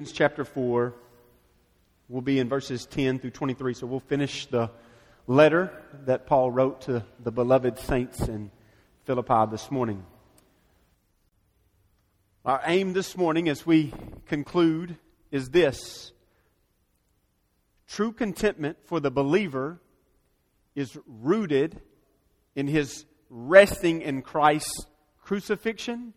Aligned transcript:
Philippians 0.00 0.16
chapter 0.16 0.44
4. 0.46 0.94
We'll 2.08 2.22
be 2.22 2.38
in 2.38 2.48
verses 2.48 2.86
10 2.86 3.18
through 3.18 3.32
23. 3.32 3.74
So 3.74 3.86
we'll 3.86 4.00
finish 4.00 4.46
the 4.46 4.70
letter 5.26 5.70
that 6.06 6.26
Paul 6.26 6.50
wrote 6.50 6.80
to 6.82 7.04
the 7.22 7.30
beloved 7.30 7.78
saints 7.78 8.18
in 8.20 8.50
Philippi 9.04 9.50
this 9.50 9.70
morning. 9.70 10.06
Our 12.46 12.62
aim 12.64 12.94
this 12.94 13.14
morning 13.14 13.50
as 13.50 13.66
we 13.66 13.92
conclude 14.24 14.96
is 15.30 15.50
this 15.50 16.12
true 17.86 18.12
contentment 18.12 18.78
for 18.86 19.00
the 19.00 19.10
believer 19.10 19.82
is 20.74 20.96
rooted 21.06 21.78
in 22.56 22.68
his 22.68 23.04
resting 23.28 24.00
in 24.00 24.22
Christ's 24.22 24.86
crucifixion, 25.20 26.14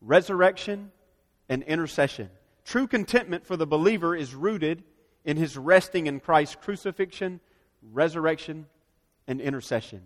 resurrection, 0.00 0.92
and 1.48 1.64
intercession. 1.64 2.30
True 2.66 2.88
contentment 2.88 3.46
for 3.46 3.56
the 3.56 3.66
believer 3.66 4.16
is 4.16 4.34
rooted 4.34 4.82
in 5.24 5.36
his 5.36 5.56
resting 5.56 6.08
in 6.08 6.18
Christ's 6.18 6.56
crucifixion, 6.56 7.38
resurrection, 7.92 8.66
and 9.28 9.40
intercession. 9.40 10.02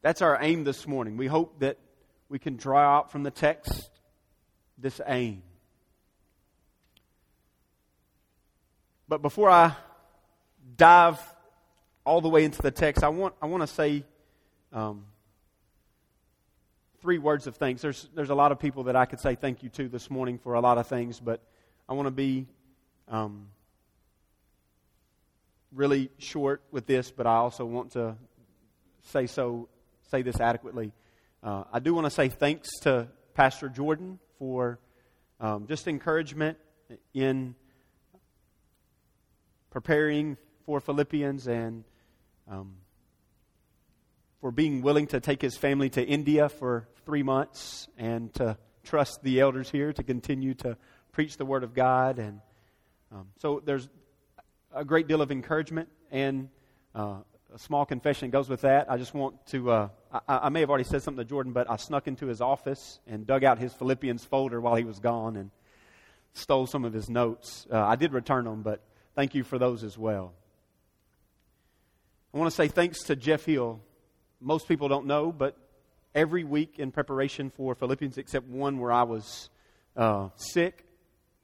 That's 0.00 0.22
our 0.22 0.38
aim 0.40 0.62
this 0.62 0.86
morning. 0.86 1.16
We 1.16 1.26
hope 1.26 1.58
that 1.58 1.76
we 2.28 2.38
can 2.38 2.56
draw 2.56 2.98
out 2.98 3.10
from 3.10 3.24
the 3.24 3.32
text 3.32 3.90
this 4.78 5.00
aim. 5.08 5.42
But 9.08 9.22
before 9.22 9.50
I 9.50 9.74
dive 10.76 11.18
all 12.06 12.20
the 12.20 12.28
way 12.28 12.44
into 12.44 12.62
the 12.62 12.70
text, 12.70 13.02
I 13.02 13.08
want, 13.08 13.34
I 13.42 13.46
want 13.46 13.62
to 13.62 13.66
say 13.66 14.04
um, 14.72 15.04
three 17.00 17.18
words 17.18 17.46
of 17.46 17.56
thanks. 17.56 17.82
There's, 17.82 18.08
there's 18.14 18.30
a 18.30 18.34
lot 18.34 18.52
of 18.52 18.58
people 18.58 18.84
that 18.84 18.96
I 18.96 19.06
could 19.06 19.20
say 19.20 19.34
thank 19.34 19.62
you 19.62 19.70
to 19.70 19.88
this 19.88 20.10
morning 20.10 20.38
for 20.38 20.54
a 20.54 20.60
lot 20.60 20.78
of 20.78 20.86
things, 20.86 21.18
but 21.18 21.40
I 21.88 21.94
want 21.94 22.06
to 22.06 22.12
be 22.12 22.46
um, 23.08 23.48
really 25.72 26.10
short 26.18 26.62
with 26.70 26.86
this, 26.86 27.10
but 27.10 27.26
I 27.26 27.36
also 27.36 27.64
want 27.64 27.92
to 27.92 28.16
say 29.02 29.26
so 29.26 29.68
say 30.10 30.22
this 30.22 30.40
adequately. 30.40 30.92
Uh, 31.42 31.64
I 31.72 31.78
do 31.78 31.94
want 31.94 32.04
to 32.04 32.10
say 32.10 32.28
thanks 32.28 32.68
to 32.80 33.08
Pastor 33.34 33.68
Jordan 33.68 34.18
for 34.38 34.78
um, 35.40 35.66
just 35.66 35.88
encouragement 35.88 36.58
in 37.14 37.54
preparing 39.70 40.36
for 40.66 40.80
Philippians 40.80 41.46
and 41.46 41.84
um, 42.48 42.74
for 44.40 44.50
being 44.50 44.82
willing 44.82 45.06
to 45.08 45.20
take 45.20 45.40
his 45.42 45.56
family 45.56 45.90
to 45.90 46.02
India 46.02 46.48
for 46.48 46.88
three 47.10 47.24
months 47.24 47.88
and 47.98 48.32
to 48.32 48.56
trust 48.84 49.20
the 49.24 49.40
elders 49.40 49.68
here 49.68 49.92
to 49.92 50.04
continue 50.04 50.54
to 50.54 50.76
preach 51.10 51.36
the 51.36 51.44
Word 51.44 51.64
of 51.64 51.74
God. 51.74 52.20
And 52.20 52.40
um, 53.10 53.26
so 53.38 53.60
there's 53.64 53.88
a 54.72 54.84
great 54.84 55.08
deal 55.08 55.20
of 55.20 55.32
encouragement 55.32 55.88
and 56.12 56.50
uh, 56.94 57.16
a 57.52 57.58
small 57.58 57.84
confession 57.84 58.30
goes 58.30 58.48
with 58.48 58.60
that. 58.60 58.88
I 58.88 58.96
just 58.96 59.12
want 59.12 59.44
to, 59.48 59.72
uh, 59.72 59.88
I, 60.12 60.38
I, 60.42 60.48
may 60.50 60.60
have 60.60 60.70
already 60.70 60.84
said 60.84 61.02
something 61.02 61.24
to 61.24 61.28
Jordan, 61.28 61.52
but 61.52 61.68
I 61.68 61.78
snuck 61.78 62.06
into 62.06 62.26
his 62.26 62.40
office 62.40 63.00
and 63.08 63.26
dug 63.26 63.42
out 63.42 63.58
his 63.58 63.74
Philippians 63.74 64.24
folder 64.24 64.60
while 64.60 64.76
he 64.76 64.84
was 64.84 65.00
gone 65.00 65.34
and 65.34 65.50
stole 66.34 66.68
some 66.68 66.84
of 66.84 66.92
his 66.92 67.10
notes. 67.10 67.66
Uh, 67.72 67.84
I 67.84 67.96
did 67.96 68.12
return 68.12 68.44
them, 68.44 68.62
but 68.62 68.84
thank 69.16 69.34
you 69.34 69.42
for 69.42 69.58
those 69.58 69.82
as 69.82 69.98
well. 69.98 70.32
I 72.32 72.38
want 72.38 72.52
to 72.52 72.54
say 72.54 72.68
thanks 72.68 73.02
to 73.06 73.16
Jeff 73.16 73.46
Hill 73.46 73.80
most 74.40 74.68
people 74.68 74.86
don't 74.86 75.06
know, 75.06 75.32
but 75.32 75.56
every 76.14 76.44
week 76.44 76.78
in 76.78 76.90
preparation 76.90 77.50
for 77.50 77.74
Philippians, 77.74 78.18
except 78.18 78.46
one 78.46 78.78
where 78.78 78.92
I 78.92 79.02
was 79.02 79.50
uh, 79.96 80.28
sick, 80.36 80.84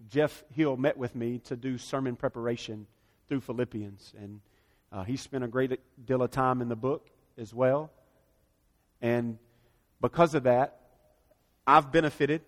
Jeff 0.09 0.45
Hill 0.53 0.77
met 0.77 0.97
with 0.97 1.15
me 1.15 1.39
to 1.45 1.57
do 1.57 1.79
sermon 1.79 2.17
preparation 2.17 2.87
through 3.29 3.41
Philippians. 3.41 4.15
And 4.19 4.41
uh, 4.93 5.05
he 5.05 5.17
spent 5.17 5.45
a 5.45 5.49
great 5.49 5.79
deal 6.05 6.23
of 6.23 6.31
time 6.31 6.61
in 6.61 6.69
the 6.69 6.77
book 6.77 7.09
as 7.39 7.55
well. 7.55 7.91
And 9.01 9.39
because 10.01 10.35
of 10.35 10.45
that, 10.45 10.81
I've 11.67 11.91
benefited 11.91 12.43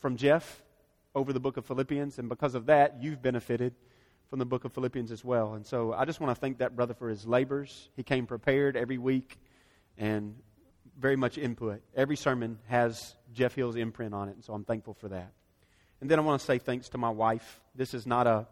from 0.00 0.16
Jeff 0.16 0.62
over 1.14 1.32
the 1.32 1.40
book 1.40 1.56
of 1.56 1.66
Philippians. 1.66 2.18
And 2.18 2.28
because 2.28 2.54
of 2.54 2.66
that, 2.66 3.02
you've 3.02 3.22
benefited 3.22 3.74
from 4.30 4.38
the 4.38 4.46
book 4.46 4.64
of 4.64 4.72
Philippians 4.72 5.10
as 5.10 5.24
well. 5.24 5.54
And 5.54 5.66
so 5.66 5.92
I 5.92 6.04
just 6.06 6.20
want 6.20 6.34
to 6.34 6.40
thank 6.40 6.58
that 6.58 6.74
brother 6.74 6.94
for 6.94 7.08
his 7.08 7.26
labors. 7.26 7.90
He 7.96 8.02
came 8.02 8.26
prepared 8.26 8.76
every 8.76 8.96
week 8.98 9.38
and 9.98 10.34
very 11.02 11.16
much 11.16 11.36
input. 11.36 11.82
Every 11.96 12.16
sermon 12.16 12.60
has 12.68 13.16
Jeff 13.34 13.56
Hill's 13.56 13.74
imprint 13.74 14.14
on 14.14 14.28
it, 14.28 14.36
and 14.36 14.44
so 14.44 14.54
I'm 14.54 14.64
thankful 14.64 14.94
for 14.94 15.08
that. 15.08 15.32
And 16.00 16.08
then 16.08 16.20
I 16.20 16.22
want 16.22 16.40
to 16.40 16.46
say 16.46 16.58
thanks 16.58 16.88
to 16.90 16.98
my 16.98 17.10
wife. 17.10 17.60
This 17.74 17.92
is 17.92 18.06
not 18.06 18.28
a, 18.28 18.46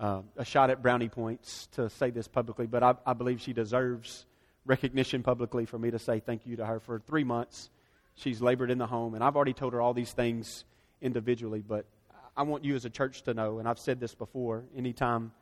uh, 0.00 0.22
a 0.38 0.44
shot 0.44 0.70
at 0.70 0.80
brownie 0.80 1.10
points 1.10 1.68
to 1.72 1.90
say 1.90 2.08
this 2.08 2.26
publicly, 2.28 2.66
but 2.66 2.82
I, 2.82 2.94
I 3.04 3.12
believe 3.12 3.42
she 3.42 3.52
deserves 3.52 4.24
recognition 4.64 5.22
publicly 5.22 5.66
for 5.66 5.78
me 5.78 5.90
to 5.90 5.98
say 5.98 6.20
thank 6.20 6.46
you 6.46 6.56
to 6.56 6.64
her 6.64 6.80
for 6.80 6.98
three 6.98 7.24
months. 7.24 7.68
She's 8.14 8.40
labored 8.40 8.70
in 8.70 8.78
the 8.78 8.86
home, 8.86 9.14
and 9.14 9.22
I've 9.22 9.36
already 9.36 9.52
told 9.52 9.74
her 9.74 9.82
all 9.82 9.92
these 9.92 10.12
things 10.12 10.64
individually, 11.02 11.60
but 11.60 11.84
I 12.34 12.44
want 12.44 12.64
you 12.64 12.74
as 12.74 12.86
a 12.86 12.90
church 12.90 13.22
to 13.24 13.34
know, 13.34 13.58
and 13.58 13.68
I've 13.68 13.78
said 13.78 14.00
this 14.00 14.14
before, 14.14 14.64
anytime 14.74 15.32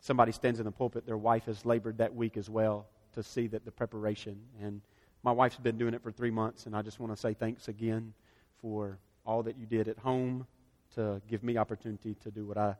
somebody 0.00 0.32
stands 0.32 0.58
in 0.58 0.64
the 0.64 0.72
pulpit, 0.72 1.06
their 1.06 1.16
wife 1.16 1.44
has 1.44 1.64
labored 1.64 1.98
that 1.98 2.16
week 2.16 2.36
as 2.36 2.50
well 2.50 2.88
to 3.14 3.22
see 3.22 3.46
that 3.48 3.64
the 3.64 3.70
preparation. 3.70 4.40
And 4.60 4.80
my 5.22 5.32
wife's 5.32 5.56
been 5.56 5.78
doing 5.78 5.94
it 5.94 6.02
for 6.02 6.10
three 6.10 6.30
months, 6.30 6.66
and 6.66 6.76
I 6.76 6.82
just 6.82 7.00
want 7.00 7.12
to 7.12 7.16
say 7.20 7.34
thanks 7.34 7.68
again 7.68 8.14
for 8.60 8.98
all 9.26 9.42
that 9.42 9.58
you 9.58 9.66
did 9.66 9.88
at 9.88 9.98
home 9.98 10.46
to 10.94 11.20
give 11.28 11.42
me 11.42 11.56
opportunity 11.56 12.14
to 12.22 12.30
do 12.30 12.46
what 12.46 12.56
I 12.56 12.76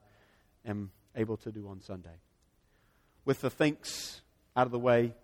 am 0.66 0.91
able 1.15 1.37
to 1.38 1.53
do 1.53 1.69
on 1.69 1.81
Sunday. 1.81 2.16
With 3.25 3.41
the 3.41 3.50
thanks 3.50 4.22
out 4.56 4.66
of 4.66 4.72
the 4.72 4.78
way, 4.78 5.15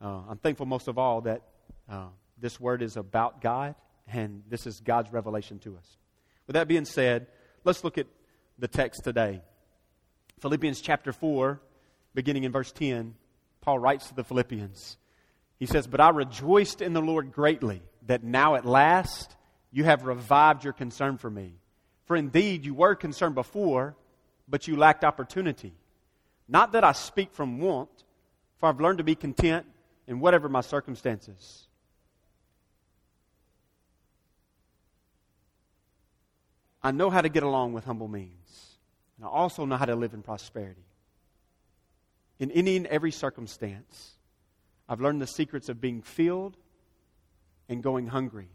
uh, 0.00 0.22
I'm 0.28 0.38
thankful 0.38 0.66
most 0.66 0.88
of 0.88 0.98
all 0.98 1.20
that 1.22 1.42
uh, 1.88 2.06
this 2.40 2.58
word 2.58 2.82
is 2.82 2.96
about 2.96 3.40
God, 3.40 3.74
and 4.08 4.42
this 4.48 4.66
is 4.66 4.80
God's 4.80 5.12
revelation 5.12 5.58
to 5.60 5.76
us. 5.76 5.96
With 6.46 6.54
that 6.54 6.68
being 6.68 6.84
said, 6.84 7.26
Let's 7.64 7.84
look 7.84 7.96
at 7.96 8.08
the 8.58 8.66
text 8.66 9.04
today. 9.04 9.40
Philippians 10.40 10.80
chapter 10.80 11.12
4, 11.12 11.60
beginning 12.12 12.42
in 12.42 12.50
verse 12.50 12.72
10, 12.72 13.14
Paul 13.60 13.78
writes 13.78 14.08
to 14.08 14.14
the 14.14 14.24
Philippians. 14.24 14.96
He 15.62 15.66
says, 15.66 15.86
But 15.86 16.00
I 16.00 16.08
rejoiced 16.08 16.82
in 16.82 16.92
the 16.92 17.00
Lord 17.00 17.30
greatly 17.30 17.82
that 18.08 18.24
now 18.24 18.56
at 18.56 18.64
last 18.64 19.36
you 19.70 19.84
have 19.84 20.02
revived 20.02 20.64
your 20.64 20.72
concern 20.72 21.18
for 21.18 21.30
me. 21.30 21.54
For 22.06 22.16
indeed 22.16 22.64
you 22.64 22.74
were 22.74 22.96
concerned 22.96 23.36
before, 23.36 23.94
but 24.48 24.66
you 24.66 24.76
lacked 24.76 25.04
opportunity. 25.04 25.72
Not 26.48 26.72
that 26.72 26.82
I 26.82 26.90
speak 26.90 27.32
from 27.32 27.60
want, 27.60 27.90
for 28.58 28.68
I've 28.68 28.80
learned 28.80 28.98
to 28.98 29.04
be 29.04 29.14
content 29.14 29.64
in 30.08 30.18
whatever 30.18 30.48
my 30.48 30.62
circumstances. 30.62 31.68
I 36.82 36.90
know 36.90 37.08
how 37.08 37.20
to 37.20 37.28
get 37.28 37.44
along 37.44 37.72
with 37.72 37.84
humble 37.84 38.08
means. 38.08 38.78
And 39.16 39.24
I 39.24 39.28
also 39.28 39.64
know 39.64 39.76
how 39.76 39.84
to 39.84 39.94
live 39.94 40.12
in 40.12 40.22
prosperity. 40.22 40.82
In 42.40 42.50
any 42.50 42.76
and 42.76 42.88
every 42.88 43.12
circumstance, 43.12 44.14
I've 44.88 45.00
learned 45.00 45.22
the 45.22 45.26
secrets 45.26 45.68
of 45.68 45.80
being 45.80 46.02
filled 46.02 46.56
and 47.68 47.82
going 47.82 48.08
hungry, 48.08 48.48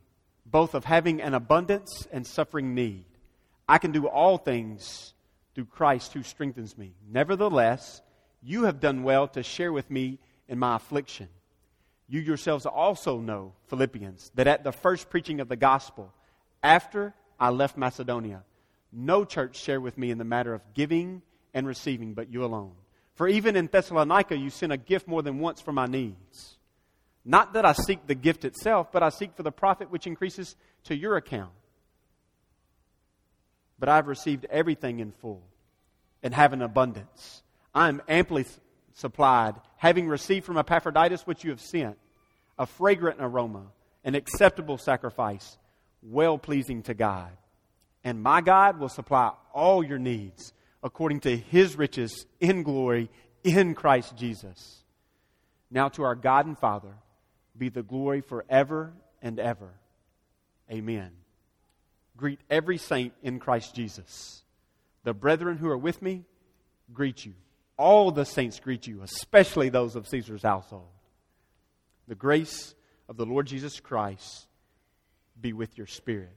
both 0.46 0.74
of 0.74 0.86
having 0.86 1.22
an 1.22 1.34
abundance 1.34 2.08
and 2.12 2.26
suffering 2.26 2.76
need. 2.76 3.06
I 3.68 3.78
can 3.78 3.92
do 3.92 4.08
all 4.08 4.38
things 4.38 5.14
through 5.56 5.66
Christ 5.66 6.14
who 6.14 6.24
strengthens 6.24 6.78
me. 6.78 6.94
Nevertheless, 7.10 8.02
you 8.44 8.64
have 8.64 8.80
done 8.80 9.04
well 9.04 9.28
to 9.30 9.44
share 9.44 9.74
with 9.74 9.90
me 9.90 10.20
in 10.48 10.60
my 10.60 10.76
affliction. 10.76 11.30
You 12.08 12.22
yourselves 12.22 12.66
also 12.66 13.20
know, 13.20 13.54
Philippians, 13.68 14.32
that 14.36 14.48
at 14.48 14.64
the 14.64 14.72
first 14.72 15.10
preaching 15.10 15.40
of 15.40 15.50
the 15.50 15.56
gospel, 15.56 16.14
after 16.64 17.14
I 17.40 17.50
left 17.50 17.78
Macedonia. 17.78 18.44
No 18.92 19.26
church 19.26 19.58
shared 19.58 19.84
with 19.84 19.98
me 19.98 20.12
in 20.12 20.18
the 20.18 20.24
matter 20.24 20.54
of 20.54 20.62
giving 20.74 21.22
and 21.54 21.68
receiving, 21.68 22.14
but 22.14 22.32
you 22.32 22.44
alone. 22.44 22.74
For 23.18 23.28
even 23.28 23.56
in 23.56 23.66
Thessalonica, 23.66 24.38
you 24.38 24.52
sent 24.52 24.72
a 24.72 24.78
gift 24.78 25.08
more 25.08 25.24
than 25.24 25.40
once 25.40 25.60
for 25.60 25.74
my 25.74 25.88
needs. 25.88 26.56
Not 27.26 27.54
that 27.54 27.66
I 27.66 27.74
seek 27.74 28.06
the 28.06 28.14
gift 28.14 28.46
itself, 28.46 28.92
but 28.92 29.02
I 29.02 29.10
seek 29.10 29.36
for 29.36 29.42
the 29.42 29.52
profit 29.52 29.90
which 29.92 30.06
increases 30.06 30.56
to 30.84 30.96
your 30.96 31.18
account. 31.18 31.52
But 33.80 33.90
I've 33.90 34.08
received 34.08 34.46
everything 34.52 35.00
in 35.00 35.12
full 35.12 35.42
and 36.22 36.32
have 36.32 36.54
an 36.54 36.62
abundance. 36.62 37.42
I 37.74 37.90
am 37.90 38.04
amply 38.08 38.46
supplied, 38.94 39.56
having 39.78 40.08
received 40.08 40.46
from 40.46 40.58
Epaphroditus 40.58 41.26
what 41.26 41.44
you 41.44 41.50
have 41.50 41.60
sent, 41.60 41.98
a 42.60 42.68
fragrant 42.68 43.18
aroma, 43.20 43.64
an 44.04 44.14
acceptable 44.14 44.78
sacrifice 44.78 45.58
well 46.04 46.38
pleasing 46.38 46.84
to 46.84 46.94
God. 46.94 47.32
And 48.04 48.22
my 48.22 48.42
God 48.42 48.80
will 48.80 48.90
supply 48.90 49.32
all 49.54 49.84
your 49.84 50.00
needs 50.00 50.54
according 50.84 51.22
to 51.22 51.36
his 51.36 51.76
riches 51.76 52.26
in 52.40 52.64
glory 52.64 53.10
in 53.44 53.74
Christ 53.76 54.16
Jesus. 54.16 54.84
Now 55.70 55.90
to 55.90 56.04
our 56.04 56.16
God 56.16 56.46
and 56.46 56.58
Father 56.58 56.94
be 57.58 57.70
the 57.70 57.84
glory 57.84 58.22
forever 58.22 58.94
and 59.22 59.40
ever. 59.40 59.72
Amen. 60.72 61.12
greet 62.16 62.40
every 62.50 62.78
saint 62.78 63.14
in 63.22 63.40
Christ 63.40 63.76
Jesus. 63.76 64.44
The 65.04 65.14
brethren 65.14 65.58
who 65.58 65.70
are 65.70 65.78
with 65.78 66.02
me 66.02 66.26
greet 66.94 67.26
you. 67.26 67.34
All 67.78 68.12
the 68.12 68.26
saints 68.26 68.60
greet 68.60 68.88
you, 68.88 69.02
especially 69.04 69.70
those 69.70 69.96
of 69.96 70.08
Caesar's 70.08 70.42
household. 70.42 70.90
The 72.08 72.16
grace 72.16 72.74
of 73.08 73.18
the 73.18 73.26
Lord 73.26 73.48
Jesus 73.48 73.80
Christ 73.80 74.48
be 75.40 75.54
with 75.54 75.78
your 75.78 75.88
spirit. 75.88 76.36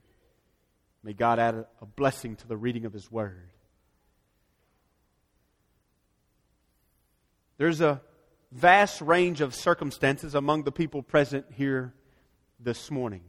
May 1.03 1.13
God 1.13 1.39
add 1.39 1.65
a 1.81 1.85
blessing 1.85 2.35
to 2.37 2.47
the 2.47 2.57
reading 2.57 2.85
of 2.85 2.93
His 2.93 3.11
Word. 3.11 3.49
There's 7.61 7.79
a 7.79 8.01
vast 8.51 9.01
range 9.01 9.39
of 9.39 9.53
circumstances 9.53 10.33
among 10.33 10.63
the 10.63 10.71
people 10.71 11.03
present 11.03 11.45
here 11.51 11.93
this 12.59 12.89
morning. 12.89 13.21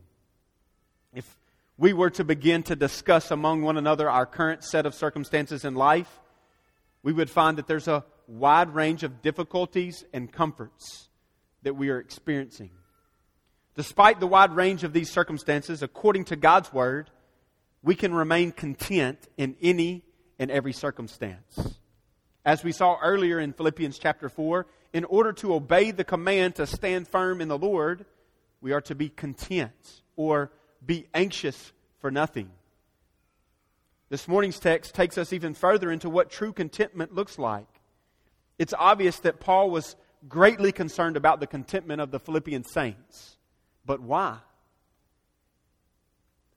If 1.12 1.38
we 1.76 1.92
were 1.92 2.08
to 2.08 2.24
begin 2.24 2.62
to 2.62 2.74
discuss 2.74 3.30
among 3.30 3.60
one 3.60 3.76
another 3.76 4.08
our 4.08 4.24
current 4.24 4.64
set 4.64 4.86
of 4.86 4.94
circumstances 4.94 5.66
in 5.66 5.74
life, 5.74 6.08
we 7.02 7.12
would 7.12 7.28
find 7.28 7.58
that 7.58 7.66
there's 7.66 7.88
a 7.88 8.06
wide 8.26 8.74
range 8.74 9.02
of 9.02 9.20
difficulties 9.20 10.02
and 10.14 10.32
comforts 10.32 11.10
that 11.62 11.76
we 11.76 11.90
are 11.90 11.98
experiencing. 11.98 12.70
Despite 13.76 14.18
the 14.18 14.26
wide 14.26 14.56
range 14.56 14.82
of 14.82 14.94
these 14.94 15.10
circumstances, 15.10 15.82
according 15.82 16.24
to 16.24 16.36
God's 16.36 16.72
Word, 16.72 17.10
we 17.82 17.94
can 17.94 18.14
remain 18.14 18.50
content 18.50 19.18
in 19.36 19.56
any 19.60 20.04
and 20.38 20.50
every 20.50 20.72
circumstance. 20.72 21.81
As 22.44 22.64
we 22.64 22.72
saw 22.72 22.98
earlier 23.00 23.38
in 23.38 23.52
Philippians 23.52 23.98
chapter 23.98 24.28
4, 24.28 24.66
in 24.92 25.04
order 25.04 25.32
to 25.34 25.54
obey 25.54 25.90
the 25.90 26.04
command 26.04 26.56
to 26.56 26.66
stand 26.66 27.06
firm 27.06 27.40
in 27.40 27.48
the 27.48 27.58
Lord, 27.58 28.04
we 28.60 28.72
are 28.72 28.80
to 28.82 28.94
be 28.94 29.08
content 29.08 30.02
or 30.16 30.50
be 30.84 31.06
anxious 31.14 31.72
for 32.00 32.10
nothing. 32.10 32.50
This 34.08 34.26
morning's 34.26 34.58
text 34.58 34.94
takes 34.94 35.16
us 35.16 35.32
even 35.32 35.54
further 35.54 35.90
into 35.90 36.10
what 36.10 36.30
true 36.30 36.52
contentment 36.52 37.14
looks 37.14 37.38
like. 37.38 37.66
It's 38.58 38.74
obvious 38.76 39.20
that 39.20 39.40
Paul 39.40 39.70
was 39.70 39.96
greatly 40.28 40.72
concerned 40.72 41.16
about 41.16 41.40
the 41.40 41.46
contentment 41.46 42.00
of 42.00 42.10
the 42.10 42.20
Philippian 42.20 42.64
saints. 42.64 43.38
But 43.86 44.00
why? 44.00 44.38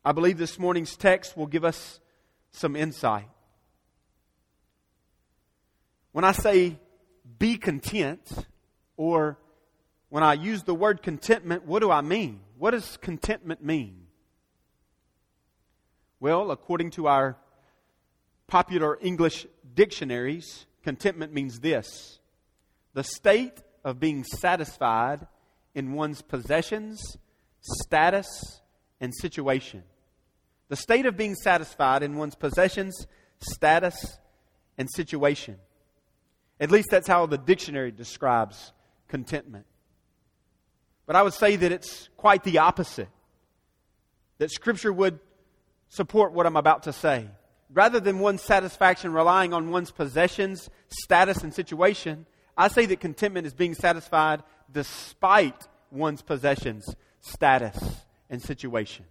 I 0.04 0.12
believe 0.12 0.38
this 0.38 0.60
morning's 0.60 0.98
text 0.98 1.38
will 1.38 1.48
give 1.48 1.64
us 1.64 2.00
some 2.52 2.76
insight. 2.76 3.30
When 6.16 6.24
I 6.24 6.32
say 6.32 6.78
be 7.40 7.58
content, 7.58 8.48
or 8.96 9.38
when 10.08 10.24
I 10.24 10.36
use 10.36 10.64
the 10.64 10.74
word 10.74 11.04
contentment, 11.04 11.66
what 11.66 11.82
do 11.82 11.92
I 11.92 12.00
mean? 12.00 12.40
What 12.58 12.72
does 12.72 12.96
contentment 12.96 13.62
mean? 13.62 14.08
Well, 16.22 16.52
according 16.52 16.92
to 16.92 17.08
our 17.08 17.36
popular 18.48 18.98
English 19.02 19.46
dictionaries, 19.74 20.68
contentment 20.84 21.34
means 21.34 21.60
this 21.60 22.20
the 22.94 23.04
state 23.04 23.62
of 23.84 24.00
being 24.00 24.24
satisfied 24.24 25.28
in 25.74 25.92
one's 25.92 26.22
possessions, 26.22 27.18
status, 27.60 28.62
and 29.02 29.14
situation. 29.14 29.84
The 30.70 30.78
state 30.78 31.08
of 31.08 31.18
being 31.18 31.36
satisfied 31.36 32.04
in 32.04 32.16
one's 32.16 32.36
possessions, 32.36 33.06
status, 33.42 34.18
and 34.78 34.90
situation. 34.90 35.58
At 36.60 36.72
least 36.72 36.88
that's 36.90 37.08
how 37.08 37.26
the 37.26 37.38
dictionary 37.38 37.92
describes 37.92 38.72
contentment. 39.08 39.66
But 41.06 41.16
I 41.16 41.24
would 41.24 41.34
say 41.34 41.56
that 41.56 41.72
it's 41.72 42.10
quite 42.18 42.44
the 42.44 42.60
opposite. 42.60 43.10
That 44.38 44.52
Scripture 44.52 44.92
would 44.92 45.20
support 45.90 46.34
what 46.34 46.46
I'm 46.46 46.58
about 46.58 46.84
to 46.84 46.94
say. 46.94 47.30
Rather 47.72 48.00
than 48.00 48.20
one's 48.20 48.42
satisfaction 48.42 49.12
relying 49.12 49.54
on 49.54 49.70
one's 49.70 49.92
possessions, 49.92 50.70
status, 50.88 51.44
and 51.44 51.54
situation, 51.54 52.26
I 52.58 52.70
say 52.70 52.86
that 52.86 53.00
contentment 53.00 53.48
is 53.48 53.54
being 53.54 53.74
satisfied 53.74 54.44
despite 54.72 55.68
one's 55.92 56.22
possessions, 56.22 56.86
status, 57.22 57.78
and 58.30 58.42
situation. 58.42 59.06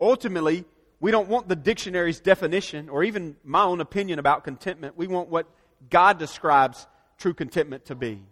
Ultimately, 0.00 0.64
we 1.00 1.10
don't 1.10 1.28
want 1.28 1.48
the 1.48 1.56
dictionary's 1.56 2.20
definition 2.20 2.88
or 2.88 3.04
even 3.04 3.36
my 3.44 3.62
own 3.62 3.80
opinion 3.80 4.18
about 4.18 4.44
contentment. 4.44 4.96
We 4.96 5.06
want 5.06 5.28
what 5.28 5.46
God 5.90 6.18
describes 6.18 6.86
true 7.18 7.34
contentment 7.34 7.86
to 7.86 7.94
be. 7.94 8.22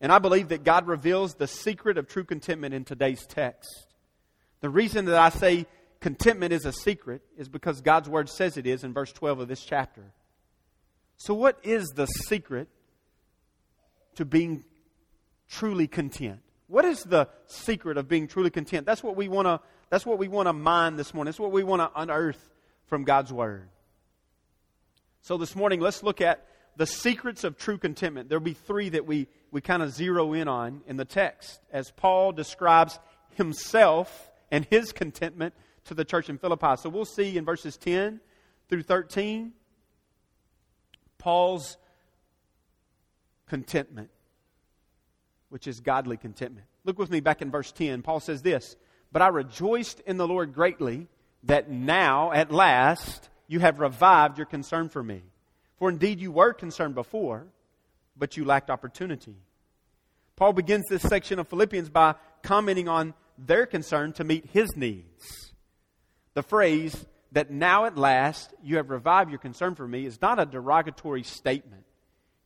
And 0.00 0.10
I 0.10 0.18
believe 0.18 0.48
that 0.48 0.64
God 0.64 0.86
reveals 0.86 1.34
the 1.34 1.46
secret 1.46 1.98
of 1.98 2.08
true 2.08 2.24
contentment 2.24 2.74
in 2.74 2.84
today's 2.84 3.26
text. 3.26 3.86
The 4.60 4.70
reason 4.70 5.04
that 5.06 5.18
I 5.18 5.28
say 5.28 5.66
contentment 6.00 6.52
is 6.52 6.64
a 6.64 6.72
secret 6.72 7.22
is 7.36 7.48
because 7.48 7.80
God's 7.80 8.08
word 8.08 8.28
says 8.28 8.56
it 8.56 8.66
is 8.66 8.84
in 8.84 8.92
verse 8.92 9.12
12 9.12 9.40
of 9.40 9.48
this 9.48 9.62
chapter. 9.62 10.12
So, 11.16 11.34
what 11.34 11.58
is 11.62 11.88
the 11.88 12.06
secret 12.06 12.68
to 14.14 14.24
being 14.24 14.64
truly 15.48 15.86
content? 15.86 16.40
What 16.66 16.84
is 16.84 17.02
the 17.02 17.28
secret 17.46 17.98
of 17.98 18.08
being 18.08 18.26
truly 18.26 18.50
content? 18.50 18.86
That's 18.86 19.02
what 19.02 19.16
we 19.16 19.28
want 19.28 19.46
to 19.46 19.60
that's 19.90 20.06
what 20.06 20.18
we 20.18 20.28
want 20.28 20.46
to 20.46 20.52
mine 20.52 20.96
this 20.96 21.12
morning. 21.12 21.30
That's 21.30 21.40
what 21.40 21.52
we 21.52 21.64
want 21.64 21.82
to 21.82 22.00
unearth 22.00 22.48
from 22.86 23.04
God's 23.04 23.32
word. 23.32 23.68
So 25.22 25.36
this 25.36 25.54
morning 25.54 25.80
let's 25.80 26.02
look 26.02 26.20
at 26.20 26.46
the 26.76 26.86
secrets 26.86 27.44
of 27.44 27.58
true 27.58 27.78
contentment. 27.78 28.28
There'll 28.28 28.42
be 28.42 28.54
three 28.54 28.88
that 28.90 29.06
we, 29.06 29.28
we 29.50 29.60
kind 29.60 29.82
of 29.82 29.90
zero 29.90 30.32
in 30.32 30.48
on 30.48 30.80
in 30.86 30.96
the 30.96 31.04
text 31.04 31.60
as 31.72 31.90
Paul 31.90 32.32
describes 32.32 32.98
himself 33.34 34.30
and 34.50 34.64
his 34.64 34.92
contentment 34.92 35.54
to 35.84 35.94
the 35.94 36.04
church 36.04 36.28
in 36.28 36.38
Philippi. 36.38 36.76
So 36.78 36.88
we'll 36.88 37.04
see 37.04 37.36
in 37.36 37.44
verses 37.44 37.76
10 37.76 38.20
through 38.68 38.82
13 38.82 39.52
Paul's 41.18 41.76
contentment, 43.46 44.10
which 45.50 45.66
is 45.66 45.80
godly 45.80 46.16
contentment. 46.16 46.66
Look 46.84 46.98
with 46.98 47.10
me 47.10 47.20
back 47.20 47.42
in 47.42 47.50
verse 47.50 47.72
10. 47.72 48.02
Paul 48.02 48.20
says 48.20 48.42
this 48.42 48.76
But 49.12 49.22
I 49.22 49.28
rejoiced 49.28 50.00
in 50.00 50.16
the 50.16 50.26
Lord 50.26 50.54
greatly 50.54 51.08
that 51.44 51.70
now, 51.70 52.32
at 52.32 52.50
last, 52.50 53.29
you 53.50 53.58
have 53.58 53.80
revived 53.80 54.38
your 54.38 54.46
concern 54.46 54.88
for 54.88 55.02
me. 55.02 55.22
For 55.76 55.88
indeed 55.88 56.20
you 56.20 56.30
were 56.30 56.52
concerned 56.52 56.94
before, 56.94 57.48
but 58.16 58.36
you 58.36 58.44
lacked 58.44 58.70
opportunity. 58.70 59.34
Paul 60.36 60.52
begins 60.52 60.84
this 60.88 61.02
section 61.02 61.40
of 61.40 61.48
Philippians 61.48 61.88
by 61.88 62.14
commenting 62.44 62.88
on 62.88 63.12
their 63.36 63.66
concern 63.66 64.12
to 64.12 64.24
meet 64.24 64.50
his 64.52 64.76
needs. 64.76 65.52
The 66.34 66.44
phrase, 66.44 67.04
that 67.32 67.50
now 67.50 67.86
at 67.86 67.98
last 67.98 68.54
you 68.62 68.76
have 68.76 68.88
revived 68.88 69.30
your 69.30 69.40
concern 69.40 69.74
for 69.74 69.88
me, 69.88 70.06
is 70.06 70.22
not 70.22 70.38
a 70.38 70.46
derogatory 70.46 71.24
statement. 71.24 71.82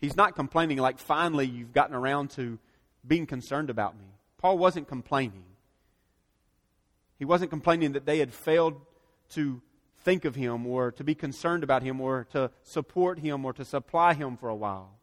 He's 0.01 0.17
not 0.17 0.35
complaining 0.35 0.79
like 0.79 0.99
finally 0.99 1.47
you've 1.47 1.75
gotten 1.75 1.95
around 1.95 2.31
to 2.31 2.59
being 3.07 3.27
concerned 3.27 3.69
about 3.69 3.99
me. 3.99 4.07
Paul 4.39 4.57
wasn't 4.57 4.89
complaining. 4.89 5.45
He 7.19 7.27
wasn't 7.27 7.51
complaining 7.51 7.93
that 7.93 8.07
they 8.07 8.21
had 8.21 8.33
failed 8.33 8.81
to 9.33 9.61
think 10.05 10.25
of 10.25 10.35
him 10.35 10.67
or 10.67 10.93
to 10.93 11.03
be 11.03 11.15
concerned 11.15 11.65
about 11.65 11.83
him 11.83 12.01
or 12.01 12.25
to 12.31 12.51
support 12.63 13.19
him 13.19 13.45
or 13.45 13.53
to 13.55 13.65
supply 13.65 14.15
him 14.15 14.37
for 14.37 14.49
a 14.49 14.55
while. 14.55 14.99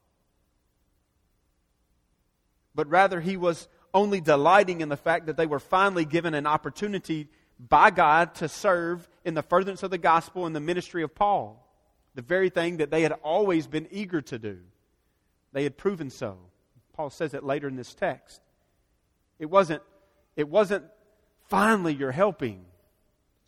But 2.73 2.87
rather, 2.87 3.19
he 3.19 3.35
was 3.35 3.67
only 3.93 4.21
delighting 4.21 4.79
in 4.81 4.89
the 4.89 4.95
fact 4.97 5.25
that 5.25 5.35
they 5.35 5.45
were 5.45 5.59
finally 5.59 6.05
given 6.05 6.33
an 6.33 6.47
opportunity 6.47 7.27
by 7.59 7.91
God 7.91 8.35
to 8.35 8.47
serve 8.47 9.09
in 9.25 9.33
the 9.33 9.43
furtherance 9.43 9.83
of 9.83 9.91
the 9.91 9.97
gospel 9.97 10.45
and 10.45 10.55
the 10.55 10.61
ministry 10.61 11.03
of 11.03 11.13
Paul. 11.13 11.67
The 12.15 12.21
very 12.21 12.49
thing 12.49 12.77
that 12.77 12.91
they 12.91 13.01
had 13.01 13.11
always 13.23 13.67
been 13.67 13.87
eager 13.91 14.21
to 14.21 14.39
do. 14.39 14.59
They 15.53 15.63
had 15.63 15.77
proven 15.77 16.09
so. 16.09 16.37
Paul 16.93 17.09
says 17.09 17.33
it 17.33 17.43
later 17.43 17.67
in 17.67 17.75
this 17.75 17.93
text. 17.93 18.41
It 19.39 19.49
wasn't, 19.49 19.81
it 20.35 20.47
wasn't 20.47 20.85
finally 21.49 21.93
you're 21.93 22.11
helping. 22.11 22.65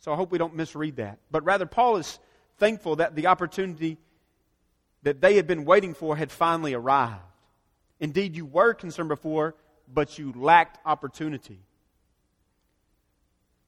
So 0.04 0.12
I 0.12 0.16
hope 0.16 0.30
we 0.30 0.36
don't 0.36 0.54
misread 0.54 0.96
that. 0.96 1.18
But 1.30 1.44
rather, 1.44 1.64
Paul 1.64 1.96
is 1.96 2.18
thankful 2.58 2.96
that 2.96 3.16
the 3.16 3.28
opportunity 3.28 3.96
that 5.02 5.22
they 5.22 5.36
had 5.36 5.46
been 5.46 5.64
waiting 5.64 5.94
for 5.94 6.14
had 6.14 6.30
finally 6.30 6.74
arrived. 6.74 7.22
Indeed, 8.00 8.36
you 8.36 8.44
were 8.44 8.74
concerned 8.74 9.08
before, 9.08 9.54
but 9.90 10.18
you 10.18 10.34
lacked 10.36 10.78
opportunity. 10.84 11.58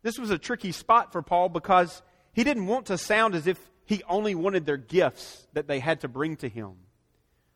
This 0.02 0.18
was 0.18 0.28
a 0.28 0.36
tricky 0.36 0.72
spot 0.72 1.10
for 1.10 1.22
Paul 1.22 1.48
because 1.48 2.02
he 2.34 2.44
didn't 2.44 2.66
want 2.66 2.84
to 2.86 2.98
sound 2.98 3.34
as 3.34 3.46
if 3.46 3.58
he 3.86 4.02
only 4.06 4.34
wanted 4.34 4.66
their 4.66 4.76
gifts 4.76 5.46
that 5.54 5.66
they 5.66 5.80
had 5.80 6.02
to 6.02 6.08
bring 6.08 6.36
to 6.36 6.50
him. 6.50 6.72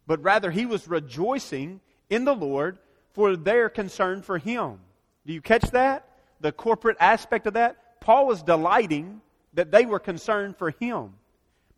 But 0.06 0.22
rather, 0.22 0.50
he 0.50 0.64
was 0.64 0.88
rejoicing 0.88 1.82
in 2.08 2.24
the 2.24 2.34
Lord 2.34 2.78
for 3.12 3.36
their 3.36 3.68
concern 3.68 4.22
for 4.22 4.38
him. 4.38 4.78
Do 5.26 5.34
you 5.34 5.42
catch 5.42 5.70
that? 5.72 6.08
The 6.40 6.50
corporate 6.50 6.96
aspect 6.98 7.46
of 7.46 7.52
that? 7.52 7.76
Paul 8.00 8.26
was 8.26 8.42
delighting 8.42 9.20
that 9.54 9.70
they 9.70 9.86
were 9.86 9.98
concerned 9.98 10.56
for 10.56 10.70
him. 10.70 11.14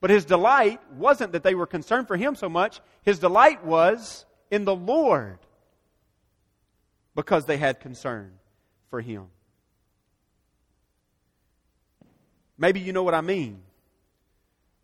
But 0.01 0.11
his 0.11 0.25
delight 0.25 0.81
wasn't 0.95 1.33
that 1.33 1.43
they 1.43 1.55
were 1.55 1.67
concerned 1.67 2.09
for 2.09 2.17
him 2.17 2.35
so 2.35 2.49
much. 2.49 2.81
His 3.03 3.19
delight 3.19 3.65
was 3.65 4.25
in 4.51 4.65
the 4.65 4.75
Lord 4.75 5.39
because 7.15 7.45
they 7.45 7.57
had 7.57 7.81
concern 7.81 8.33
for 8.91 9.01
him. 9.01 9.27
Maybe 12.59 12.81
you 12.81 12.93
know 12.93 13.03
what 13.03 13.15
I 13.15 13.21
mean. 13.21 13.63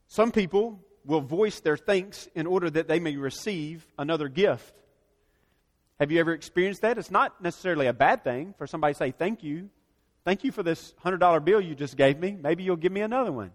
Some 0.07 0.33
people 0.33 0.80
will 1.04 1.21
voice 1.21 1.61
their 1.61 1.76
thanks 1.76 2.28
in 2.35 2.47
order 2.47 2.71
that 2.71 2.88
they 2.88 3.00
may 3.00 3.16
receive 3.16 3.87
another 3.99 4.28
gift. 4.28 4.75
Have 5.99 6.12
you 6.12 6.21
ever 6.21 6.33
experienced 6.33 6.83
that? 6.83 6.97
It's 6.97 7.11
not 7.11 7.42
necessarily 7.42 7.87
a 7.87 7.92
bad 7.92 8.23
thing 8.25 8.54
for 8.57 8.66
somebody 8.66 8.95
to 8.95 8.99
say, 8.99 9.11
Thank 9.11 9.42
you. 9.42 9.68
Thank 10.28 10.44
you 10.44 10.52
for 10.52 10.62
this 10.62 10.92
$100 11.02 11.42
bill 11.42 11.58
you 11.58 11.75
just 11.75 11.97
gave 11.97 12.18
me. 12.18 12.37
Maybe 12.38 12.62
you'll 12.62 12.76
give 12.76 12.92
me 12.92 13.00
another 13.00 13.32
one. 13.32 13.50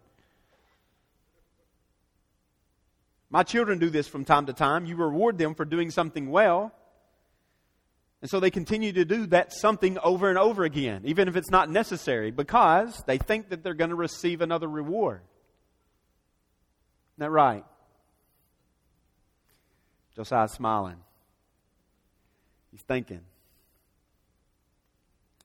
My 3.30 3.44
children 3.44 3.78
do 3.78 3.92
this 3.92 4.08
from 4.08 4.26
time 4.26 4.48
to 4.48 4.54
time. 4.54 4.88
You 4.88 4.96
reward 4.96 5.38
them 5.38 5.54
for 5.54 5.66
doing 5.66 5.92
something 5.92 6.32
well. 6.32 6.74
And 8.24 8.32
so 8.32 8.40
they 8.40 8.50
continue 8.50 8.92
to 8.92 9.06
do 9.06 9.28
that 9.28 9.54
something 9.54 10.00
over 10.00 10.30
and 10.30 10.40
over 10.40 10.64
again, 10.64 11.04
even 11.06 11.28
if 11.28 11.36
it's 11.36 11.52
not 11.52 11.70
necessary, 11.70 12.32
because 12.32 13.04
they 13.06 13.20
think 13.20 13.50
that 13.50 13.62
they're 13.62 13.76
going 13.76 13.92
to 13.92 13.96
receive 13.96 14.42
another 14.42 14.68
reward. 14.68 15.22
Isn't 17.12 17.20
that 17.20 17.30
right? 17.30 17.66
Josiah's 20.16 20.54
smiling. 20.54 20.98
He's 22.72 22.82
thinking. 22.82 23.22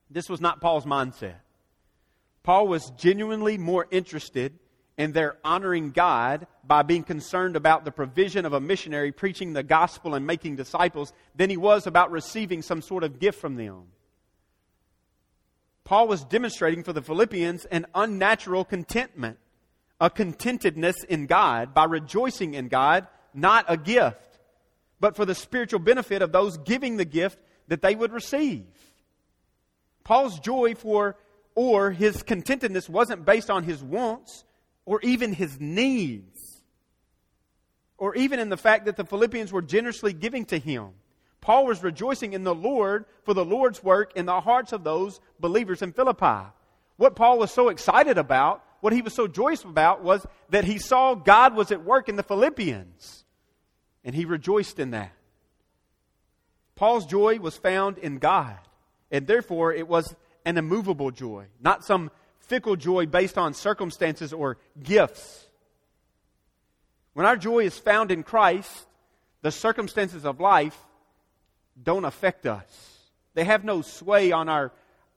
This 0.09 0.29
was 0.29 0.41
not 0.41 0.61
Paul's 0.61 0.85
mindset. 0.85 1.35
Paul 2.43 2.67
was 2.67 2.91
genuinely 2.91 3.57
more 3.57 3.87
interested 3.91 4.57
in 4.97 5.11
their 5.11 5.37
honoring 5.43 5.91
God 5.91 6.47
by 6.63 6.83
being 6.83 7.03
concerned 7.03 7.55
about 7.55 7.85
the 7.85 7.91
provision 7.91 8.45
of 8.45 8.53
a 8.53 8.59
missionary 8.59 9.11
preaching 9.11 9.53
the 9.53 9.63
gospel 9.63 10.15
and 10.15 10.25
making 10.25 10.55
disciples 10.55 11.13
than 11.35 11.49
he 11.49 11.57
was 11.57 11.87
about 11.87 12.11
receiving 12.11 12.61
some 12.61 12.81
sort 12.81 13.03
of 13.03 13.19
gift 13.19 13.39
from 13.39 13.55
them. 13.55 13.83
Paul 15.83 16.07
was 16.07 16.23
demonstrating 16.25 16.83
for 16.83 16.93
the 16.93 17.01
Philippians 17.01 17.65
an 17.65 17.85
unnatural 17.95 18.65
contentment, 18.65 19.37
a 20.01 20.09
contentedness 20.09 21.03
in 21.07 21.27
God 21.27 21.73
by 21.73 21.85
rejoicing 21.85 22.53
in 22.53 22.67
God, 22.67 23.07
not 23.33 23.65
a 23.67 23.77
gift 23.77 24.29
but 24.99 25.15
for 25.15 25.25
the 25.25 25.35
spiritual 25.35 25.79
benefit 25.79 26.21
of 26.21 26.31
those 26.31 26.57
giving 26.57 26.97
the 26.97 27.05
gift 27.05 27.39
that 27.67 27.81
they 27.81 27.95
would 27.95 28.11
receive. 28.11 28.65
Paul's 30.09 30.39
joy 30.39 30.73
for 30.73 31.17
or 31.53 31.91
his 31.91 32.23
contentedness 32.23 32.89
wasn't 32.89 33.25
based 33.25 33.51
on 33.51 33.63
his 33.63 33.83
wants 33.83 34.43
or 34.83 34.99
even 35.01 35.33
his 35.33 35.59
needs 35.59 36.63
or 37.95 38.15
even 38.15 38.39
in 38.39 38.49
the 38.49 38.57
fact 38.57 38.85
that 38.85 38.97
the 38.97 39.05
Philippians 39.05 39.51
were 39.51 39.61
generously 39.61 40.11
giving 40.11 40.45
to 40.45 40.57
him. 40.57 40.93
Paul 41.41 41.67
was 41.67 41.83
rejoicing 41.83 42.33
in 42.33 42.43
the 42.43 42.55
Lord 42.55 43.05
for 43.23 43.35
the 43.35 43.45
Lord's 43.45 43.83
work 43.83 44.13
in 44.15 44.25
the 44.25 44.41
hearts 44.41 44.73
of 44.73 44.83
those 44.83 45.19
believers 45.39 45.83
in 45.83 45.93
Philippi. 45.93 46.49
What 46.97 47.15
Paul 47.15 47.37
was 47.37 47.51
so 47.51 47.69
excited 47.69 48.17
about, 48.17 48.63
what 48.79 48.93
he 48.93 49.03
was 49.03 49.13
so 49.13 49.27
joyous 49.27 49.63
about, 49.63 50.03
was 50.03 50.25
that 50.49 50.65
he 50.65 50.79
saw 50.79 51.13
God 51.13 51.53
was 51.55 51.71
at 51.71 51.85
work 51.85 52.09
in 52.09 52.15
the 52.15 52.23
Philippians. 52.23 53.25
And 54.03 54.15
he 54.15 54.25
rejoiced 54.25 54.79
in 54.79 54.89
that. 54.89 55.13
Paul's 56.73 57.05
joy 57.05 57.37
was 57.37 57.57
found 57.57 57.99
in 57.99 58.17
God, 58.17 58.57
and 59.11 59.27
therefore 59.27 59.73
it 59.73 59.87
was 59.87 60.15
an 60.45 60.57
immovable 60.57 61.11
joy, 61.11 61.45
not 61.59 61.83
some 61.83 62.11
fickle 62.39 62.75
joy 62.75 63.05
based 63.05 63.37
on 63.37 63.53
circumstances 63.53 64.33
or 64.33 64.57
gifts. 64.81 65.45
When 67.13 67.25
our 67.25 67.37
joy 67.37 67.59
is 67.65 67.77
found 67.77 68.11
in 68.11 68.23
Christ, 68.23 68.87
the 69.41 69.51
circumstances 69.51 70.25
of 70.25 70.39
life 70.39 70.77
don't 71.81 72.05
affect 72.05 72.45
us. 72.45 72.97
They 73.33 73.43
have 73.45 73.63
no 73.63 73.81
sway 73.81 74.31
on 74.31 74.49
our, 74.49 74.71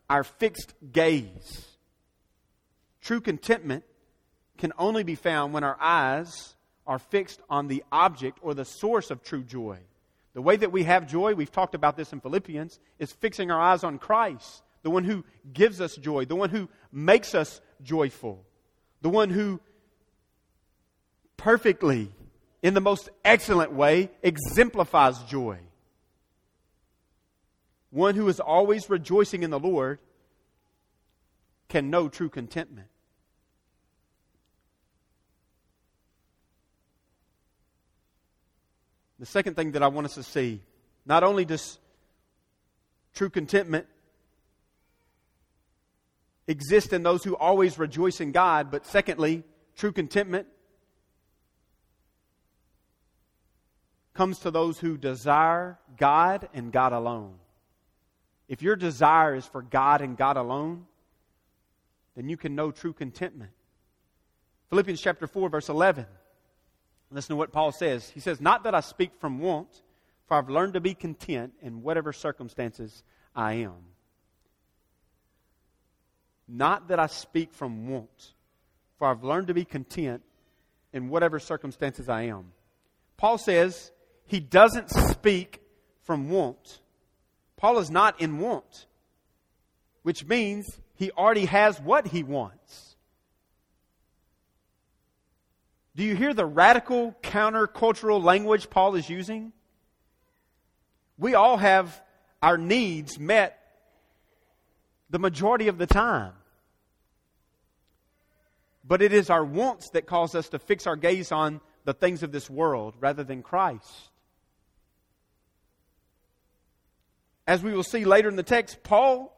our 0.08 0.24
fixed 0.24 0.74
gaze. 0.92 1.66
True 3.00 3.20
contentment 3.20 3.84
can 4.58 4.72
only 4.78 5.02
be 5.02 5.14
found 5.14 5.52
when 5.52 5.64
our 5.64 5.76
eyes 5.80 6.54
are 6.86 6.98
fixed 6.98 7.40
on 7.48 7.68
the 7.68 7.82
object 7.90 8.38
or 8.42 8.54
the 8.54 8.64
source 8.64 9.10
of 9.10 9.22
true 9.22 9.42
joy. 9.42 9.78
The 10.34 10.42
way 10.42 10.56
that 10.56 10.72
we 10.72 10.84
have 10.84 11.06
joy, 11.06 11.34
we've 11.34 11.52
talked 11.52 11.74
about 11.74 11.96
this 11.96 12.12
in 12.12 12.20
Philippians, 12.20 12.80
is 12.98 13.12
fixing 13.12 13.50
our 13.50 13.60
eyes 13.60 13.84
on 13.84 13.98
Christ, 13.98 14.62
the 14.82 14.90
one 14.90 15.04
who 15.04 15.24
gives 15.52 15.80
us 15.80 15.96
joy, 15.96 16.24
the 16.24 16.36
one 16.36 16.50
who 16.50 16.68
makes 16.90 17.34
us 17.34 17.60
joyful, 17.82 18.44
the 19.02 19.10
one 19.10 19.30
who 19.30 19.60
perfectly, 21.36 22.10
in 22.62 22.74
the 22.74 22.80
most 22.80 23.10
excellent 23.24 23.72
way, 23.72 24.10
exemplifies 24.22 25.18
joy. 25.24 25.58
One 27.90 28.14
who 28.14 28.28
is 28.28 28.40
always 28.40 28.88
rejoicing 28.88 29.42
in 29.42 29.50
the 29.50 29.58
Lord 29.58 29.98
can 31.68 31.90
know 31.90 32.08
true 32.08 32.30
contentment. 32.30 32.88
The 39.22 39.26
second 39.26 39.54
thing 39.54 39.70
that 39.70 39.84
I 39.84 39.86
want 39.86 40.06
us 40.06 40.14
to 40.14 40.24
see 40.24 40.60
not 41.06 41.22
only 41.22 41.44
does 41.44 41.78
true 43.14 43.30
contentment 43.30 43.86
exist 46.48 46.92
in 46.92 47.04
those 47.04 47.22
who 47.22 47.36
always 47.36 47.78
rejoice 47.78 48.20
in 48.20 48.32
God, 48.32 48.72
but 48.72 48.84
secondly, 48.84 49.44
true 49.76 49.92
contentment 49.92 50.48
comes 54.12 54.40
to 54.40 54.50
those 54.50 54.80
who 54.80 54.96
desire 54.96 55.78
God 55.96 56.48
and 56.52 56.72
God 56.72 56.92
alone. 56.92 57.34
If 58.48 58.60
your 58.60 58.74
desire 58.74 59.36
is 59.36 59.46
for 59.46 59.62
God 59.62 60.00
and 60.00 60.16
God 60.16 60.36
alone, 60.36 60.86
then 62.16 62.28
you 62.28 62.36
can 62.36 62.56
know 62.56 62.72
true 62.72 62.92
contentment. 62.92 63.52
Philippians 64.70 65.00
chapter 65.00 65.28
4, 65.28 65.48
verse 65.48 65.68
11. 65.68 66.06
Listen 67.12 67.34
to 67.34 67.36
what 67.36 67.52
Paul 67.52 67.72
says. 67.72 68.08
He 68.08 68.20
says, 68.20 68.40
Not 68.40 68.64
that 68.64 68.74
I 68.74 68.80
speak 68.80 69.12
from 69.20 69.38
want, 69.38 69.68
for 70.26 70.38
I've 70.38 70.48
learned 70.48 70.74
to 70.74 70.80
be 70.80 70.94
content 70.94 71.52
in 71.60 71.82
whatever 71.82 72.12
circumstances 72.12 73.04
I 73.36 73.54
am. 73.54 73.74
Not 76.48 76.88
that 76.88 76.98
I 76.98 77.06
speak 77.06 77.52
from 77.52 77.88
want, 77.88 78.32
for 78.98 79.08
I've 79.08 79.24
learned 79.24 79.48
to 79.48 79.54
be 79.54 79.64
content 79.64 80.22
in 80.92 81.08
whatever 81.08 81.38
circumstances 81.38 82.08
I 82.08 82.22
am. 82.22 82.52
Paul 83.16 83.38
says 83.38 83.92
he 84.26 84.40
doesn't 84.40 84.90
speak 84.90 85.60
from 86.02 86.30
want. 86.30 86.80
Paul 87.56 87.78
is 87.78 87.90
not 87.90 88.20
in 88.20 88.38
want, 88.38 88.86
which 90.02 90.24
means 90.24 90.80
he 90.94 91.10
already 91.12 91.44
has 91.44 91.80
what 91.80 92.08
he 92.08 92.22
wants. 92.22 92.91
Do 95.94 96.02
you 96.02 96.16
hear 96.16 96.32
the 96.32 96.46
radical 96.46 97.14
countercultural 97.22 98.22
language 98.22 98.70
Paul 98.70 98.94
is 98.94 99.08
using? 99.10 99.52
We 101.18 101.34
all 101.34 101.58
have 101.58 102.02
our 102.40 102.56
needs 102.56 103.18
met 103.18 103.58
the 105.10 105.18
majority 105.18 105.68
of 105.68 105.78
the 105.78 105.86
time. 105.86 106.32
But 108.84 109.02
it 109.02 109.12
is 109.12 109.30
our 109.30 109.44
wants 109.44 109.90
that 109.90 110.06
cause 110.06 110.34
us 110.34 110.48
to 110.48 110.58
fix 110.58 110.86
our 110.86 110.96
gaze 110.96 111.30
on 111.30 111.60
the 111.84 111.92
things 111.92 112.22
of 112.22 112.32
this 112.32 112.48
world 112.48 112.94
rather 112.98 113.22
than 113.22 113.42
Christ. 113.42 114.10
As 117.46 117.62
we 117.62 117.72
will 117.72 117.82
see 117.82 118.04
later 118.04 118.28
in 118.28 118.36
the 118.36 118.42
text, 118.42 118.82
Paul 118.82 119.36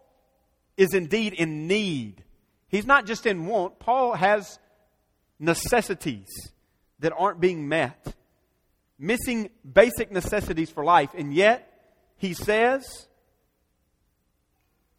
is 0.77 0.95
indeed 0.95 1.33
in 1.35 1.67
need. 1.67 2.23
He's 2.69 2.87
not 2.87 3.07
just 3.07 3.27
in 3.27 3.47
want, 3.47 3.79
Paul 3.79 4.15
has 4.15 4.59
necessities 5.45 6.29
that 7.01 7.13
aren't 7.17 7.41
being 7.41 7.69
met, 7.69 8.15
missing 8.99 9.51
basic 9.71 10.11
necessities 10.11 10.71
for 10.71 10.85
life. 10.85 11.11
And 11.17 11.35
yet, 11.35 11.71
he 12.17 12.35
says, 12.35 13.07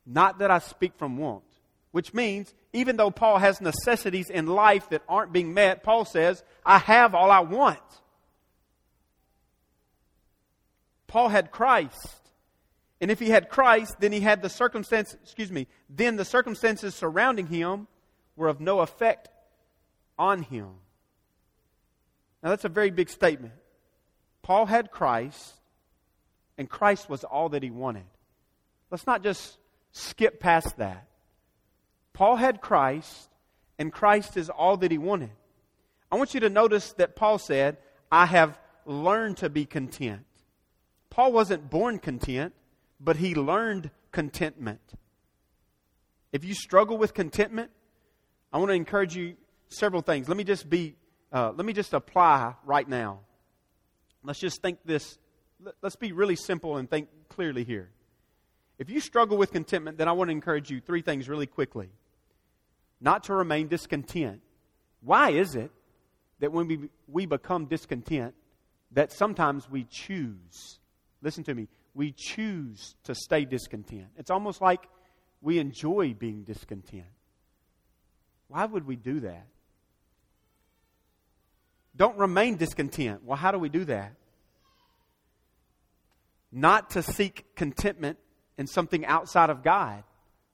Not 0.05 0.39
that 0.39 0.51
I 0.51 0.59
speak 0.59 0.93
from 0.97 1.17
want. 1.17 1.43
Which 1.91 2.13
means, 2.13 2.53
even 2.73 2.97
though 2.97 3.09
Paul 3.09 3.39
has 3.39 3.61
necessities 3.61 4.29
in 4.29 4.47
life 4.47 4.89
that 4.89 5.01
aren't 5.07 5.31
being 5.31 5.53
met, 5.53 5.81
Paul 5.81 6.03
says, 6.03 6.43
I 6.65 6.77
have 6.77 7.15
all 7.15 7.31
I 7.31 7.39
want. 7.39 7.79
Paul 11.07 11.29
had 11.29 11.51
Christ. 11.51 12.19
And 12.99 13.09
if 13.09 13.19
he 13.19 13.29
had 13.29 13.49
Christ, 13.49 13.95
then 13.99 14.11
he 14.11 14.19
had 14.19 14.41
the 14.41 14.49
circumstances, 14.49 15.17
excuse 15.23 15.51
me, 15.51 15.67
then 15.89 16.17
the 16.17 16.25
circumstances 16.25 16.95
surrounding 16.95 17.47
him 17.47 17.87
were 18.35 18.49
of 18.49 18.59
no 18.59 18.81
effect 18.81 19.29
on 20.17 20.43
him. 20.43 20.69
Now, 22.43 22.49
that's 22.49 22.65
a 22.65 22.69
very 22.69 22.91
big 22.91 23.09
statement. 23.09 23.53
Paul 24.41 24.65
had 24.65 24.91
Christ, 24.91 25.55
and 26.57 26.69
Christ 26.69 27.09
was 27.09 27.23
all 27.23 27.49
that 27.49 27.63
he 27.63 27.71
wanted. 27.71 28.05
Let's 28.91 29.07
not 29.07 29.23
just 29.23 29.57
skip 29.91 30.39
past 30.39 30.77
that. 30.77 31.07
Paul 32.13 32.35
had 32.35 32.61
Christ, 32.61 33.29
and 33.79 33.91
Christ 33.91 34.37
is 34.37 34.49
all 34.49 34.77
that 34.77 34.91
he 34.91 34.97
wanted. 34.97 35.31
I 36.11 36.17
want 36.17 36.33
you 36.33 36.39
to 36.41 36.49
notice 36.49 36.93
that 36.93 37.15
Paul 37.15 37.39
said, 37.39 37.77
I 38.11 38.25
have 38.27 38.59
learned 38.85 39.37
to 39.37 39.49
be 39.49 39.65
content. 39.65 40.25
Paul 41.09 41.31
wasn't 41.31 41.69
born 41.69 41.99
content, 41.99 42.53
but 42.99 43.17
he 43.17 43.35
learned 43.35 43.89
contentment. 44.11 44.81
If 46.31 46.45
you 46.45 46.53
struggle 46.53 46.97
with 46.97 47.13
contentment, 47.13 47.71
I 48.53 48.57
want 48.59 48.69
to 48.69 48.75
encourage 48.75 49.15
you 49.15 49.35
several 49.77 50.01
things. 50.01 50.27
Let 50.27 50.37
me 50.37 50.43
just 50.43 50.69
be, 50.69 50.95
uh, 51.31 51.51
let 51.55 51.65
me 51.65 51.73
just 51.73 51.93
apply 51.93 52.55
right 52.65 52.87
now. 52.87 53.19
Let's 54.23 54.39
just 54.39 54.61
think 54.61 54.79
this, 54.85 55.17
let's 55.81 55.95
be 55.95 56.11
really 56.11 56.35
simple 56.35 56.77
and 56.77 56.89
think 56.89 57.09
clearly 57.29 57.63
here. 57.63 57.89
If 58.77 58.89
you 58.89 58.99
struggle 58.99 59.37
with 59.37 59.51
contentment, 59.51 59.97
then 59.97 60.07
I 60.07 60.11
want 60.11 60.29
to 60.29 60.31
encourage 60.31 60.69
you 60.69 60.81
three 60.81 61.01
things 61.01 61.29
really 61.29 61.47
quickly. 61.47 61.89
Not 62.99 63.23
to 63.25 63.33
remain 63.33 63.67
discontent. 63.67 64.41
Why 65.01 65.31
is 65.31 65.55
it 65.55 65.71
that 66.39 66.51
when 66.51 66.67
we, 66.67 66.89
we 67.07 67.25
become 67.25 67.65
discontent, 67.65 68.33
that 68.91 69.11
sometimes 69.11 69.69
we 69.69 69.85
choose, 69.85 70.79
listen 71.21 71.43
to 71.43 71.53
me, 71.53 71.67
we 71.93 72.11
choose 72.11 72.95
to 73.03 73.15
stay 73.15 73.45
discontent? 73.45 74.07
It's 74.17 74.31
almost 74.31 74.61
like 74.61 74.87
we 75.41 75.59
enjoy 75.59 76.15
being 76.17 76.43
discontent. 76.43 77.05
Why 78.47 78.65
would 78.65 78.85
we 78.85 78.95
do 78.95 79.21
that? 79.21 79.47
Don't 81.95 82.17
remain 82.17 82.57
discontent. 82.57 83.23
Well, 83.23 83.37
how 83.37 83.51
do 83.51 83.59
we 83.59 83.69
do 83.69 83.85
that? 83.85 84.13
Not 86.51 86.91
to 86.91 87.03
seek 87.03 87.55
contentment 87.55 88.17
in 88.57 88.67
something 88.67 89.05
outside 89.05 89.49
of 89.49 89.63
God. 89.63 90.03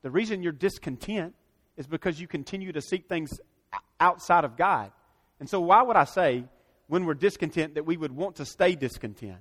The 0.01 0.11
reason 0.11 0.43
you're 0.43 0.51
discontent 0.51 1.33
is 1.77 1.87
because 1.87 2.19
you 2.19 2.27
continue 2.27 2.71
to 2.71 2.81
seek 2.81 3.07
things 3.07 3.39
outside 3.99 4.43
of 4.43 4.57
God. 4.57 4.91
And 5.39 5.49
so, 5.49 5.59
why 5.61 5.81
would 5.81 5.95
I 5.95 6.05
say 6.05 6.45
when 6.87 7.05
we're 7.05 7.13
discontent 7.13 7.75
that 7.75 7.85
we 7.85 7.97
would 7.97 8.11
want 8.11 8.35
to 8.37 8.45
stay 8.45 8.75
discontent? 8.75 9.39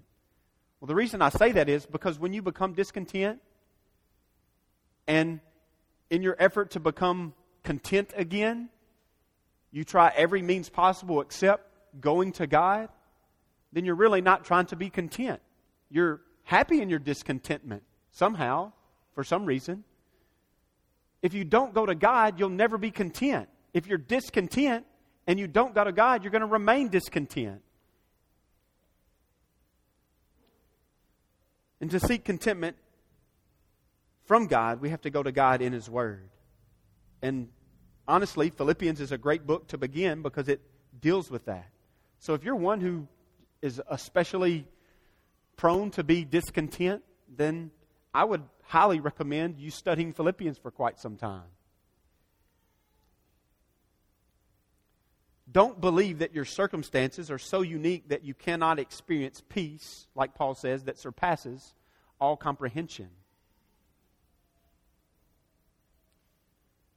Well, 0.81 0.87
the 0.87 0.95
reason 0.95 1.21
I 1.21 1.29
say 1.29 1.53
that 1.53 1.69
is 1.69 1.85
because 1.85 2.19
when 2.19 2.33
you 2.33 2.41
become 2.41 2.73
discontent 2.73 3.41
and 5.07 5.41
in 6.09 6.23
your 6.23 6.37
effort 6.39 6.71
to 6.73 6.81
become 6.81 7.35
content 7.65 8.13
again, 8.17 8.71
you 9.71 9.85
try 9.85 10.13
every 10.17 10.43
means 10.43 10.69
possible 10.71 11.21
except 11.21 11.70
going 12.01 12.33
to 12.33 12.47
God, 12.47 12.89
then 13.73 13.85
you're 13.85 13.95
really 13.95 14.21
not 14.21 14.45
trying 14.45 14.67
to 14.67 14.77
be 14.77 14.91
content. 14.91 15.41
You're 15.91 16.21
happy 16.45 16.81
in 16.81 16.91
your 16.91 16.99
discontentment 16.99 17.83
somehow, 18.11 18.73
for 19.15 19.25
some 19.25 19.45
reason. 19.45 19.85
If 21.23 21.35
you 21.35 21.45
don't 21.45 21.75
go 21.75 21.87
to 21.87 21.95
God, 21.95 22.39
you'll 22.39 22.49
never 22.49 22.79
be 22.79 22.91
content. 22.91 23.49
If 23.73 23.87
you're 23.87 23.99
discontent 23.99 24.87
and 25.27 25.39
you 25.39 25.47
don't 25.47 25.75
go 25.75 25.85
to 25.85 25.93
God, 25.93 26.25
you're 26.25 26.33
going 26.33 26.41
to 26.41 26.47
remain 26.47 26.89
discontent. 26.89 27.63
And 31.81 31.91
to 31.91 32.01
seek 32.01 32.25
contentment 32.25 32.77
from 34.25 34.47
God, 34.47 34.81
we 34.81 34.91
have 34.91 35.01
to 35.03 35.11
go 35.11 35.23
to 35.23 35.33
God 35.33 35.63
in 35.63 35.73
His 35.73 35.89
Word. 35.89 36.29
And 37.23 37.49
honestly, 38.07 38.51
Philippians 38.51 39.01
is 39.01 39.13
a 39.13 39.19
great 39.19 39.47
book 39.47 39.69
to 39.69 39.79
begin 39.79 40.23
because 40.23 40.49
it 40.49 40.61
deals 41.01 41.31
with 41.31 41.47
that. 41.47 41.69
So 42.21 42.35
if 42.35 42.45
you're 42.45 42.55
one 42.55 42.81
who 42.81 43.09
is 43.63 43.81
especially 43.89 44.67
prone 45.57 45.91
to 45.93 46.05
be 46.05 46.25
discontent, 46.25 47.03
then 47.35 47.71
I 48.15 48.25
would 48.25 48.43
highly 48.63 49.01
recommend 49.01 49.59
you 49.59 49.71
studying 49.71 50.13
Philippians 50.13 50.59
for 50.59 50.71
quite 50.71 50.99
some 50.99 51.17
time. 51.17 51.49
Don't 55.51 55.81
believe 55.81 56.19
that 56.19 56.35
your 56.35 56.45
circumstances 56.45 57.31
are 57.31 57.39
so 57.39 57.63
unique 57.63 58.09
that 58.11 58.25
you 58.25 58.35
cannot 58.35 58.79
experience 58.79 59.43
peace, 59.49 60.07
like 60.15 60.35
Paul 60.35 60.55
says, 60.55 60.85
that 60.85 60.99
surpasses 60.99 61.75
all 62.21 62.37
comprehension. 62.37 63.09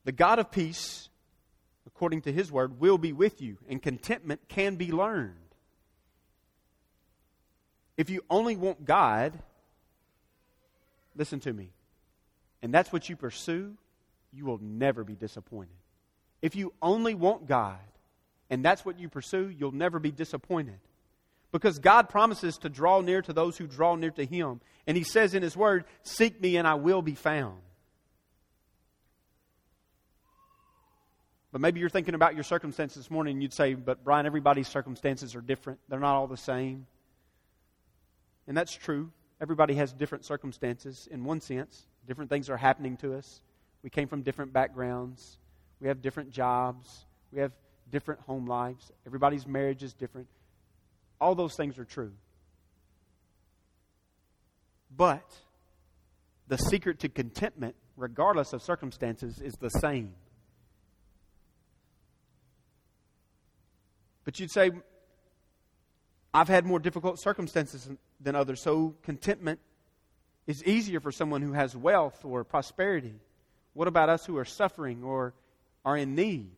The 0.03 0.11
God 0.11 0.37
of 0.37 0.51
peace, 0.51 1.09
according 2.03 2.21
to 2.21 2.33
his 2.33 2.51
word, 2.51 2.81
will 2.81 2.97
be 2.97 3.13
with 3.13 3.41
you, 3.41 3.57
and 3.69 3.81
contentment 3.81 4.41
can 4.49 4.75
be 4.75 4.91
learned. 4.91 5.37
If 7.95 8.09
you 8.09 8.25
only 8.29 8.57
want 8.57 8.83
God, 8.83 9.31
listen 11.15 11.39
to 11.39 11.53
me, 11.53 11.69
and 12.61 12.73
that's 12.73 12.91
what 12.91 13.07
you 13.07 13.15
pursue, 13.15 13.77
you 14.33 14.43
will 14.43 14.57
never 14.61 15.05
be 15.05 15.15
disappointed. 15.15 15.77
If 16.41 16.57
you 16.57 16.73
only 16.81 17.15
want 17.15 17.47
God, 17.47 17.79
and 18.49 18.65
that's 18.65 18.83
what 18.83 18.99
you 18.99 19.07
pursue, 19.07 19.47
you'll 19.57 19.71
never 19.71 19.97
be 19.97 20.11
disappointed. 20.11 20.79
Because 21.53 21.79
God 21.79 22.09
promises 22.09 22.57
to 22.57 22.69
draw 22.69 22.99
near 22.99 23.21
to 23.21 23.31
those 23.31 23.57
who 23.57 23.65
draw 23.65 23.95
near 23.95 24.11
to 24.11 24.25
Him. 24.25 24.59
And 24.85 24.97
He 24.97 25.05
says 25.05 25.33
in 25.33 25.41
His 25.41 25.55
Word, 25.55 25.85
Seek 26.01 26.41
me 26.41 26.57
and 26.57 26.67
I 26.67 26.73
will 26.73 27.01
be 27.01 27.15
found. 27.15 27.61
But 31.53 31.61
maybe 31.61 31.79
you're 31.79 31.87
thinking 31.87 32.15
about 32.15 32.33
your 32.33 32.43
circumstances 32.43 33.03
this 33.03 33.11
morning 33.11 33.33
and 33.33 33.43
you'd 33.43 33.53
say, 33.53 33.75
But 33.75 34.03
Brian, 34.03 34.25
everybody's 34.25 34.67
circumstances 34.67 35.35
are 35.35 35.41
different. 35.41 35.79
They're 35.87 35.99
not 35.99 36.15
all 36.15 36.25
the 36.25 36.35
same. 36.35 36.87
And 38.47 38.57
that's 38.57 38.73
true. 38.73 39.11
Everybody 39.39 39.75
has 39.75 39.93
different 39.93 40.25
circumstances 40.25 41.07
in 41.11 41.23
one 41.23 41.41
sense. 41.41 41.85
Different 42.07 42.31
things 42.31 42.49
are 42.49 42.57
happening 42.57 42.97
to 42.97 43.13
us. 43.13 43.41
We 43.83 43.91
came 43.91 44.07
from 44.07 44.23
different 44.23 44.51
backgrounds. 44.51 45.37
We 45.79 45.89
have 45.89 46.01
different 46.01 46.31
jobs. 46.31 47.05
We 47.31 47.39
have 47.39 47.51
different 47.91 48.21
home 48.21 48.47
lives. 48.47 48.91
Everybody's 49.05 49.45
marriage 49.45 49.83
is 49.83 49.93
different. 49.93 50.27
All 51.21 51.35
those 51.35 51.55
things 51.55 51.77
are 51.77 51.85
true. 51.85 52.13
But 54.95 55.29
the 56.47 56.57
secret 56.57 56.99
to 57.01 57.09
contentment, 57.09 57.75
regardless 57.95 58.53
of 58.53 58.63
circumstances, 58.63 59.39
is 59.39 59.53
the 59.59 59.69
same. 59.69 60.15
But 64.25 64.39
you'd 64.39 64.51
say, 64.51 64.71
I've 66.33 66.47
had 66.47 66.65
more 66.65 66.79
difficult 66.79 67.19
circumstances 67.19 67.89
than 68.19 68.35
others, 68.35 68.61
so 68.61 68.95
contentment 69.03 69.59
is 70.47 70.63
easier 70.63 70.99
for 70.99 71.11
someone 71.11 71.41
who 71.41 71.53
has 71.53 71.75
wealth 71.75 72.25
or 72.25 72.43
prosperity. 72.43 73.13
What 73.73 73.87
about 73.87 74.09
us 74.09 74.25
who 74.25 74.37
are 74.37 74.45
suffering 74.45 75.03
or 75.03 75.33
are 75.85 75.97
in 75.97 76.15
need? 76.15 76.51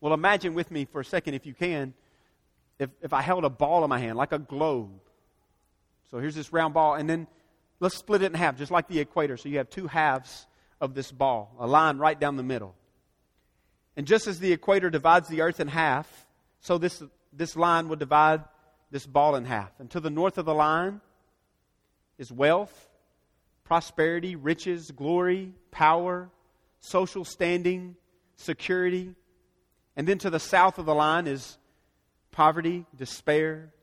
Well, 0.00 0.14
imagine 0.14 0.54
with 0.54 0.70
me 0.70 0.84
for 0.84 1.00
a 1.00 1.04
second, 1.04 1.34
if 1.34 1.46
you 1.46 1.54
can, 1.54 1.94
if, 2.78 2.90
if 3.02 3.12
I 3.12 3.20
held 3.20 3.44
a 3.44 3.50
ball 3.50 3.82
in 3.84 3.90
my 3.90 3.98
hand, 3.98 4.16
like 4.16 4.32
a 4.32 4.38
globe. 4.38 5.00
So 6.10 6.18
here's 6.18 6.34
this 6.34 6.52
round 6.52 6.74
ball, 6.74 6.94
and 6.94 7.10
then 7.10 7.26
let's 7.80 7.96
split 7.96 8.22
it 8.22 8.26
in 8.26 8.34
half, 8.34 8.56
just 8.56 8.70
like 8.70 8.88
the 8.88 9.00
equator. 9.00 9.36
So 9.36 9.48
you 9.48 9.58
have 9.58 9.68
two 9.68 9.86
halves 9.86 10.46
of 10.80 10.94
this 10.94 11.10
ball, 11.10 11.54
a 11.58 11.66
line 11.66 11.98
right 11.98 12.18
down 12.18 12.36
the 12.36 12.42
middle. 12.42 12.74
And 13.98 14.06
just 14.06 14.28
as 14.28 14.38
the 14.38 14.52
equator 14.52 14.90
divides 14.90 15.28
the 15.28 15.40
earth 15.40 15.58
in 15.58 15.66
half, 15.66 16.24
so 16.60 16.78
this, 16.78 17.02
this 17.32 17.56
line 17.56 17.88
would 17.88 17.98
divide 17.98 18.44
this 18.92 19.04
ball 19.04 19.34
in 19.34 19.44
half. 19.44 19.72
And 19.80 19.90
to 19.90 19.98
the 19.98 20.08
north 20.08 20.38
of 20.38 20.44
the 20.44 20.54
line 20.54 21.00
is 22.16 22.30
wealth, 22.30 22.90
prosperity, 23.64 24.36
riches, 24.36 24.92
glory, 24.92 25.52
power, 25.72 26.30
social 26.78 27.24
standing, 27.24 27.96
security. 28.36 29.16
And 29.96 30.06
then 30.06 30.18
to 30.18 30.30
the 30.30 30.38
south 30.38 30.78
of 30.78 30.86
the 30.86 30.94
line 30.94 31.26
is 31.26 31.58
poverty, 32.30 32.86
despair, 32.96 33.74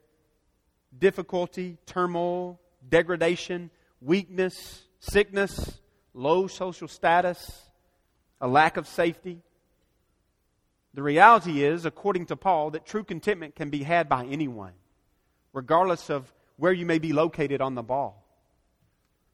difficulty, 0.97 1.77
turmoil, 1.85 2.57
degradation, 2.87 3.69
weakness, 3.99 4.83
sickness, 5.01 5.77
low 6.13 6.47
social 6.47 6.87
status, 6.87 7.67
a 8.39 8.47
lack 8.47 8.77
of 8.77 8.87
safety. 8.87 9.41
The 10.95 11.03
reality 11.03 11.61
is, 11.61 11.85
according 11.85 12.27
to 12.27 12.37
Paul, 12.37 12.71
that 12.71 12.85
true 12.85 13.03
contentment 13.03 13.53
can 13.53 13.69
be 13.69 13.83
had 13.83 14.07
by 14.07 14.25
anyone, 14.25 14.71
regardless 15.51 16.09
of 16.09 16.33
where 16.55 16.71
you 16.71 16.85
may 16.85 16.99
be 16.99 17.11
located 17.11 17.59
on 17.59 17.75
the 17.75 17.83
ball. 17.83 18.25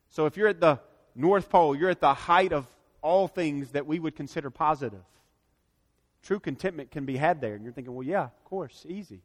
So 0.09 0.25
if 0.25 0.37
you're 0.37 0.47
at 0.47 0.59
the 0.59 0.79
North 1.13 1.49
Pole, 1.49 1.75
you're 1.75 1.91
at 1.91 2.01
the 2.01 2.15
height 2.15 2.51
of 2.51 2.65
all 3.03 3.27
things 3.27 3.69
that 3.71 3.85
we 3.85 3.99
would 3.99 4.15
consider 4.15 4.49
positive. 4.49 5.03
True 6.23 6.39
contentment 6.39 6.89
can 6.89 7.05
be 7.05 7.15
had 7.15 7.41
there. 7.41 7.53
And 7.53 7.63
you're 7.63 7.73
thinking, 7.73 7.93
well, 7.93 8.07
yeah, 8.07 8.23
of 8.23 8.43
course, 8.43 8.83
easy. 8.89 9.21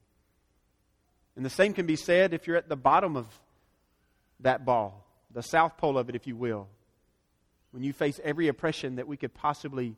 And 1.36 1.44
the 1.44 1.50
same 1.50 1.72
can 1.72 1.86
be 1.86 1.96
said 1.96 2.34
if 2.34 2.46
you're 2.46 2.58
at 2.58 2.68
the 2.68 2.76
bottom 2.76 3.16
of 3.16 3.26
that 4.40 4.66
ball, 4.66 5.06
the 5.32 5.42
South 5.42 5.78
Pole 5.78 5.96
of 5.96 6.10
it, 6.10 6.14
if 6.14 6.26
you 6.26 6.36
will. 6.36 6.68
When 7.70 7.82
you 7.82 7.94
face 7.94 8.20
every 8.22 8.48
oppression 8.48 8.96
that 8.96 9.08
we 9.08 9.16
could 9.16 9.32
possibly 9.32 9.96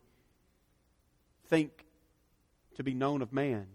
think 1.48 1.84
to 2.78 2.82
be 2.82 2.94
known 2.94 3.22
of 3.22 3.32
man. 3.32 3.66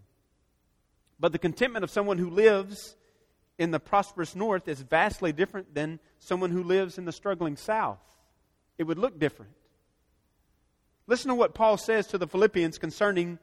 But 1.19 1.31
the 1.31 1.37
contentment 1.37 1.83
of 1.83 1.91
someone 1.91 2.17
who 2.17 2.29
lives 2.29 2.95
in 3.57 3.71
the 3.71 3.79
prosperous 3.79 4.35
north 4.35 4.67
is 4.67 4.81
vastly 4.81 5.31
different 5.31 5.75
than 5.75 5.99
someone 6.19 6.51
who 6.51 6.63
lives 6.63 6.97
in 6.97 7.05
the 7.05 7.11
struggling 7.11 7.55
south. 7.55 7.99
It 8.77 8.83
would 8.83 8.97
look 8.97 9.19
different. 9.19 9.51
Listen 11.05 11.29
to 11.29 11.35
what 11.35 11.53
Paul 11.53 11.77
says 11.77 12.07
to 12.07 12.17
the 12.17 12.27
Philippians 12.27 12.77
concerning 12.77 13.39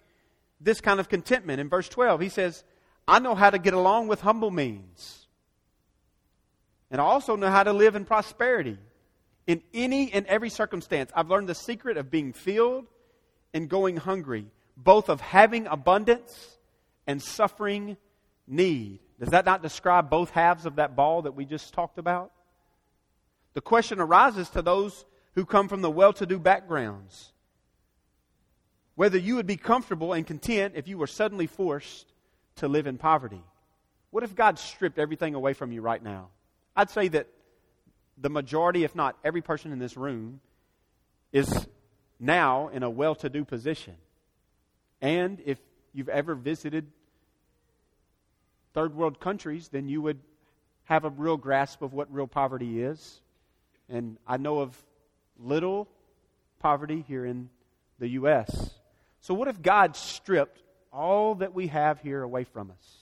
this 0.60 0.80
kind 0.80 0.98
of 0.98 1.08
contentment. 1.08 1.60
In 1.60 1.68
verse 1.68 1.88
12, 1.88 2.20
he 2.20 2.28
says, 2.28 2.64
I 3.06 3.18
know 3.18 3.34
how 3.34 3.50
to 3.50 3.58
get 3.58 3.74
along 3.74 4.08
with 4.08 4.22
humble 4.22 4.50
means. 4.50 5.26
And 6.90 7.00
I 7.00 7.04
also 7.04 7.36
know 7.36 7.50
how 7.50 7.62
to 7.62 7.72
live 7.72 7.96
in 7.96 8.04
prosperity. 8.04 8.78
In 9.46 9.62
any 9.74 10.12
and 10.12 10.26
every 10.26 10.50
circumstance, 10.50 11.10
I've 11.14 11.28
learned 11.28 11.48
the 11.48 11.54
secret 11.54 11.96
of 11.96 12.10
being 12.10 12.32
filled 12.32 12.86
and 13.52 13.68
going 13.68 13.96
hungry, 13.96 14.46
both 14.82 15.08
of 15.08 15.20
having 15.20 15.66
abundance 15.66 16.56
and 17.06 17.22
suffering 17.22 17.96
need. 18.46 19.00
Does 19.18 19.30
that 19.30 19.44
not 19.44 19.62
describe 19.62 20.10
both 20.10 20.30
halves 20.30 20.66
of 20.66 20.76
that 20.76 20.96
ball 20.96 21.22
that 21.22 21.32
we 21.32 21.44
just 21.44 21.74
talked 21.74 21.98
about? 21.98 22.32
The 23.54 23.60
question 23.60 24.00
arises 24.00 24.48
to 24.50 24.62
those 24.62 25.04
who 25.34 25.44
come 25.44 25.68
from 25.68 25.82
the 25.82 25.90
well 25.90 26.12
to 26.14 26.26
do 26.26 26.38
backgrounds 26.38 27.32
whether 29.00 29.16
you 29.16 29.36
would 29.36 29.46
be 29.46 29.56
comfortable 29.56 30.12
and 30.12 30.26
content 30.26 30.74
if 30.76 30.86
you 30.86 30.98
were 30.98 31.06
suddenly 31.06 31.46
forced 31.46 32.12
to 32.56 32.68
live 32.68 32.86
in 32.86 32.98
poverty. 32.98 33.42
What 34.10 34.24
if 34.24 34.34
God 34.34 34.58
stripped 34.58 34.98
everything 34.98 35.34
away 35.34 35.54
from 35.54 35.72
you 35.72 35.80
right 35.80 36.02
now? 36.02 36.28
I'd 36.76 36.90
say 36.90 37.08
that 37.08 37.26
the 38.18 38.28
majority, 38.28 38.84
if 38.84 38.94
not 38.94 39.16
every 39.24 39.40
person 39.40 39.72
in 39.72 39.78
this 39.78 39.96
room, 39.96 40.40
is 41.32 41.66
now 42.18 42.68
in 42.68 42.82
a 42.82 42.90
well 42.90 43.14
to 43.14 43.30
do 43.30 43.42
position. 43.42 43.94
And 45.00 45.40
if 45.44 45.58
you've 45.92 46.08
ever 46.08 46.34
visited 46.34 46.86
third 48.74 48.94
world 48.94 49.20
countries, 49.20 49.68
then 49.68 49.88
you 49.88 50.02
would 50.02 50.18
have 50.84 51.04
a 51.04 51.10
real 51.10 51.36
grasp 51.36 51.82
of 51.82 51.92
what 51.92 52.12
real 52.12 52.26
poverty 52.26 52.82
is. 52.82 53.20
And 53.88 54.16
I 54.26 54.36
know 54.36 54.60
of 54.60 54.76
little 55.38 55.88
poverty 56.58 57.04
here 57.06 57.24
in 57.24 57.48
the 57.98 58.08
U.S. 58.08 58.70
So, 59.20 59.34
what 59.34 59.48
if 59.48 59.60
God 59.60 59.96
stripped 59.96 60.62
all 60.92 61.36
that 61.36 61.54
we 61.54 61.68
have 61.68 62.00
here 62.00 62.22
away 62.22 62.44
from 62.44 62.70
us? 62.70 62.96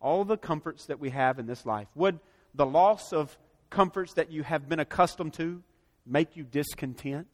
All 0.00 0.24
the 0.24 0.36
comforts 0.36 0.86
that 0.86 1.00
we 1.00 1.10
have 1.10 1.38
in 1.38 1.46
this 1.46 1.64
life. 1.64 1.88
Would 1.94 2.20
the 2.54 2.66
loss 2.66 3.12
of 3.12 3.36
comforts 3.70 4.14
that 4.14 4.30
you 4.30 4.42
have 4.42 4.68
been 4.68 4.80
accustomed 4.80 5.34
to 5.34 5.62
make 6.04 6.36
you 6.36 6.44
discontent? 6.44 7.28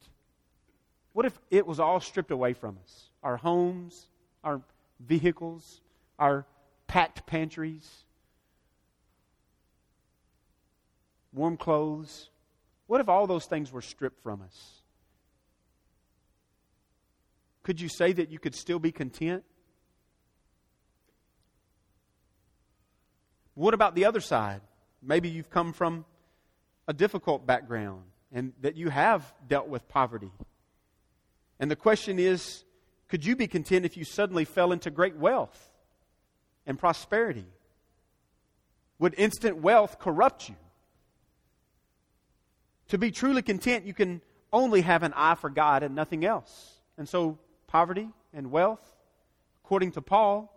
What 1.13 1.25
if 1.25 1.39
it 1.49 1.65
was 1.65 1.79
all 1.79 1.99
stripped 1.99 2.31
away 2.31 2.53
from 2.53 2.77
us? 2.83 3.09
Our 3.21 3.37
homes, 3.37 4.07
our 4.43 4.61
vehicles, 4.99 5.81
our 6.19 6.45
packed 6.87 7.25
pantries, 7.25 8.03
warm 11.31 11.57
clothes. 11.57 12.29
What 12.87 12.99
if 12.99 13.09
all 13.09 13.27
those 13.27 13.45
things 13.45 13.71
were 13.71 13.81
stripped 13.81 14.21
from 14.21 14.41
us? 14.41 14.81
Could 17.63 17.79
you 17.79 17.87
say 17.87 18.11
that 18.11 18.29
you 18.29 18.39
could 18.39 18.55
still 18.55 18.79
be 18.79 18.91
content? 18.91 19.43
What 23.55 23.73
about 23.73 23.95
the 23.95 24.05
other 24.05 24.19
side? 24.19 24.61
Maybe 25.01 25.29
you've 25.29 25.49
come 25.49 25.73
from 25.73 26.05
a 26.87 26.93
difficult 26.93 27.45
background 27.45 28.03
and 28.31 28.53
that 28.61 28.75
you 28.75 28.89
have 28.89 29.31
dealt 29.47 29.67
with 29.67 29.87
poverty. 29.87 30.31
And 31.59 31.69
the 31.69 31.75
question 31.75 32.19
is 32.19 32.63
could 33.09 33.25
you 33.25 33.35
be 33.35 33.47
content 33.47 33.85
if 33.85 33.95
you 33.95 34.05
suddenly 34.05 34.45
fell 34.45 34.71
into 34.71 34.89
great 34.89 35.15
wealth 35.15 35.69
and 36.65 36.79
prosperity? 36.79 37.45
Would 38.99 39.15
instant 39.17 39.57
wealth 39.57 39.99
corrupt 39.99 40.49
you? 40.49 40.55
To 42.89 42.97
be 42.97 43.11
truly 43.11 43.41
content, 43.41 43.85
you 43.85 43.93
can 43.93 44.21
only 44.51 44.81
have 44.81 45.03
an 45.03 45.13
eye 45.15 45.35
for 45.35 45.49
God 45.49 45.83
and 45.83 45.95
nothing 45.95 46.25
else. 46.25 46.79
And 46.97 47.07
so 47.07 47.37
poverty 47.67 48.09
and 48.33 48.51
wealth, 48.51 48.95
according 49.63 49.91
to 49.93 50.01
Paul, 50.01 50.53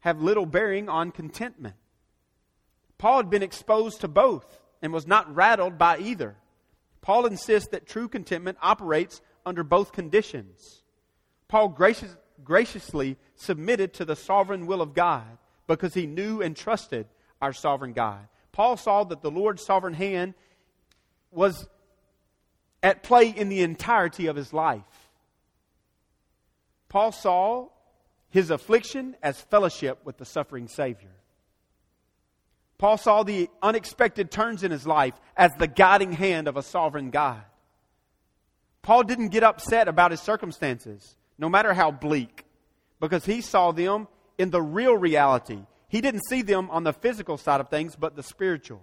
have 0.00 0.20
little 0.22 0.46
bearing 0.46 0.88
on 0.88 1.10
contentment. 1.10 1.74
Paul 2.98 3.18
had 3.18 3.30
been 3.30 3.42
exposed 3.42 4.00
to 4.00 4.08
both 4.08 4.60
and 4.80 4.92
was 4.92 5.06
not 5.06 5.34
rattled 5.34 5.78
by 5.78 5.98
either. 5.98 6.36
Paul 7.00 7.26
insists 7.26 7.68
that 7.70 7.86
true 7.86 8.08
contentment 8.08 8.58
operates 8.62 9.20
under 9.46 9.62
both 9.62 9.92
conditions. 9.92 10.82
Paul 11.48 11.68
gracious, 11.68 12.14
graciously 12.44 13.16
submitted 13.36 13.94
to 13.94 14.04
the 14.04 14.16
sovereign 14.16 14.66
will 14.66 14.82
of 14.82 14.92
God 14.92 15.38
because 15.66 15.94
he 15.94 16.06
knew 16.06 16.42
and 16.42 16.56
trusted 16.56 17.06
our 17.40 17.52
sovereign 17.52 17.92
God. 17.92 18.28
Paul 18.52 18.76
saw 18.76 19.04
that 19.04 19.22
the 19.22 19.30
Lord's 19.30 19.64
sovereign 19.64 19.94
hand 19.94 20.34
was 21.30 21.68
at 22.82 23.02
play 23.02 23.28
in 23.28 23.48
the 23.48 23.62
entirety 23.62 24.26
of 24.26 24.36
his 24.36 24.52
life. 24.52 24.82
Paul 26.88 27.12
saw 27.12 27.68
his 28.30 28.50
affliction 28.50 29.16
as 29.22 29.40
fellowship 29.40 30.00
with 30.04 30.18
the 30.18 30.24
suffering 30.24 30.68
Savior. 30.68 31.10
Paul 32.78 32.98
saw 32.98 33.22
the 33.22 33.48
unexpected 33.62 34.30
turns 34.30 34.62
in 34.62 34.70
his 34.70 34.86
life 34.86 35.14
as 35.36 35.52
the 35.54 35.66
guiding 35.66 36.12
hand 36.12 36.46
of 36.46 36.56
a 36.56 36.62
sovereign 36.62 37.10
God. 37.10 37.42
Paul 38.86 39.02
didn't 39.02 39.30
get 39.30 39.42
upset 39.42 39.88
about 39.88 40.12
his 40.12 40.20
circumstances, 40.20 41.16
no 41.38 41.48
matter 41.48 41.74
how 41.74 41.90
bleak, 41.90 42.44
because 43.00 43.26
he 43.26 43.40
saw 43.40 43.72
them 43.72 44.06
in 44.38 44.50
the 44.50 44.62
real 44.62 44.96
reality. 44.96 45.58
He 45.88 46.00
didn't 46.00 46.24
see 46.28 46.42
them 46.42 46.70
on 46.70 46.84
the 46.84 46.92
physical 46.92 47.36
side 47.36 47.60
of 47.60 47.68
things, 47.68 47.96
but 47.96 48.14
the 48.14 48.22
spiritual. 48.22 48.80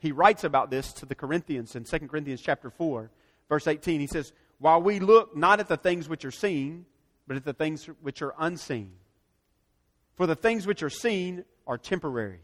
He 0.00 0.10
writes 0.10 0.42
about 0.42 0.68
this 0.68 0.92
to 0.94 1.06
the 1.06 1.14
Corinthians 1.14 1.76
in 1.76 1.84
2 1.84 2.08
Corinthians 2.08 2.40
chapter 2.40 2.70
4, 2.70 3.08
verse 3.48 3.68
18. 3.68 4.00
He 4.00 4.08
says, 4.08 4.32
while 4.58 4.82
we 4.82 4.98
look 4.98 5.36
not 5.36 5.60
at 5.60 5.68
the 5.68 5.76
things 5.76 6.08
which 6.08 6.24
are 6.24 6.32
seen, 6.32 6.86
but 7.28 7.36
at 7.36 7.44
the 7.44 7.52
things 7.52 7.86
which 8.02 8.20
are 8.20 8.34
unseen. 8.36 8.94
For 10.16 10.26
the 10.26 10.34
things 10.34 10.66
which 10.66 10.82
are 10.82 10.90
seen 10.90 11.44
are 11.68 11.78
temporary, 11.78 12.40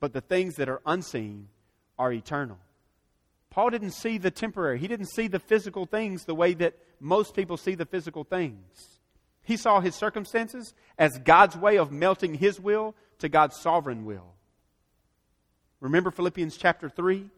but 0.00 0.14
the 0.14 0.22
things 0.22 0.54
that 0.54 0.70
are 0.70 0.80
unseen 0.86 1.48
are 1.98 2.14
eternal. 2.14 2.56
Paul 3.52 3.68
didn't 3.68 3.90
see 3.90 4.16
the 4.16 4.30
temporary, 4.30 4.78
he 4.78 4.88
didn't 4.88 5.10
see 5.10 5.28
the 5.28 5.38
physical 5.38 5.84
things 5.84 6.24
the 6.24 6.34
way 6.34 6.54
that 6.54 6.74
most 6.98 7.36
people 7.36 7.58
see 7.58 7.74
the 7.74 7.84
physical 7.84 8.24
things. 8.24 8.98
He 9.42 9.58
saw 9.58 9.80
his 9.80 9.94
circumstances 9.94 10.72
as 10.96 11.18
God's 11.18 11.54
way 11.54 11.76
of 11.76 11.92
melting 11.92 12.32
his 12.32 12.58
will 12.58 12.94
to 13.18 13.28
God's 13.28 13.60
sovereign 13.60 14.06
will. 14.06 14.32
Remember 15.80 16.10
Philippians 16.10 16.56
chapter 16.56 16.88
3? 16.88 17.28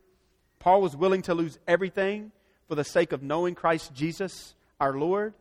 Paul 0.61 0.83
was 0.83 0.95
willing 0.95 1.23
to 1.23 1.35
lose 1.35 1.59
everything 1.67 2.31
for 2.69 2.77
the 2.77 2.85
sake 2.85 3.11
of 3.11 3.25
knowing 3.25 3.57
Christ 3.57 3.93
Jesus 3.93 4.55
our 4.79 4.97
Lord? 4.97 5.35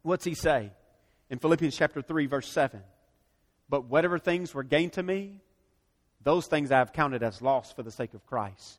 What's 0.00 0.24
he 0.24 0.34
say? 0.34 0.70
In 1.28 1.38
Philippians 1.38 1.76
chapter 1.76 2.00
3, 2.00 2.24
verse 2.24 2.48
7. 2.48 2.80
But 3.68 3.84
whatever 3.84 4.18
things 4.18 4.54
were 4.54 4.62
gained 4.62 4.94
to 4.94 5.02
me, 5.02 5.40
those 6.22 6.46
things 6.46 6.72
I 6.72 6.78
have 6.78 6.94
counted 6.94 7.22
as 7.22 7.42
loss 7.42 7.70
for 7.70 7.82
the 7.82 7.90
sake 7.90 8.14
of 8.14 8.24
Christ. 8.24 8.78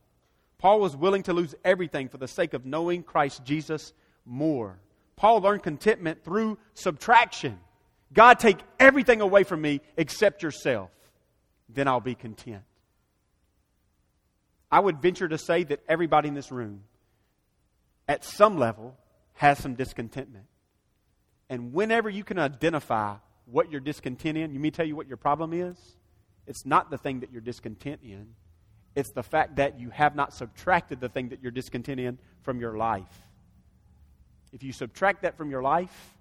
Paul 0.61 0.79
was 0.79 0.95
willing 0.95 1.23
to 1.23 1.33
lose 1.33 1.53
everything 1.65 2.07
for 2.07 2.17
the 2.17 2.27
sake 2.27 2.53
of 2.53 2.65
knowing 2.65 3.03
Christ 3.03 3.43
Jesus 3.43 3.93
more. 4.25 4.79
Paul 5.17 5.41
learned 5.41 5.63
contentment 5.63 6.23
through 6.23 6.57
subtraction. 6.73 7.59
God, 8.13 8.39
take 8.39 8.59
everything 8.79 9.21
away 9.21 9.43
from 9.43 9.61
me 9.61 9.81
except 9.97 10.43
yourself. 10.43 10.89
Then 11.67 11.87
I'll 11.87 11.99
be 11.99 12.15
content. 12.15 12.63
I 14.71 14.79
would 14.79 15.01
venture 15.01 15.27
to 15.27 15.37
say 15.37 15.63
that 15.63 15.81
everybody 15.89 16.29
in 16.29 16.33
this 16.33 16.51
room 16.51 16.83
at 18.11 18.25
some 18.25 18.57
level, 18.57 18.97
has 19.33 19.57
some 19.57 19.75
discontentment. 19.75 20.45
And 21.49 21.73
whenever 21.73 22.09
you 22.09 22.25
can 22.25 22.37
identify 22.37 23.15
what 23.45 23.71
you're 23.71 23.79
discontent 23.79 24.37
in, 24.37 24.53
you 24.53 24.59
may 24.59 24.69
tell 24.69 24.85
you 24.85 24.97
what 24.97 25.07
your 25.07 25.17
problem 25.17 25.53
is. 25.53 25.77
It's 26.45 26.65
not 26.65 26.89
the 26.91 26.97
thing 26.97 27.21
that 27.21 27.31
you're 27.31 27.39
discontent 27.39 28.01
in, 28.03 28.35
it's 28.95 29.11
the 29.11 29.23
fact 29.23 29.55
that 29.55 29.79
you 29.79 29.89
have 29.89 30.15
not 30.15 30.33
subtracted 30.33 30.99
the 30.99 31.09
thing 31.09 31.29
that 31.29 31.41
you're 31.41 31.51
discontent 31.51 31.99
in 31.99 32.17
from 32.41 32.59
your 32.59 32.77
life. 32.77 33.21
If 34.51 34.63
you 34.63 34.73
subtract 34.73 35.21
that 35.21 35.37
from 35.37 35.49
your 35.49 35.61
life 35.61 36.13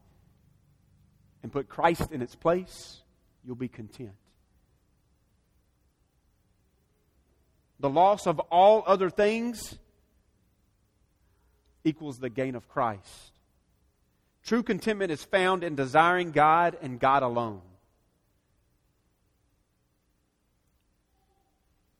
and 1.42 1.52
put 1.52 1.68
Christ 1.68 2.12
in 2.12 2.22
its 2.22 2.35
place, 2.37 3.00
you'll 3.44 3.56
be 3.56 3.68
content. 3.68 4.12
The 7.80 7.90
loss 7.90 8.26
of 8.26 8.38
all 8.38 8.85
other 8.87 9.11
things 9.11 9.78
equals 11.83 12.18
the 12.18 12.28
gain 12.28 12.54
of 12.54 12.68
Christ. 12.68 13.33
True 14.44 14.62
contentment 14.62 15.11
is 15.11 15.24
found 15.24 15.64
in 15.64 15.74
desiring 15.74 16.30
God 16.30 16.76
and 16.83 17.00
God 17.00 17.22
alone. 17.22 17.62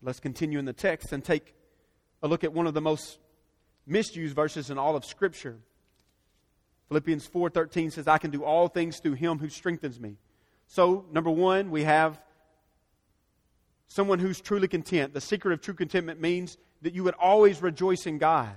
Let's 0.03 0.21
continue 0.21 0.59
in 0.59 0.65
the 0.65 0.73
text 0.73 1.13
and 1.13 1.23
take 1.23 1.55
a 2.23 2.29
look 2.29 2.45
at 2.45 2.53
one 2.53 2.67
of 2.67 2.75
the 2.75 2.81
most 2.81 3.19
misused 3.87 4.35
verses 4.35 4.71
in 4.71 4.79
all 4.79 4.97
of 4.97 5.05
Scripture. 5.05 5.59
Philippians 6.89 7.27
4:13 7.27 7.91
says 7.91 8.09
I 8.09 8.19
can 8.19 8.31
do 8.31 8.43
all 8.43 8.69
things 8.69 8.99
through 8.99 9.15
him 9.15 9.39
who 9.39 9.49
strengthens 9.49 10.01
me. 10.01 10.17
So, 10.67 11.05
number 11.13 11.31
1, 11.31 11.71
we 11.71 11.85
have 11.85 12.21
someone 13.89 14.19
who's 14.19 14.41
truly 14.41 14.69
content. 14.69 15.13
The 15.13 15.21
secret 15.21 15.53
of 15.53 15.61
true 15.61 15.75
contentment 15.75 16.21
means 16.21 16.57
that 16.83 16.95
you 16.95 17.05
would 17.05 17.15
always 17.15 17.61
rejoice 17.61 18.07
in 18.07 18.19
God. 18.19 18.55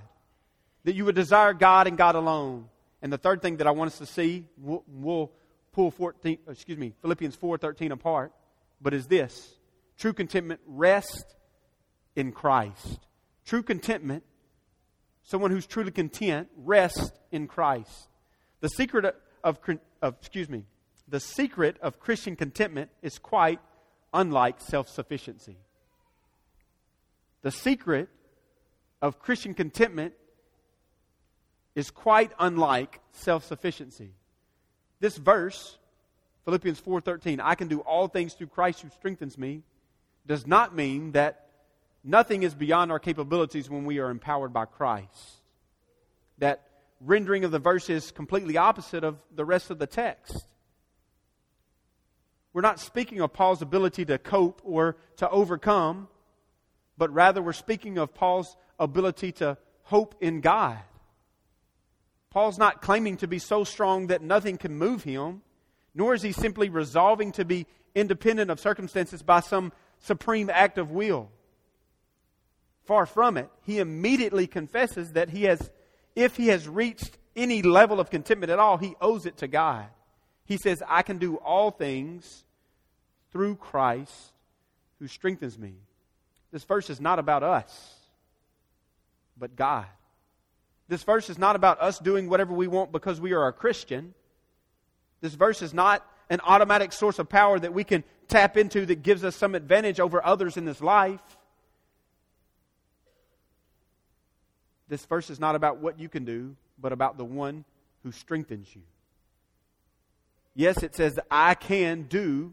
That 0.84 0.94
you 0.94 1.04
would 1.04 1.14
desire 1.14 1.52
God 1.52 1.86
and 1.86 1.98
God 1.98 2.14
alone. 2.14 2.68
And 3.02 3.12
the 3.12 3.18
third 3.18 3.42
thing 3.42 3.58
that 3.58 3.66
I 3.66 3.70
want 3.72 3.88
us 3.88 3.98
to 3.98 4.06
see, 4.06 4.46
we'll, 4.56 4.82
we'll 4.86 5.30
pull 5.72 5.90
14, 5.90 6.38
excuse 6.48 6.78
me, 6.78 6.94
Philippians 7.02 7.36
4:13 7.36 7.90
apart, 7.90 8.32
but 8.80 8.94
is 8.94 9.06
this. 9.06 9.54
True 9.98 10.12
contentment 10.12 10.60
rests 10.66 11.24
in 12.16 12.32
Christ. 12.32 13.00
True 13.44 13.62
contentment, 13.62 14.24
someone 15.22 15.50
who's 15.50 15.66
truly 15.66 15.90
content, 15.90 16.48
rests 16.56 17.12
in 17.30 17.46
Christ. 17.46 18.08
The 18.60 18.68
secret 18.68 19.04
of, 19.42 19.58
of, 20.02 20.16
excuse 20.18 20.48
me, 20.48 20.64
the 21.08 21.20
secret 21.20 21.76
of 21.82 22.00
Christian 22.00 22.36
contentment 22.36 22.90
is 23.02 23.18
quite 23.18 23.60
unlike 24.12 24.60
self 24.60 24.88
sufficiency. 24.88 25.56
The 27.42 27.50
secret 27.50 28.08
of 29.02 29.18
Christian 29.18 29.52
contentment 29.52 30.14
is 31.74 31.90
quite 31.90 32.32
unlike 32.38 33.00
self 33.12 33.44
sufficiency. 33.44 34.12
This 35.00 35.18
verse, 35.18 35.78
Philippians 36.46 36.80
4:13, 36.80 37.40
I 37.40 37.54
can 37.54 37.68
do 37.68 37.80
all 37.80 38.08
things 38.08 38.32
through 38.32 38.46
Christ 38.46 38.80
who 38.80 38.88
strengthens 38.88 39.36
me, 39.36 39.62
does 40.26 40.46
not 40.46 40.74
mean 40.74 41.12
that 41.12 41.48
nothing 42.02 42.42
is 42.42 42.54
beyond 42.54 42.90
our 42.90 42.98
capabilities 42.98 43.68
when 43.68 43.84
we 43.84 43.98
are 43.98 44.10
empowered 44.10 44.52
by 44.52 44.64
Christ. 44.64 45.40
That 46.38 46.62
rendering 47.00 47.44
of 47.44 47.50
the 47.50 47.58
verse 47.58 47.90
is 47.90 48.10
completely 48.10 48.56
opposite 48.56 49.04
of 49.04 49.22
the 49.34 49.44
rest 49.44 49.70
of 49.70 49.78
the 49.78 49.86
text. 49.86 50.46
We're 52.52 52.62
not 52.62 52.80
speaking 52.80 53.20
of 53.20 53.32
Paul's 53.32 53.62
ability 53.62 54.04
to 54.06 54.18
cope 54.18 54.60
or 54.64 54.96
to 55.16 55.28
overcome, 55.28 56.08
but 56.96 57.12
rather 57.12 57.42
we're 57.42 57.52
speaking 57.52 57.98
of 57.98 58.14
Paul's 58.14 58.56
ability 58.78 59.32
to 59.32 59.58
hope 59.82 60.14
in 60.20 60.40
God. 60.40 60.78
Paul's 62.30 62.58
not 62.58 62.82
claiming 62.82 63.16
to 63.18 63.28
be 63.28 63.38
so 63.38 63.64
strong 63.64 64.08
that 64.08 64.22
nothing 64.22 64.56
can 64.56 64.76
move 64.76 65.04
him, 65.04 65.42
nor 65.94 66.14
is 66.14 66.22
he 66.22 66.32
simply 66.32 66.68
resolving 66.68 67.32
to 67.32 67.44
be 67.44 67.66
independent 67.94 68.50
of 68.50 68.58
circumstances 68.58 69.22
by 69.22 69.40
some 69.40 69.72
supreme 70.04 70.50
act 70.50 70.78
of 70.78 70.90
will. 70.90 71.30
Far 72.84 73.06
from 73.06 73.36
it. 73.36 73.48
He 73.62 73.78
immediately 73.78 74.46
confesses 74.46 75.12
that 75.12 75.30
he 75.30 75.44
has 75.44 75.70
if 76.14 76.36
he 76.36 76.48
has 76.48 76.68
reached 76.68 77.18
any 77.34 77.62
level 77.62 77.98
of 77.98 78.10
contentment 78.10 78.52
at 78.52 78.58
all, 78.58 78.76
he 78.76 78.94
owes 79.00 79.26
it 79.26 79.38
to 79.38 79.48
God. 79.48 79.86
He 80.44 80.56
says, 80.56 80.82
I 80.86 81.02
can 81.02 81.18
do 81.18 81.36
all 81.36 81.70
things 81.70 82.44
through 83.32 83.56
Christ 83.56 84.32
who 85.00 85.08
strengthens 85.08 85.58
me. 85.58 85.74
This 86.52 86.62
verse 86.62 86.88
is 86.88 87.00
not 87.00 87.18
about 87.18 87.42
us, 87.42 87.94
but 89.36 89.56
God. 89.56 89.86
This 90.86 91.02
verse 91.02 91.30
is 91.30 91.38
not 91.38 91.56
about 91.56 91.80
us 91.80 91.98
doing 91.98 92.28
whatever 92.28 92.52
we 92.52 92.68
want 92.68 92.92
because 92.92 93.20
we 93.20 93.32
are 93.32 93.48
a 93.48 93.52
Christian. 93.52 94.14
This 95.20 95.34
verse 95.34 95.62
is 95.62 95.74
not 95.74 96.06
an 96.30 96.40
automatic 96.44 96.92
source 96.92 97.18
of 97.18 97.28
power 97.28 97.58
that 97.58 97.74
we 97.74 97.82
can 97.82 98.04
tap 98.28 98.56
into 98.56 98.86
that 98.86 99.02
gives 99.02 99.24
us 99.24 99.36
some 99.36 99.54
advantage 99.54 100.00
over 100.00 100.24
others 100.24 100.56
in 100.56 100.64
this 100.64 100.80
life. 100.80 101.20
This 104.88 105.04
verse 105.06 105.30
is 105.30 105.40
not 105.40 105.54
about 105.54 105.78
what 105.78 105.98
you 105.98 106.08
can 106.08 106.24
do, 106.24 106.56
but 106.78 106.92
about 106.92 107.16
the 107.16 107.24
one 107.24 107.64
who 108.02 108.12
strengthens 108.12 108.68
you. 108.74 108.82
Yes, 110.54 110.82
it 110.82 110.94
says 110.94 111.14
that 111.14 111.26
I 111.30 111.54
can 111.54 112.02
do, 112.02 112.52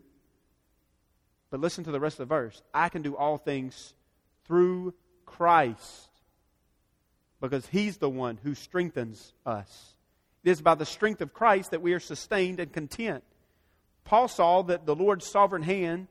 but 1.50 1.60
listen 1.60 1.84
to 1.84 1.92
the 1.92 2.00
rest 2.00 2.20
of 2.20 2.28
the 2.28 2.34
verse. 2.34 2.62
I 2.74 2.90
can 2.90 3.02
do 3.02 3.16
all 3.16 3.38
things 3.38 3.94
through 4.46 4.94
Christ 5.26 6.10
because 7.40 7.68
he's 7.68 7.98
the 7.98 8.10
one 8.10 8.40
who 8.42 8.56
strengthens 8.56 9.34
us. 9.46 9.96
It 10.44 10.52
is 10.52 10.62
by 10.62 10.76
the 10.76 10.86
strength 10.86 11.22
of 11.22 11.34
Christ 11.34 11.72
that 11.72 11.82
we 11.82 11.94
are 11.94 12.00
sustained 12.00 12.60
and 12.60 12.72
content. 12.72 13.24
Paul 14.04 14.28
saw 14.28 14.62
that 14.64 14.86
the 14.86 14.96
Lord's 14.96 15.26
sovereign 15.26 15.64
hand 15.64 16.08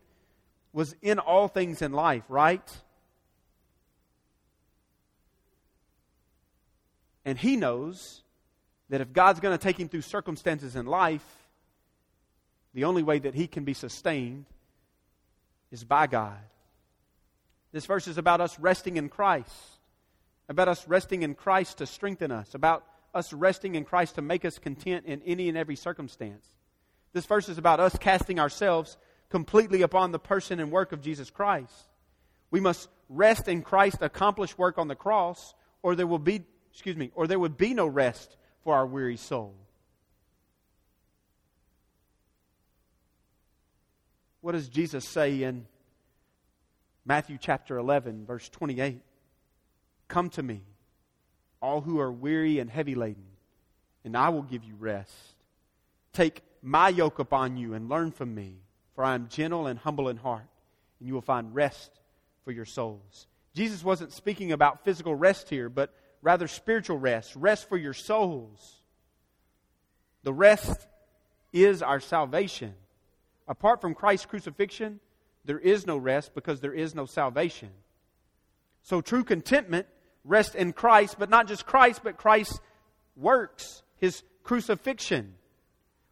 was 0.73 0.95
in 1.03 1.19
all 1.19 1.49
things 1.49 1.83
in 1.83 1.93
life, 1.93 2.25
right? 2.29 2.69
And 7.25 7.39
he 7.39 7.57
knows 7.57 8.23
that 8.89 9.01
if 9.01 9.13
God's 9.13 9.41
going 9.41 9.57
to 9.57 9.63
take 9.63 9.79
him 9.79 9.89
through 9.89 10.03
circumstances 10.03 10.77
in 10.77 10.87
life, 10.87 11.25
the 12.75 12.85
only 12.85 13.03
way 13.03 13.19
that 13.19 13.35
he 13.35 13.47
can 13.47 13.65
be 13.65 13.75
sustained 13.75 14.47
is 15.71 15.85
by 15.85 16.07
God. 16.07 16.39
This 17.73 17.87
verse 17.87 18.09
is 18.09 18.19
about 18.19 18.41
us 18.41 18.59
resting 18.59 18.97
in 18.97 19.09
Christ, 19.09 19.55
about 20.49 20.69
us 20.69 20.87
resting 20.89 21.23
in 21.23 21.35
Christ 21.35 21.79
to 21.79 21.87
strengthen 21.87 22.33
us, 22.33 22.55
about 22.55 22.85
us 23.15 23.33
resting 23.33 23.75
in 23.75 23.85
Christ 23.85 24.17
to 24.17 24.23
make 24.23 24.45
us 24.45 24.59
content 24.59 25.07
in 25.07 25.23
any 25.25 25.49
and 25.49 25.57
every 25.57 25.77
circumstance. 25.77 26.47
This 27.13 27.27
verse 27.27 27.49
is 27.49 27.59
about 27.59 27.81
us 27.81 27.97
casting 27.99 28.39
ourselves 28.39 28.97
completely 29.29 29.83
upon 29.83 30.13
the 30.13 30.19
person 30.19 30.61
and 30.61 30.71
work 30.71 30.93
of 30.93 31.03
Jesus 31.03 31.31
Christ. 31.31 31.73
We 32.51 32.61
must 32.61 32.89
rest 33.09 33.49
in 33.49 33.63
Christ's 33.63 34.03
accomplished 34.03 34.59
work 34.59 34.79
on 34.79 34.89
the 34.89 34.95
cross, 34.95 35.55
or 35.83 35.95
there 35.95 36.07
will 36.07 36.19
be 36.19 36.45
excuse 36.73 36.97
me, 36.97 37.11
or 37.15 37.27
there 37.27 37.39
would 37.39 37.57
be 37.57 37.75
no 37.75 37.87
rest 37.87 38.37
for 38.63 38.75
our 38.75 38.87
weary 38.87 39.17
soul. 39.17 39.55
What 44.41 44.53
does 44.53 44.69
Jesus 44.69 45.07
say 45.07 45.43
in 45.43 45.67
Matthew 47.05 47.39
chapter 47.41 47.77
11, 47.77 48.25
verse 48.25 48.49
28? 48.49 49.03
Come 50.09 50.31
to 50.31 50.43
me, 50.43 50.63
all 51.61 51.81
who 51.81 52.01
are 52.01 52.11
weary 52.11 52.59
and 52.59 52.71
heavy 52.71 52.95
laden, 52.95 53.27
and 54.05 54.17
I 54.17 54.31
will 54.31 54.43
give 54.43 54.65
you 54.65 54.75
rest. 54.79 55.15
Take 56.13 56.43
my 56.63 56.89
yoke 56.89 57.19
upon 57.19 57.57
you 57.57 57.75
and 57.75 57.89
learn 57.89 58.13
from 58.13 58.35
me, 58.35 58.57
for 58.95 59.05
I 59.05 59.15
am 59.15 59.29
gentle 59.29 59.67
and 59.67 59.79
humble 59.79 60.09
in 60.09 60.17
heart, 60.17 60.47
and 60.99 61.09
you 61.09 61.15
will 61.15 61.21
find 61.21 61.55
rest 61.55 61.91
for 62.45 62.53
your 62.53 62.65
souls. 62.65 63.27
Jesus 63.55 63.83
wasn't 63.83 64.13
speaking 64.13 64.53
about 64.53 64.85
physical 64.85 65.15
rest 65.15 65.49
here, 65.49 65.69
but 65.69 65.95
rather 66.23 66.47
spiritual 66.49 66.99
rest, 66.99 67.35
rest 67.35 67.69
for 67.69 67.77
your 67.77 67.95
souls. 67.95 68.77
The 70.23 70.33
rest 70.33 70.87
is 71.53 71.83
our 71.83 72.01
salvation. 72.01 72.75
Apart 73.49 73.81
from 73.81 73.95
Christ's 73.95 74.27
crucifixion, 74.27 75.01
there 75.45 75.59
is 75.59 75.87
no 75.87 75.97
rest 75.97 76.35
because 76.35 76.61
there 76.61 76.75
is 76.75 76.95
no 76.95 77.07
salvation. 77.07 77.71
So 78.83 79.01
true 79.01 79.25
contentment 79.25 79.87
rests 80.25 80.55
in 80.55 80.73
Christ, 80.73 81.17
but 81.19 81.31
not 81.31 81.49
just 81.49 81.67
Christ, 81.67 82.03
but 82.05 82.17
Christ's 82.17 82.61
works, 83.17 83.83
his 83.97 84.23
crucifixion. 84.45 85.35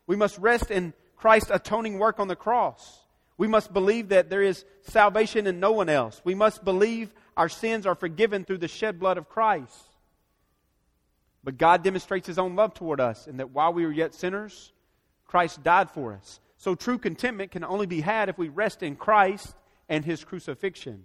We 0.08 0.16
must 0.16 0.38
rest 0.38 0.72
in 0.72 0.94
Christ's 1.16 1.50
atoning 1.52 1.98
work 1.98 2.18
on 2.18 2.26
the 2.26 2.34
cross. 2.34 3.04
We 3.36 3.46
must 3.46 3.72
believe 3.72 4.08
that 4.08 4.30
there 4.30 4.42
is 4.42 4.64
salvation 4.82 5.46
in 5.46 5.60
no 5.60 5.70
one 5.70 5.88
else. 5.88 6.20
We 6.24 6.34
must 6.34 6.64
believe 6.64 7.14
our 7.36 7.48
sins 7.48 7.86
are 7.86 7.94
forgiven 7.94 8.44
through 8.44 8.58
the 8.58 8.68
shed 8.68 8.98
blood 8.98 9.18
of 9.18 9.28
Christ. 9.28 9.76
But 11.44 11.58
God 11.58 11.84
demonstrates 11.84 12.26
his 12.26 12.38
own 12.38 12.56
love 12.56 12.74
toward 12.74 13.00
us, 13.00 13.26
and 13.26 13.38
that 13.38 13.50
while 13.50 13.72
we 13.72 13.84
were 13.84 13.92
yet 13.92 14.14
sinners, 14.14 14.72
Christ 15.26 15.62
died 15.62 15.90
for 15.90 16.14
us. 16.14 16.40
So 16.56 16.74
true 16.74 16.98
contentment 16.98 17.52
can 17.52 17.62
only 17.62 17.86
be 17.86 18.00
had 18.00 18.28
if 18.28 18.38
we 18.38 18.48
rest 18.48 18.82
in 18.82 18.96
Christ 18.96 19.54
and 19.90 20.04
his 20.04 20.24
crucifixion. 20.24 21.04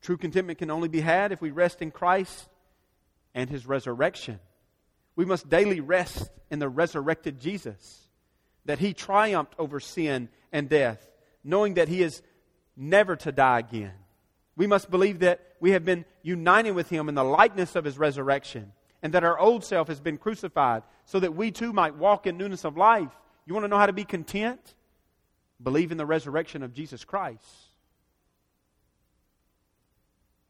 True 0.00 0.16
contentment 0.16 0.58
can 0.58 0.70
only 0.70 0.88
be 0.88 1.00
had 1.00 1.32
if 1.32 1.42
we 1.42 1.50
rest 1.50 1.82
in 1.82 1.90
Christ 1.90 2.48
and 3.34 3.48
his 3.48 3.66
resurrection. 3.66 4.40
We 5.16 5.24
must 5.24 5.48
daily 5.48 5.80
rest 5.80 6.30
in 6.50 6.58
the 6.58 6.68
resurrected 6.68 7.40
Jesus, 7.40 8.08
that 8.64 8.78
he 8.78 8.94
triumphed 8.94 9.54
over 9.58 9.80
sin 9.80 10.28
and 10.52 10.68
death, 10.68 11.06
knowing 11.44 11.74
that 11.74 11.88
he 11.88 12.02
is 12.02 12.22
never 12.76 13.16
to 13.16 13.32
die 13.32 13.58
again. 13.58 13.92
We 14.56 14.66
must 14.66 14.90
believe 14.90 15.20
that 15.20 15.40
we 15.60 15.70
have 15.70 15.84
been 15.84 16.04
united 16.22 16.72
with 16.72 16.90
him 16.90 17.08
in 17.08 17.14
the 17.14 17.24
likeness 17.24 17.74
of 17.74 17.84
his 17.84 17.98
resurrection 17.98 18.72
and 19.02 19.14
that 19.14 19.24
our 19.24 19.38
old 19.38 19.64
self 19.64 19.88
has 19.88 20.00
been 20.00 20.18
crucified 20.18 20.82
so 21.04 21.20
that 21.20 21.34
we 21.34 21.50
too 21.50 21.72
might 21.72 21.96
walk 21.96 22.26
in 22.26 22.36
newness 22.36 22.64
of 22.64 22.76
life. 22.76 23.10
You 23.46 23.54
want 23.54 23.64
to 23.64 23.68
know 23.68 23.78
how 23.78 23.86
to 23.86 23.92
be 23.92 24.04
content? 24.04 24.74
Believe 25.62 25.90
in 25.90 25.98
the 25.98 26.06
resurrection 26.06 26.62
of 26.62 26.72
Jesus 26.72 27.04
Christ. 27.04 27.44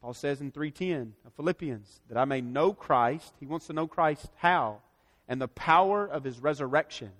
Paul 0.03 0.13
says 0.13 0.41
in 0.41 0.51
3:10 0.51 1.13
of 1.25 1.31
Philippians 1.31 2.01
that 2.09 2.17
I 2.17 2.25
may 2.25 2.41
know 2.41 2.73
Christ. 2.73 3.33
He 3.39 3.45
wants 3.45 3.67
to 3.67 3.73
know 3.73 3.87
Christ 3.87 4.29
how 4.35 4.81
and 5.29 5.41
the 5.41 5.47
power 5.47 6.05
of 6.05 6.25
his 6.25 6.41
resurrection. 6.41 7.13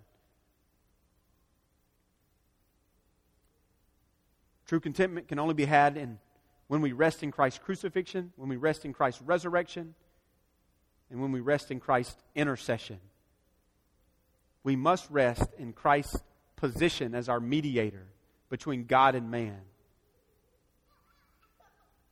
True 4.66 4.82
contentment 4.82 5.30
can 5.30 5.40
only 5.40 5.54
be 5.54 5.64
had 5.64 5.96
in 5.96 6.20
when 6.68 6.82
we 6.82 6.92
rest 6.92 7.24
in 7.24 7.32
Christ's 7.32 7.60
crucifixion, 7.64 8.34
when 8.36 8.50
we 8.50 8.58
rest 8.58 8.84
in 8.84 8.92
Christ's 8.92 9.22
resurrection, 9.22 9.96
and 11.10 11.22
when 11.22 11.32
we 11.32 11.40
rest 11.40 11.72
in 11.72 11.80
Christ's 11.80 12.22
intercession. 12.36 13.00
We 14.62 14.76
must 14.76 15.10
rest 15.10 15.54
in 15.58 15.72
Christ's 15.72 16.22
position 16.58 17.16
as 17.16 17.30
our 17.30 17.40
mediator 17.40 18.08
between 18.50 18.88
God 18.88 19.16
and 19.16 19.32
man. 19.32 19.62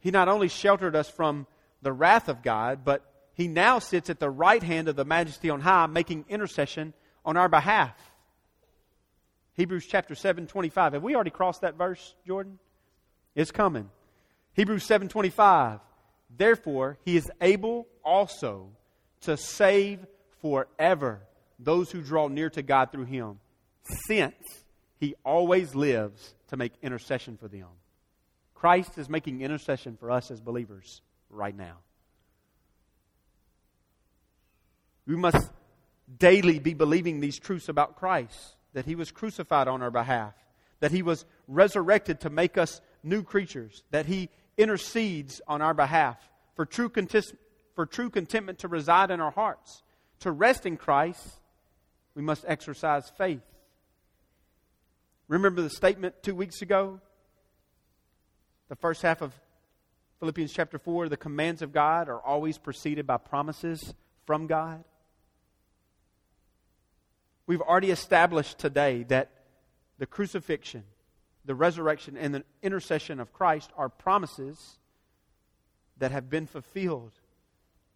He 0.01 0.11
not 0.11 0.27
only 0.27 0.49
sheltered 0.49 0.95
us 0.95 1.09
from 1.09 1.47
the 1.81 1.93
wrath 1.93 2.27
of 2.27 2.43
God, 2.43 2.81
but 2.83 3.05
he 3.33 3.47
now 3.47 3.79
sits 3.79 4.09
at 4.09 4.19
the 4.19 4.29
right 4.29 4.61
hand 4.61 4.87
of 4.87 4.95
the 4.95 5.05
majesty 5.05 5.49
on 5.49 5.61
high, 5.61 5.85
making 5.85 6.25
intercession 6.27 6.93
on 7.23 7.37
our 7.37 7.47
behalf. 7.47 7.95
Hebrews 9.53 9.85
chapter 9.87 10.15
7, 10.15 10.47
25. 10.47 10.93
Have 10.93 11.03
we 11.03 11.15
already 11.15 11.29
crossed 11.29 11.61
that 11.61 11.77
verse, 11.77 12.15
Jordan? 12.25 12.59
It's 13.35 13.51
coming. 13.51 13.89
Hebrews 14.53 14.83
7, 14.83 15.07
25. 15.07 15.79
Therefore, 16.35 16.97
he 17.05 17.15
is 17.15 17.29
able 17.39 17.87
also 18.03 18.69
to 19.21 19.37
save 19.37 20.05
forever 20.41 21.21
those 21.59 21.91
who 21.91 22.01
draw 22.01 22.27
near 22.27 22.49
to 22.49 22.61
God 22.61 22.91
through 22.91 23.05
him, 23.05 23.39
since 24.07 24.35
he 24.99 25.15
always 25.23 25.75
lives 25.75 26.33
to 26.47 26.57
make 26.57 26.73
intercession 26.81 27.37
for 27.37 27.47
them. 27.47 27.67
Christ 28.61 28.99
is 28.99 29.09
making 29.09 29.41
intercession 29.41 29.97
for 29.99 30.11
us 30.11 30.29
as 30.29 30.39
believers 30.39 31.01
right 31.31 31.57
now. 31.57 31.77
We 35.07 35.15
must 35.15 35.49
daily 36.19 36.59
be 36.59 36.75
believing 36.75 37.21
these 37.21 37.39
truths 37.39 37.69
about 37.69 37.95
Christ 37.95 38.37
that 38.73 38.85
he 38.85 38.93
was 38.93 39.09
crucified 39.09 39.67
on 39.67 39.81
our 39.81 39.89
behalf, 39.89 40.35
that 40.79 40.91
he 40.91 41.01
was 41.01 41.25
resurrected 41.47 42.19
to 42.19 42.29
make 42.29 42.55
us 42.55 42.81
new 43.01 43.23
creatures, 43.23 43.81
that 43.89 44.05
he 44.05 44.29
intercedes 44.59 45.41
on 45.47 45.63
our 45.63 45.73
behalf 45.73 46.17
for 46.55 46.67
true, 46.67 46.89
contis- 46.89 47.35
for 47.73 47.87
true 47.87 48.11
contentment 48.11 48.59
to 48.59 48.67
reside 48.67 49.09
in 49.09 49.19
our 49.19 49.31
hearts. 49.31 49.81
To 50.19 50.31
rest 50.31 50.67
in 50.67 50.77
Christ, 50.77 51.27
we 52.13 52.21
must 52.21 52.45
exercise 52.47 53.11
faith. 53.17 53.41
Remember 55.27 55.63
the 55.63 55.71
statement 55.71 56.21
two 56.21 56.35
weeks 56.35 56.61
ago? 56.61 57.01
The 58.71 58.77
first 58.77 59.01
half 59.01 59.21
of 59.21 59.33
Philippians 60.21 60.53
chapter 60.53 60.79
4 60.79 61.09
the 61.09 61.17
commands 61.17 61.61
of 61.61 61.73
God 61.73 62.07
are 62.07 62.21
always 62.21 62.57
preceded 62.57 63.05
by 63.05 63.17
promises 63.17 63.93
from 64.25 64.47
God. 64.47 64.85
We've 67.47 67.59
already 67.59 67.91
established 67.91 68.59
today 68.59 69.03
that 69.09 69.29
the 69.97 70.05
crucifixion, 70.05 70.85
the 71.43 71.53
resurrection, 71.53 72.15
and 72.15 72.33
the 72.33 72.45
intercession 72.63 73.19
of 73.19 73.33
Christ 73.33 73.71
are 73.75 73.89
promises 73.89 74.77
that 75.97 76.11
have 76.11 76.29
been 76.29 76.47
fulfilled, 76.47 77.11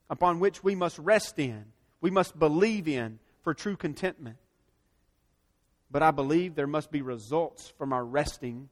upon 0.10 0.42
which 0.42 0.62
we 0.62 0.76
must 0.76 1.00
rest 1.00 1.40
in, 1.40 1.68
we 2.02 2.12
must 2.12 2.38
believe 2.38 2.90
in 2.90 3.20
for 3.44 3.54
true 3.54 3.78
contentment. 3.78 4.36
But 5.90 6.04
I 6.04 6.12
believe 6.12 6.54
there 6.54 6.68
must 6.68 6.92
be 6.92 7.02
results 7.02 7.72
from 7.78 7.94
our 7.94 8.04
resting 8.04 8.68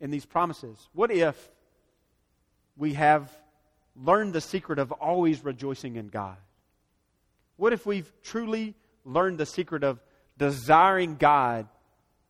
in 0.00 0.10
these 0.10 0.24
promises. 0.24 0.88
What 0.92 1.10
if 1.10 1.50
we 2.76 2.94
have 2.94 3.30
learned 3.94 4.32
the 4.32 4.40
secret 4.40 4.78
of 4.78 4.92
always 4.92 5.44
rejoicing 5.44 5.96
in 5.96 6.08
God? 6.08 6.36
What 7.56 7.72
if 7.72 7.84
we've 7.84 8.10
truly 8.22 8.74
learned 9.04 9.38
the 9.38 9.46
secret 9.46 9.84
of 9.84 10.00
desiring 10.38 11.16
God 11.16 11.68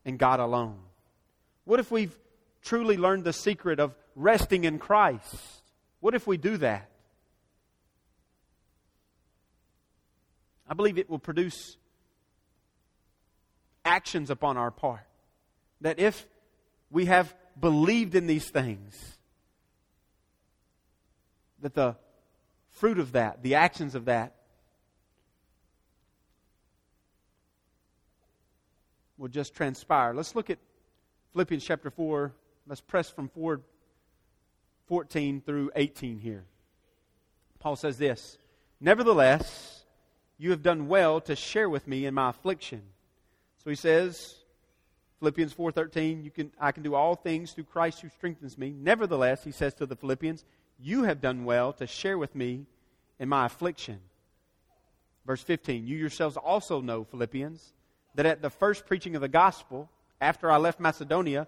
and 0.04 0.18
God 0.18 0.40
alone? 0.40 0.78
What 1.64 1.78
if 1.78 1.90
we've 1.90 2.16
truly 2.62 2.96
learned 2.96 3.24
the 3.24 3.33
secret 3.33 3.78
of 3.78 3.94
resting 4.16 4.64
in 4.64 4.78
Christ? 4.78 5.37
What 6.00 6.14
if 6.14 6.26
we 6.26 6.37
do 6.37 6.56
that? 6.56 6.88
I 10.68 10.74
believe 10.74 10.98
it 10.98 11.09
will 11.09 11.18
produce 11.18 11.76
actions 13.85 14.30
upon 14.30 14.56
our 14.56 14.70
part. 14.70 15.06
That 15.80 15.98
if 15.98 16.26
we 16.90 17.06
have 17.06 17.35
believed 17.60 18.14
in 18.14 18.26
these 18.26 18.48
things, 18.48 19.18
that 21.60 21.74
the 21.74 21.96
fruit 22.72 22.98
of 22.98 23.12
that, 23.12 23.42
the 23.42 23.56
actions 23.56 23.94
of 23.94 24.06
that, 24.06 24.34
will 29.18 29.28
just 29.28 29.54
transpire. 29.54 30.14
Let's 30.14 30.34
look 30.34 30.48
at 30.48 30.58
Philippians 31.32 31.64
chapter 31.64 31.90
4. 31.90 32.32
Let's 32.66 32.80
press 32.80 33.10
from 33.10 33.28
4, 33.28 33.60
14 34.86 35.42
through 35.44 35.70
18 35.76 36.18
here. 36.18 36.44
Paul 37.58 37.76
says 37.76 37.98
this 37.98 38.38
Nevertheless, 38.80 39.84
you 40.38 40.50
have 40.50 40.62
done 40.62 40.88
well 40.88 41.20
to 41.22 41.36
share 41.36 41.68
with 41.68 41.86
me 41.86 42.06
in 42.06 42.14
my 42.14 42.30
affliction. 42.30 42.82
So 43.62 43.68
he 43.68 43.76
says, 43.76 44.36
Philippians 45.20 45.54
4:13, 45.54 46.24
you 46.24 46.30
can 46.30 46.50
I 46.59 46.72
can 46.72 46.83
do 46.83 46.94
all 46.94 47.14
things 47.14 47.52
through 47.52 47.64
Christ 47.64 48.00
who 48.00 48.09
strengthens 48.09 48.56
me. 48.56 48.70
Nevertheless, 48.70 49.44
he 49.44 49.52
says 49.52 49.74
to 49.74 49.87
the 49.87 49.94
Philippians, 49.94 50.44
you 50.78 51.04
have 51.04 51.20
done 51.20 51.44
well 51.44 51.72
to 51.74 51.87
share 51.87 52.16
with 52.16 52.35
me 52.35 52.66
in 53.18 53.28
my 53.28 53.44
affliction. 53.44 54.00
Verse 55.26 55.42
15, 55.42 55.87
you 55.87 55.98
yourselves 55.98 56.38
also 56.38 56.80
know, 56.80 57.04
Philippians, 57.04 57.74
that 58.14 58.24
at 58.24 58.40
the 58.40 58.48
first 58.48 58.87
preaching 58.87 59.14
of 59.14 59.20
the 59.20 59.28
gospel, 59.28 59.90
after 60.20 60.50
I 60.50 60.56
left 60.56 60.80
Macedonia, 60.80 61.46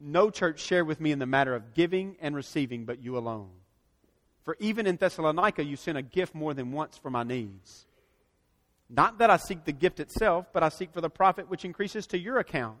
no 0.00 0.30
church 0.30 0.60
shared 0.60 0.86
with 0.86 1.00
me 1.00 1.10
in 1.10 1.18
the 1.18 1.26
matter 1.26 1.56
of 1.56 1.74
giving 1.74 2.16
and 2.20 2.36
receiving, 2.36 2.84
but 2.84 3.02
you 3.02 3.18
alone. 3.18 3.50
For 4.44 4.56
even 4.60 4.86
in 4.86 4.96
Thessalonica, 4.96 5.64
you 5.64 5.76
sent 5.76 5.98
a 5.98 6.02
gift 6.02 6.34
more 6.34 6.54
than 6.54 6.70
once 6.70 6.96
for 6.96 7.10
my 7.10 7.24
needs. 7.24 7.86
Not 8.90 9.18
that 9.18 9.30
I 9.30 9.36
seek 9.36 9.64
the 9.64 9.72
gift 9.72 10.00
itself, 10.00 10.46
but 10.52 10.62
I 10.62 10.70
seek 10.70 10.92
for 10.92 11.00
the 11.00 11.10
profit 11.10 11.50
which 11.50 11.64
increases 11.64 12.06
to 12.08 12.18
your 12.18 12.38
account. 12.38 12.78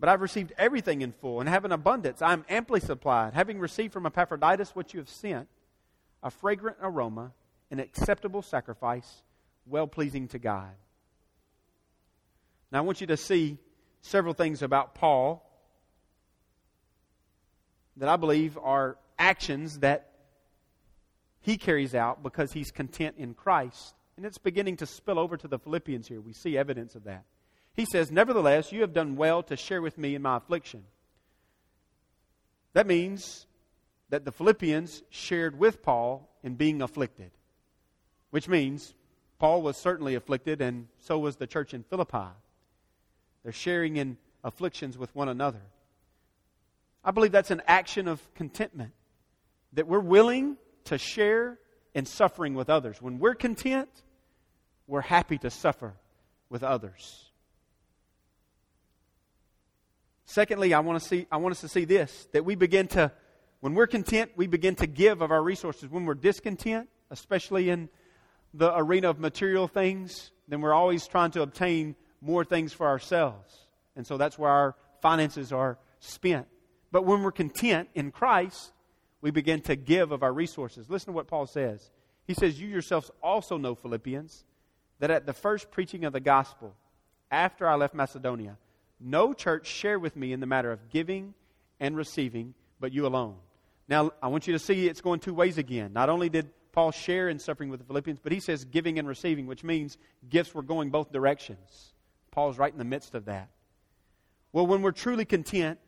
But 0.00 0.08
I've 0.08 0.20
received 0.20 0.52
everything 0.58 1.02
in 1.02 1.12
full 1.12 1.40
and 1.40 1.48
have 1.48 1.64
an 1.64 1.72
abundance. 1.72 2.22
I 2.22 2.32
am 2.32 2.44
amply 2.48 2.80
supplied, 2.80 3.34
having 3.34 3.58
received 3.58 3.92
from 3.92 4.06
Epaphroditus 4.06 4.74
what 4.74 4.92
you 4.92 5.00
have 5.00 5.08
sent 5.08 5.48
a 6.22 6.30
fragrant 6.30 6.76
aroma, 6.82 7.32
an 7.70 7.80
acceptable 7.80 8.42
sacrifice, 8.42 9.22
well 9.66 9.86
pleasing 9.86 10.28
to 10.28 10.38
God. 10.38 10.70
Now, 12.70 12.78
I 12.78 12.80
want 12.82 13.00
you 13.00 13.06
to 13.08 13.16
see 13.16 13.58
several 14.02 14.34
things 14.34 14.62
about 14.62 14.94
Paul 14.94 15.44
that 17.96 18.08
I 18.08 18.16
believe 18.16 18.58
are 18.58 18.98
actions 19.18 19.80
that 19.80 20.12
he 21.40 21.56
carries 21.56 21.94
out 21.94 22.22
because 22.22 22.52
he's 22.52 22.70
content 22.70 23.16
in 23.18 23.34
Christ. 23.34 23.94
And 24.18 24.26
it's 24.26 24.36
beginning 24.36 24.78
to 24.78 24.86
spill 24.86 25.16
over 25.16 25.36
to 25.36 25.46
the 25.46 25.60
Philippians 25.60 26.08
here. 26.08 26.20
We 26.20 26.32
see 26.32 26.58
evidence 26.58 26.96
of 26.96 27.04
that. 27.04 27.22
He 27.74 27.86
says, 27.92 28.10
Nevertheless, 28.10 28.72
you 28.72 28.80
have 28.80 28.92
done 28.92 29.14
well 29.14 29.44
to 29.44 29.56
share 29.56 29.80
with 29.80 29.96
me 29.96 30.16
in 30.16 30.22
my 30.22 30.38
affliction. 30.38 30.82
That 32.72 32.88
means 32.88 33.46
that 34.08 34.24
the 34.24 34.32
Philippians 34.32 35.04
shared 35.08 35.56
with 35.56 35.82
Paul 35.84 36.28
in 36.42 36.56
being 36.56 36.82
afflicted, 36.82 37.30
which 38.30 38.48
means 38.48 38.92
Paul 39.38 39.62
was 39.62 39.76
certainly 39.76 40.16
afflicted, 40.16 40.60
and 40.60 40.88
so 40.98 41.20
was 41.20 41.36
the 41.36 41.46
church 41.46 41.72
in 41.72 41.84
Philippi. 41.84 42.34
They're 43.44 43.52
sharing 43.52 43.98
in 43.98 44.16
afflictions 44.42 44.98
with 44.98 45.14
one 45.14 45.28
another. 45.28 45.62
I 47.04 47.12
believe 47.12 47.30
that's 47.30 47.52
an 47.52 47.62
action 47.68 48.08
of 48.08 48.20
contentment, 48.34 48.94
that 49.74 49.86
we're 49.86 50.00
willing 50.00 50.56
to 50.86 50.98
share 50.98 51.60
in 51.94 52.04
suffering 52.04 52.54
with 52.54 52.68
others. 52.68 53.00
When 53.00 53.20
we're 53.20 53.36
content, 53.36 53.88
we're 54.88 55.02
happy 55.02 55.38
to 55.38 55.50
suffer 55.50 55.94
with 56.48 56.64
others. 56.64 57.30
Secondly, 60.24 60.74
I 60.74 60.80
want 60.80 61.00
to 61.00 61.08
see 61.08 61.26
I 61.30 61.36
want 61.36 61.52
us 61.52 61.60
to 61.60 61.68
see 61.68 61.84
this 61.84 62.26
that 62.32 62.44
we 62.44 62.56
begin 62.56 62.88
to 62.88 63.12
when 63.60 63.74
we're 63.74 63.86
content, 63.86 64.32
we 64.36 64.46
begin 64.46 64.74
to 64.76 64.86
give 64.86 65.20
of 65.20 65.30
our 65.30 65.42
resources. 65.42 65.88
When 65.90 66.04
we're 66.04 66.14
discontent, 66.14 66.88
especially 67.10 67.70
in 67.70 67.88
the 68.54 68.72
arena 68.76 69.10
of 69.10 69.18
material 69.18 69.68
things, 69.68 70.30
then 70.46 70.60
we're 70.60 70.74
always 70.74 71.06
trying 71.06 71.32
to 71.32 71.42
obtain 71.42 71.96
more 72.20 72.44
things 72.44 72.72
for 72.72 72.86
ourselves. 72.86 73.66
And 73.96 74.06
so 74.06 74.16
that's 74.16 74.38
where 74.38 74.50
our 74.50 74.76
finances 75.02 75.52
are 75.52 75.78
spent. 75.98 76.46
But 76.92 77.04
when 77.04 77.22
we're 77.22 77.32
content 77.32 77.88
in 77.94 78.10
Christ, 78.12 78.72
we 79.20 79.30
begin 79.30 79.60
to 79.62 79.76
give 79.76 80.12
of 80.12 80.22
our 80.22 80.32
resources. 80.32 80.88
Listen 80.88 81.08
to 81.08 81.12
what 81.12 81.26
Paul 81.26 81.46
says. 81.46 81.90
He 82.26 82.34
says, 82.34 82.60
You 82.60 82.68
yourselves 82.68 83.10
also 83.22 83.56
know, 83.56 83.74
Philippians, 83.74 84.44
that 84.98 85.10
at 85.10 85.26
the 85.26 85.32
first 85.32 85.70
preaching 85.70 86.04
of 86.04 86.12
the 86.12 86.20
gospel, 86.20 86.74
after 87.30 87.68
I 87.68 87.76
left 87.76 87.94
Macedonia, 87.94 88.56
no 89.00 89.32
church 89.32 89.66
shared 89.66 90.02
with 90.02 90.16
me 90.16 90.32
in 90.32 90.40
the 90.40 90.46
matter 90.46 90.72
of 90.72 90.90
giving 90.90 91.34
and 91.78 91.96
receiving, 91.96 92.54
but 92.80 92.92
you 92.92 93.06
alone. 93.06 93.36
Now, 93.88 94.12
I 94.22 94.28
want 94.28 94.46
you 94.46 94.52
to 94.54 94.58
see 94.58 94.88
it's 94.88 95.00
going 95.00 95.20
two 95.20 95.34
ways 95.34 95.56
again. 95.58 95.92
Not 95.92 96.08
only 96.08 96.28
did 96.28 96.50
Paul 96.72 96.90
share 96.90 97.28
in 97.28 97.38
suffering 97.38 97.70
with 97.70 97.80
the 97.80 97.86
Philippians, 97.86 98.20
but 98.22 98.32
he 98.32 98.40
says 98.40 98.64
giving 98.64 98.98
and 98.98 99.08
receiving, 99.08 99.46
which 99.46 99.64
means 99.64 99.96
gifts 100.28 100.54
were 100.54 100.62
going 100.62 100.90
both 100.90 101.12
directions. 101.12 101.92
Paul's 102.30 102.58
right 102.58 102.72
in 102.72 102.78
the 102.78 102.84
midst 102.84 103.14
of 103.14 103.24
that. 103.26 103.48
Well, 104.52 104.66
when 104.66 104.82
we're 104.82 104.92
truly 104.92 105.24
content, 105.24 105.78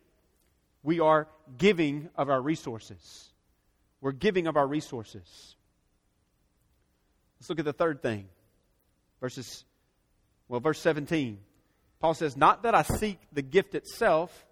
We 0.82 1.00
are 1.00 1.28
giving 1.58 2.08
of 2.16 2.30
our 2.30 2.40
resources. 2.40 3.28
We're 4.00 4.12
giving 4.12 4.46
of 4.46 4.56
our 4.56 4.66
resources. 4.66 5.56
Let's 7.38 7.50
look 7.50 7.58
at 7.58 7.64
the 7.64 7.72
third 7.72 8.02
thing. 8.02 8.28
Verses, 9.20 9.64
well, 10.48 10.60
verse 10.60 10.80
17. 10.80 11.38
Paul 12.00 12.14
says, 12.14 12.36
Not 12.36 12.62
that 12.62 12.74
I 12.74 12.82
seek 12.82 13.18
the 13.32 13.42
gift 13.42 13.74
itself, 13.74 14.46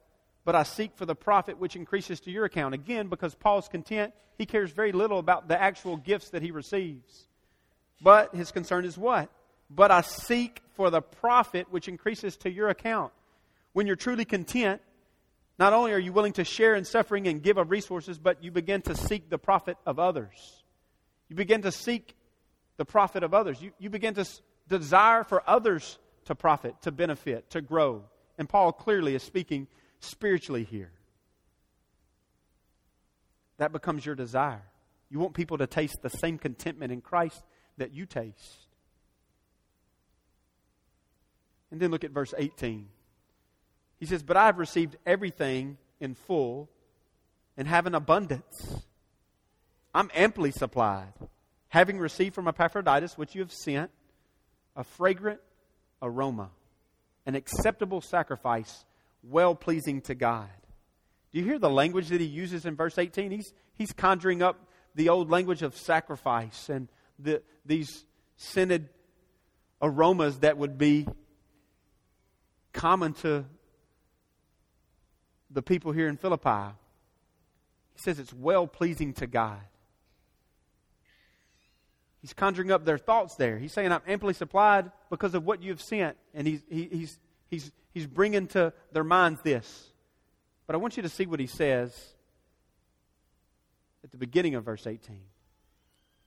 but 0.45 0.55
I 0.55 0.63
seek 0.63 0.97
for 0.97 1.07
the 1.07 1.15
profit 1.15 1.59
which 1.59 1.77
increases 1.77 2.21
to 2.21 2.31
your 2.31 2.45
account. 2.45 2.75
Again, 2.75 3.09
because 3.09 3.35
Paul's 3.35 3.69
content, 3.69 4.13
he 4.37 4.47
cares 4.47 4.71
very 4.71 4.93
little 4.93 5.19
about 5.19 5.49
the 5.49 5.61
actual 5.61 5.97
gifts 5.97 6.31
that 6.31 6.43
he 6.43 6.51
receives. 6.51 7.29
But 8.01 8.35
his 8.35 8.53
concern 8.53 8.85
is 8.85 8.97
what? 8.97 9.31
But 9.71 9.91
I 9.91 10.03
seek 10.03 10.63
for 10.75 10.91
the 10.91 11.03
profit 11.03 11.71
which 11.71 11.89
increases 11.89 12.37
to 12.39 12.51
your 12.51 12.69
account. 12.69 13.13
When 13.73 13.87
you're 13.87 13.97
truly 13.97 14.25
content, 14.25 14.81
not 15.59 15.73
only 15.73 15.93
are 15.93 15.99
you 15.99 16.13
willing 16.13 16.35
to 16.35 16.45
share 16.45 16.75
in 16.75 16.85
suffering 16.85 17.27
and 17.27 17.43
give 17.43 17.59
of 17.59 17.71
resources, 17.71 18.19
but 18.19 18.43
you 18.45 18.51
begin 18.51 18.83
to 18.83 18.95
seek 18.95 19.29
the 19.29 19.39
profit 19.39 19.77
of 19.85 19.99
others. 19.99 20.63
You 21.29 21.37
begin 21.37 21.63
to 21.63 21.73
seek 21.73 22.15
the 22.77 22.85
profit 22.85 23.25
of 23.25 23.35
others. 23.35 23.61
You, 23.61 23.73
you 23.79 23.91
begin 23.91 24.15
to 24.15 24.25
desire 24.69 25.25
for 25.25 25.43
others 25.49 25.99
to 26.27 26.35
profit, 26.35 26.81
to 26.83 26.93
benefit, 26.93 27.51
to 27.51 27.61
grow. 27.61 28.05
And 28.37 28.49
Paul 28.49 28.73
clearly 28.73 29.15
is 29.15 29.23
speaking 29.23 29.67
spiritually 30.01 30.65
here. 30.65 30.93
That 33.59 33.73
becomes 33.73 34.07
your 34.07 34.15
desire. 34.15 34.63
You 35.11 35.19
want 35.19 35.35
people 35.35 35.59
to 35.59 35.67
taste 35.67 36.03
the 36.03 36.11
same 36.11 36.39
contentment 36.39 36.93
in 36.93 37.01
Christ 37.01 37.43
that 37.79 37.93
you 37.93 38.07
taste. 38.07 38.67
And 41.71 41.81
then 41.81 41.91
look 41.91 42.05
at 42.05 42.11
verse 42.11 42.33
18. 42.37 42.89
He 43.99 44.07
says, 44.07 44.23
But 44.23 44.37
I 44.37 44.47
have 44.47 44.59
received 44.59 44.97
everything 45.05 45.77
in 46.01 46.15
full 46.15 46.69
and 47.57 47.67
have 47.67 47.87
an 47.87 47.95
abundance. 47.95 48.83
I'm 49.95 50.11
amply 50.15 50.53
supplied, 50.53 51.13
having 51.69 51.99
received 51.99 52.35
from 52.35 52.47
Epaphroditus 52.47 53.19
what 53.19 53.35
you 53.35 53.41
have 53.41 53.53
sent, 53.53 53.91
a 54.79 54.85
fragrant 54.85 55.41
aroma, 56.01 56.51
an 57.27 57.35
acceptable 57.35 58.01
sacrifice, 58.01 58.87
well 59.25 59.55
pleasing 59.55 60.01
to 60.03 60.15
God. 60.15 60.49
Do 61.33 61.41
you 61.41 61.45
hear 61.45 61.59
the 61.59 61.69
language 61.69 62.09
that 62.09 62.21
he 62.21 62.27
uses 62.27 62.65
in 62.65 62.77
verse 62.77 62.97
18? 62.97 63.33
He's, 63.33 63.53
he's 63.75 63.93
conjuring 63.93 64.41
up 64.41 64.69
the 64.95 65.09
old 65.11 65.31
language 65.31 65.63
of 65.63 65.77
sacrifice 65.77 66.71
and 66.71 66.89
the, 67.19 67.43
these 67.67 68.07
scented 68.37 68.89
aromas 69.83 70.39
that 70.39 70.57
would 70.57 70.79
be 70.79 71.07
common 72.73 73.13
to 73.13 73.45
the 75.51 75.61
people 75.61 75.91
here 75.91 76.07
in 76.07 76.17
Philippi. 76.17 76.73
He 77.95 78.03
says 78.03 78.21
it's 78.21 78.33
well 78.33 78.69
pleasing 78.69 79.13
to 79.15 79.27
God. 79.27 79.61
He's 82.29 82.35
conjuring 82.35 82.71
up 82.71 82.85
their 82.85 82.99
thoughts 82.99 83.37
there. 83.37 83.57
He's 83.57 83.73
saying, 83.73 83.91
I'm 83.91 84.03
amply 84.07 84.35
supplied 84.35 84.91
because 85.09 85.33
of 85.33 85.47
what 85.47 85.63
you've 85.63 85.81
sent. 85.81 86.19
And 86.35 86.47
he's, 86.47 86.61
he, 86.69 86.87
he's, 86.93 87.19
he's, 87.49 87.73
he's 87.95 88.07
bringing 88.07 88.49
to 88.49 88.75
their 88.93 89.03
minds 89.03 89.41
this. 89.41 89.89
But 90.67 90.75
I 90.75 90.77
want 90.77 90.99
you 90.99 91.03
to 91.05 91.09
see 91.09 91.25
what 91.25 91.41
he 91.41 91.47
says 91.47 91.99
at 94.05 94.11
the 94.11 94.19
beginning 94.19 94.57
of 94.57 94.65
verse 94.67 94.87
18. 94.87 95.23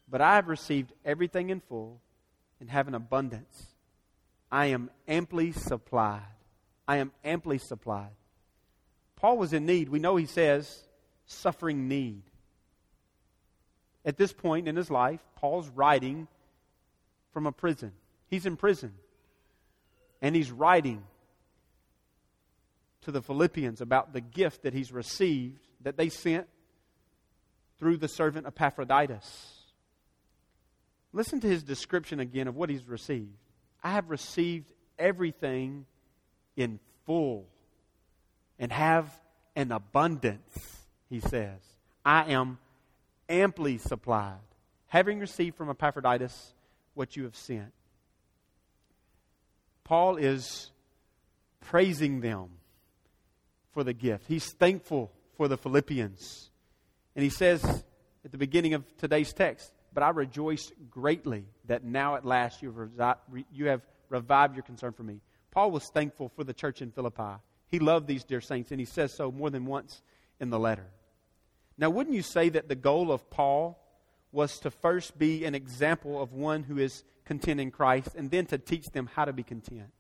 But 0.09 0.21
I 0.21 0.37
have 0.37 0.47
received 0.47 0.91
everything 1.05 1.51
in 1.51 1.59
full 1.59 2.01
and 2.59 2.67
have 2.71 2.87
an 2.87 2.95
abundance. 2.95 3.67
I 4.51 4.67
am 4.67 4.89
amply 5.07 5.51
supplied. 5.51 6.21
I 6.87 6.97
am 6.97 7.11
amply 7.23 7.59
supplied. 7.59 8.15
Paul 9.17 9.37
was 9.37 9.53
in 9.53 9.67
need. 9.67 9.87
We 9.87 9.99
know 9.99 10.15
he 10.15 10.25
says 10.25 10.83
suffering 11.27 11.87
need. 11.87 12.23
At 14.05 14.17
this 14.17 14.33
point 14.33 14.67
in 14.67 14.75
his 14.75 14.89
life, 14.89 15.19
Paul's 15.35 15.69
writing 15.69 16.27
from 17.33 17.45
a 17.45 17.51
prison. 17.51 17.91
He's 18.27 18.45
in 18.45 18.57
prison. 18.57 18.93
And 20.21 20.35
he's 20.35 20.51
writing 20.51 21.03
to 23.01 23.11
the 23.11 23.21
Philippians 23.21 23.81
about 23.81 24.13
the 24.13 24.21
gift 24.21 24.63
that 24.63 24.73
he's 24.73 24.91
received 24.91 25.59
that 25.81 25.97
they 25.97 26.09
sent 26.09 26.47
through 27.79 27.97
the 27.97 28.07
servant 28.07 28.45
Epaphroditus. 28.45 29.57
Listen 31.13 31.39
to 31.39 31.47
his 31.47 31.63
description 31.63 32.19
again 32.19 32.47
of 32.47 32.55
what 32.55 32.69
he's 32.69 32.87
received. 32.87 33.35
I 33.83 33.91
have 33.91 34.09
received 34.09 34.71
everything 34.99 35.85
in 36.55 36.79
full 37.05 37.47
and 38.59 38.71
have 38.71 39.11
an 39.55 39.71
abundance, 39.71 40.85
he 41.09 41.19
says. 41.19 41.59
I 42.05 42.31
am 42.31 42.59
amply 43.32 43.77
supplied, 43.77 44.39
having 44.88 45.19
received 45.19 45.55
from 45.55 45.69
Epaphroditus 45.69 46.53
what 46.93 47.15
you 47.15 47.23
have 47.23 47.36
sent. 47.36 47.71
Paul 49.84 50.17
is 50.17 50.69
praising 51.61 52.21
them 52.21 52.49
for 53.73 53.84
the 53.84 53.93
gift. 53.93 54.25
He's 54.27 54.51
thankful 54.51 55.11
for 55.38 55.47
the 55.47 55.57
Philippians. 55.57 56.49
And 57.15 57.23
he 57.23 57.29
says 57.29 57.63
at 58.23 58.32
the 58.32 58.38
beginning 58.38 58.73
of 58.73 58.84
today's 58.97 59.34
text, 59.34 59.71
But 59.93 60.03
I 60.03 60.09
rejoice 60.09 60.71
greatly 60.89 61.45
that 61.65 61.84
now 61.84 62.15
at 62.15 62.25
last 62.25 62.61
you 62.61 62.73
have, 62.97 63.17
you 63.51 63.67
have 63.67 63.82
revived 64.09 64.55
your 64.55 64.63
concern 64.63 64.93
for 64.93 65.03
me. 65.03 65.21
Paul 65.51 65.71
was 65.71 65.89
thankful 65.89 66.29
for 66.29 66.43
the 66.43 66.53
church 66.53 66.82
in 66.82 66.91
Philippi. 66.91 67.41
He 67.67 67.79
loved 67.79 68.07
these 68.07 68.23
dear 68.23 68.41
saints, 68.41 68.71
and 68.71 68.79
he 68.79 68.86
says 68.86 69.13
so 69.13 69.32
more 69.32 69.49
than 69.49 69.65
once 69.65 70.01
in 70.39 70.49
the 70.49 70.59
letter. 70.59 70.88
Now, 71.78 71.89
wouldn't 71.89 72.15
you 72.15 72.22
say 72.22 72.49
that 72.49 72.67
the 72.67 72.76
goal 72.76 73.11
of 73.11 73.30
Paul 73.30 73.78
was 74.32 74.59
to 74.59 74.72
first 74.72 75.17
be 75.17 75.45
an 75.45 75.55
example 75.55 76.22
of 76.22 76.34
one 76.34 76.63
who 76.63 76.78
is 76.78 77.03
content 77.26 77.59
in 77.59 77.72
Christ 77.72 78.09
and 78.15 78.30
then 78.30 78.45
to 78.47 78.57
teach 78.57 78.88
them 78.88 79.09
how 79.13 79.26
to 79.26 79.34
be 79.34 79.43
content? 79.43 79.91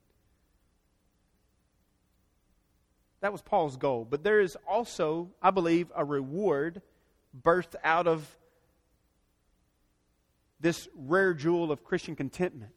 That 3.21 3.31
was 3.31 3.41
Paul's 3.41 3.77
goal. 3.77 4.05
But 4.09 4.23
there 4.23 4.41
is 4.41 4.57
also, 4.67 5.29
I 5.41 5.51
believe, 5.51 5.91
a 5.95 6.03
reward 6.03 6.81
birthed 7.39 7.75
out 7.83 8.07
of 8.07 8.27
this 10.59 10.87
rare 10.95 11.33
jewel 11.33 11.71
of 11.71 11.83
Christian 11.83 12.15
contentment. 12.15 12.71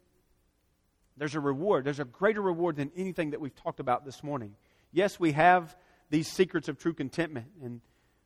There's 1.16 1.34
a 1.34 1.40
reward. 1.40 1.84
There's 1.84 2.00
a 2.00 2.04
greater 2.04 2.42
reward 2.42 2.76
than 2.76 2.90
anything 2.96 3.30
that 3.30 3.40
we've 3.40 3.54
talked 3.54 3.80
about 3.80 4.04
this 4.04 4.22
morning. 4.22 4.54
Yes, 4.92 5.20
we 5.20 5.32
have 5.32 5.76
these 6.10 6.28
secrets 6.28 6.68
of 6.68 6.78
true 6.78 6.94
contentment, 6.94 7.46
and 7.62 7.80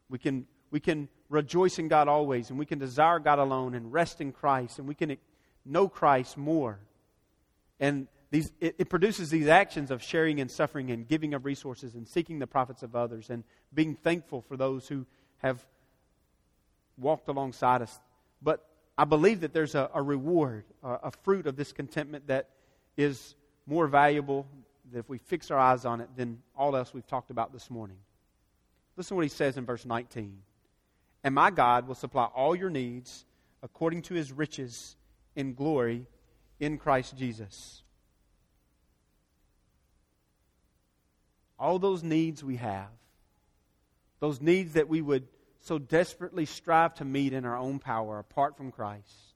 we 0.08 0.18
can, 0.18 0.46
we 0.70 0.80
can 0.80 1.08
rejoice 1.28 1.78
in 1.78 1.88
God 1.88 2.08
always, 2.08 2.50
and 2.50 2.58
we 2.58 2.66
can 2.66 2.78
desire 2.78 3.18
God 3.18 3.38
alone 3.38 3.74
and 3.74 3.92
rest 3.92 4.20
in 4.20 4.32
Christ, 4.32 4.78
and 4.78 4.88
we 4.88 4.94
can 4.94 5.16
know 5.64 5.88
Christ 5.88 6.36
more. 6.36 6.78
And 7.80 8.08
these, 8.30 8.52
it, 8.60 8.74
it 8.78 8.88
produces 8.90 9.30
these 9.30 9.46
actions 9.46 9.90
of 9.90 10.02
sharing 10.02 10.40
and 10.40 10.50
suffering 10.50 10.90
and 10.90 11.08
giving 11.08 11.34
of 11.34 11.44
resources 11.44 11.94
and 11.94 12.06
seeking 12.06 12.38
the 12.38 12.46
profits 12.46 12.82
of 12.82 12.94
others 12.94 13.30
and 13.30 13.44
being 13.72 13.94
thankful 13.94 14.42
for 14.42 14.56
those 14.56 14.86
who 14.88 15.06
have 15.38 15.64
walked 16.98 17.28
alongside 17.28 17.80
us. 17.80 17.98
But 18.42 18.66
I 18.98 19.04
believe 19.04 19.40
that 19.40 19.52
there's 19.52 19.74
a, 19.74 19.90
a 19.94 20.02
reward, 20.02 20.64
a, 20.82 20.94
a 21.04 21.10
fruit 21.10 21.46
of 21.46 21.56
this 21.56 21.72
contentment 21.72 22.26
that 22.26 22.50
is 22.96 23.34
more 23.66 23.86
valuable 23.86 24.46
that 24.92 24.98
if 24.98 25.08
we 25.08 25.18
fix 25.18 25.50
our 25.50 25.58
eyes 25.58 25.84
on 25.84 26.00
it 26.00 26.08
than 26.16 26.42
all 26.56 26.76
else 26.76 26.92
we've 26.92 27.06
talked 27.06 27.30
about 27.30 27.52
this 27.52 27.70
morning. 27.70 27.98
Listen 28.96 29.10
to 29.10 29.14
what 29.16 29.22
he 29.22 29.28
says 29.28 29.56
in 29.56 29.64
verse 29.64 29.84
19. 29.84 30.38
And 31.28 31.34
my 31.34 31.50
God 31.50 31.86
will 31.86 31.94
supply 31.94 32.24
all 32.24 32.56
your 32.56 32.70
needs 32.70 33.26
according 33.62 34.00
to 34.04 34.14
his 34.14 34.32
riches 34.32 34.96
in 35.36 35.52
glory 35.52 36.06
in 36.58 36.78
Christ 36.78 37.18
Jesus. 37.18 37.82
All 41.58 41.78
those 41.78 42.02
needs 42.02 42.42
we 42.42 42.56
have, 42.56 42.88
those 44.20 44.40
needs 44.40 44.72
that 44.72 44.88
we 44.88 45.02
would 45.02 45.28
so 45.60 45.78
desperately 45.78 46.46
strive 46.46 46.94
to 46.94 47.04
meet 47.04 47.34
in 47.34 47.44
our 47.44 47.58
own 47.58 47.78
power 47.78 48.18
apart 48.18 48.56
from 48.56 48.72
Christ, 48.72 49.34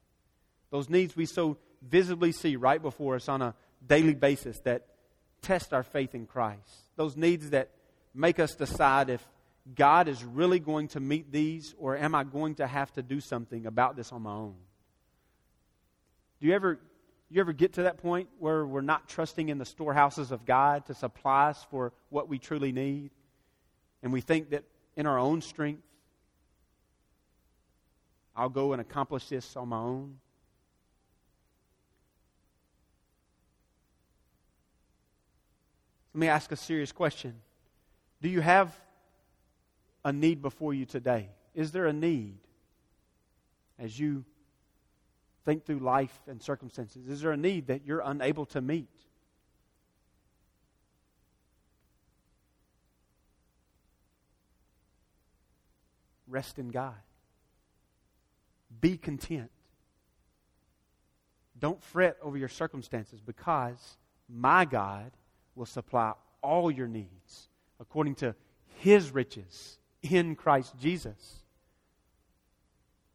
those 0.70 0.88
needs 0.88 1.14
we 1.14 1.26
so 1.26 1.59
visibly 1.86 2.32
see 2.32 2.57
right 2.57 2.80
before 2.80 3.16
us 3.16 3.28
on 3.28 3.43
a 3.43 3.55
daily 3.86 4.14
basis 4.14 4.59
that 4.61 4.86
test 5.43 5.74
our 5.74 5.82
faith 5.82 6.14
in 6.14 6.24
Christ. 6.24 6.70
Those 6.97 7.18
needs 7.18 7.51
that 7.51 7.68
make 8.14 8.40
us 8.40 8.55
decide 8.55 9.11
if 9.11 9.22
God 9.74 10.08
is 10.08 10.24
really 10.24 10.58
going 10.58 10.88
to 10.88 11.00
meet 11.00 11.30
these 11.30 11.74
or 11.78 11.96
am 11.96 12.14
I 12.14 12.24
going 12.24 12.56
to 12.56 12.66
have 12.66 12.92
to 12.94 13.02
do 13.02 13.20
something 13.20 13.66
about 13.66 13.96
this 13.96 14.12
on 14.12 14.22
my 14.22 14.32
own? 14.32 14.56
Do 16.40 16.48
you 16.48 16.54
ever 16.54 16.80
you 17.30 17.40
ever 17.40 17.52
get 17.54 17.74
to 17.74 17.84
that 17.84 17.96
point 17.96 18.28
where 18.38 18.66
we're 18.66 18.82
not 18.82 19.08
trusting 19.08 19.48
in 19.48 19.56
the 19.56 19.64
storehouses 19.64 20.32
of 20.32 20.44
God 20.44 20.84
to 20.86 20.94
supply 20.94 21.48
us 21.48 21.66
for 21.70 21.92
what 22.10 22.28
we 22.28 22.38
truly 22.38 22.72
need? 22.72 23.10
And 24.02 24.12
we 24.12 24.20
think 24.20 24.50
that 24.50 24.64
in 24.96 25.06
our 25.06 25.18
own 25.18 25.40
strength, 25.40 25.82
I'll 28.36 28.50
go 28.50 28.72
and 28.72 28.82
accomplish 28.82 29.28
this 29.28 29.56
on 29.56 29.68
my 29.68 29.78
own? 29.78 30.18
Let 36.14 36.20
me 36.20 36.28
ask 36.28 36.52
a 36.52 36.56
serious 36.56 36.92
question. 36.92 37.34
Do 38.20 38.28
you 38.28 38.42
have 38.42 38.78
a 40.05 40.12
need 40.12 40.42
before 40.42 40.74
you 40.74 40.84
today? 40.84 41.28
Is 41.55 41.72
there 41.72 41.86
a 41.86 41.92
need 41.92 42.38
as 43.78 43.98
you 43.98 44.24
think 45.44 45.64
through 45.64 45.80
life 45.80 46.16
and 46.26 46.42
circumstances? 46.42 47.09
Is 47.09 47.20
there 47.20 47.32
a 47.32 47.36
need 47.36 47.66
that 47.68 47.84
you're 47.84 48.03
unable 48.05 48.46
to 48.46 48.61
meet? 48.61 48.88
Rest 56.26 56.59
in 56.59 56.70
God. 56.70 56.94
Be 58.80 58.96
content. 58.96 59.50
Don't 61.59 61.82
fret 61.82 62.16
over 62.22 62.36
your 62.36 62.48
circumstances 62.48 63.20
because 63.20 63.98
my 64.28 64.64
God 64.64 65.12
will 65.55 65.66
supply 65.66 66.14
all 66.40 66.70
your 66.70 66.88
needs 66.88 67.48
according 67.78 68.14
to 68.16 68.34
his 68.78 69.12
riches 69.12 69.78
in 70.03 70.36
Christ 70.36 70.74
Jesus. 70.80 71.42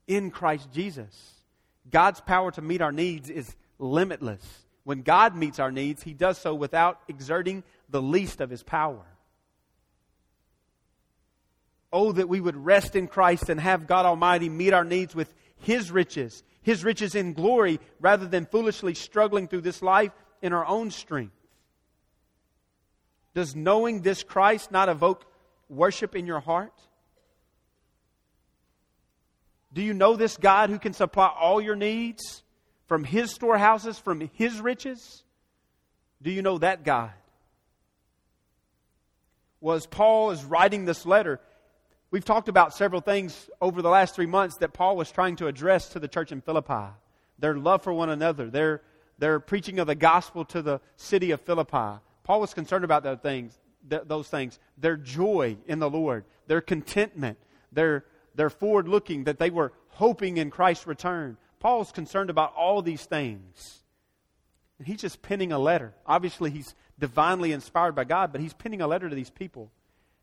In 0.07 0.31
Christ 0.31 0.71
Jesus. 0.71 1.33
God's 1.89 2.21
power 2.21 2.51
to 2.51 2.61
meet 2.61 2.81
our 2.81 2.91
needs 2.91 3.29
is 3.29 3.55
limitless. 3.79 4.43
When 4.83 5.01
God 5.01 5.35
meets 5.35 5.59
our 5.59 5.71
needs, 5.71 6.03
he 6.03 6.13
does 6.13 6.37
so 6.37 6.55
without 6.55 6.99
exerting 7.07 7.63
the 7.89 8.01
least 8.01 8.41
of 8.41 8.49
his 8.49 8.63
power. 8.63 9.05
Oh, 11.91 12.11
that 12.11 12.29
we 12.29 12.41
would 12.41 12.55
rest 12.55 12.95
in 12.95 13.07
Christ 13.07 13.49
and 13.49 13.59
have 13.59 13.87
God 13.87 14.05
Almighty 14.05 14.49
meet 14.49 14.73
our 14.73 14.83
needs 14.83 15.15
with 15.15 15.33
his 15.57 15.91
riches, 15.91 16.43
his 16.61 16.83
riches 16.83 17.15
in 17.15 17.33
glory, 17.33 17.79
rather 17.99 18.27
than 18.27 18.45
foolishly 18.45 18.93
struggling 18.93 19.47
through 19.47 19.61
this 19.61 19.81
life 19.81 20.11
in 20.41 20.53
our 20.53 20.65
own 20.65 20.91
strength. 20.91 21.33
Does 23.33 23.55
knowing 23.55 24.01
this 24.01 24.23
Christ 24.23 24.71
not 24.71 24.89
evoke 24.89 25.25
worship 25.69 26.15
in 26.15 26.25
your 26.25 26.39
heart? 26.39 26.73
Do 29.73 29.81
you 29.81 29.93
know 29.93 30.15
this 30.15 30.37
God 30.37 30.69
who 30.69 30.79
can 30.79 30.93
supply 30.93 31.27
all 31.27 31.61
your 31.61 31.75
needs 31.75 32.43
from 32.87 33.03
his 33.03 33.31
storehouses, 33.31 33.99
from 33.99 34.29
his 34.33 34.59
riches? 34.61 35.23
Do 36.21 36.31
you 36.31 36.41
know 36.41 36.57
that 36.59 36.83
God? 36.83 37.11
Was 39.59 39.85
Paul 39.85 40.31
is 40.31 40.43
writing 40.43 40.85
this 40.85 41.05
letter, 41.05 41.39
we've 42.11 42.25
talked 42.25 42.47
about 42.47 42.73
several 42.73 43.01
things 43.01 43.49
over 43.61 43.81
the 43.81 43.89
last 43.89 44.15
three 44.15 44.25
months 44.25 44.57
that 44.57 44.73
Paul 44.73 44.95
was 44.95 45.11
trying 45.11 45.35
to 45.37 45.47
address 45.47 45.89
to 45.89 45.99
the 45.99 46.07
church 46.07 46.31
in 46.31 46.41
Philippi. 46.41 46.93
Their 47.39 47.55
love 47.55 47.83
for 47.83 47.93
one 47.93 48.09
another, 48.09 48.49
their, 48.49 48.81
their 49.19 49.39
preaching 49.39 49.79
of 49.79 49.87
the 49.87 49.95
gospel 49.95 50.45
to 50.45 50.61
the 50.61 50.79
city 50.95 51.31
of 51.31 51.41
Philippi, 51.41 51.99
Paul 52.27 52.41
was 52.41 52.53
concerned 52.53 52.83
about 52.83 53.03
those 53.03 53.19
things, 53.19 53.57
th- 53.89 54.03
those 54.05 54.27
things. 54.27 54.59
Their 54.77 54.97
joy 54.97 55.57
in 55.67 55.79
the 55.79 55.89
Lord, 55.89 56.25
their 56.47 56.61
contentment, 56.61 57.37
their, 57.71 58.05
their 58.35 58.49
forward 58.49 58.87
looking, 58.87 59.25
that 59.25 59.39
they 59.39 59.49
were 59.49 59.73
hoping 59.89 60.37
in 60.37 60.49
Christ's 60.51 60.87
return. 60.87 61.37
Paul's 61.59 61.91
concerned 61.91 62.29
about 62.29 62.53
all 62.55 62.81
these 62.81 63.05
things. 63.05 63.83
And 64.77 64.87
he's 64.87 65.01
just 65.01 65.21
penning 65.21 65.51
a 65.51 65.59
letter. 65.59 65.93
Obviously, 66.05 66.51
he's 66.51 66.75
divinely 66.99 67.51
inspired 67.51 67.95
by 67.95 68.03
God, 68.03 68.31
but 68.31 68.41
he's 68.41 68.53
penning 68.53 68.81
a 68.81 68.87
letter 68.87 69.09
to 69.09 69.15
these 69.15 69.29
people. 69.29 69.71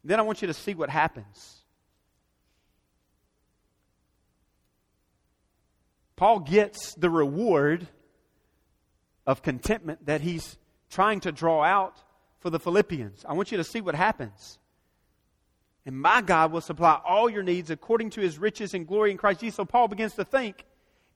And 0.02 0.10
then 0.10 0.18
I 0.18 0.22
want 0.22 0.42
you 0.42 0.48
to 0.48 0.54
see 0.54 0.74
what 0.74 0.90
happens. 0.90 1.64
Paul 6.16 6.40
gets 6.40 6.94
the 6.94 7.10
reward 7.10 7.88
of 9.26 9.42
contentment 9.42 10.06
that 10.06 10.20
he's 10.20 10.56
trying 10.90 11.20
to 11.20 11.32
draw 11.32 11.64
out 11.64 11.96
for 12.44 12.50
the 12.50 12.60
Philippians. 12.60 13.24
I 13.26 13.32
want 13.32 13.50
you 13.50 13.56
to 13.56 13.64
see 13.64 13.80
what 13.80 13.94
happens. 13.94 14.58
And 15.86 15.98
my 15.98 16.20
God 16.20 16.52
will 16.52 16.60
supply 16.60 17.00
all 17.02 17.30
your 17.30 17.42
needs 17.42 17.70
according 17.70 18.10
to 18.10 18.20
his 18.20 18.36
riches 18.36 18.74
and 18.74 18.86
glory 18.86 19.12
in 19.12 19.16
Christ 19.16 19.40
Jesus. 19.40 19.56
So 19.56 19.64
Paul 19.64 19.88
begins 19.88 20.12
to 20.16 20.26
think, 20.26 20.66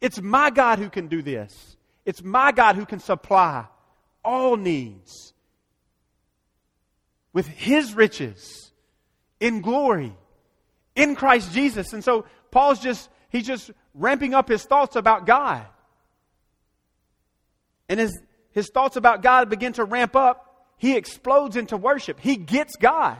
it's 0.00 0.22
my 0.22 0.48
God 0.48 0.78
who 0.78 0.88
can 0.88 1.06
do 1.06 1.20
this. 1.20 1.76
It's 2.06 2.22
my 2.22 2.50
God 2.50 2.76
who 2.76 2.86
can 2.86 2.98
supply 2.98 3.66
all 4.24 4.56
needs 4.56 5.34
with 7.34 7.46
his 7.46 7.92
riches 7.92 8.72
in 9.38 9.60
glory 9.60 10.14
in 10.96 11.14
Christ 11.14 11.52
Jesus. 11.52 11.92
And 11.92 12.02
so 12.02 12.24
Paul's 12.50 12.80
just, 12.80 13.10
he's 13.28 13.46
just 13.46 13.70
ramping 13.92 14.32
up 14.32 14.48
his 14.48 14.64
thoughts 14.64 14.96
about 14.96 15.26
God. 15.26 15.66
And 17.86 18.00
as 18.00 18.18
his 18.52 18.70
thoughts 18.70 18.96
about 18.96 19.20
God 19.20 19.50
begin 19.50 19.74
to 19.74 19.84
ramp 19.84 20.16
up, 20.16 20.47
he 20.78 20.96
explodes 20.96 21.56
into 21.56 21.76
worship. 21.76 22.20
He 22.20 22.36
gets 22.36 22.76
God. 22.76 23.18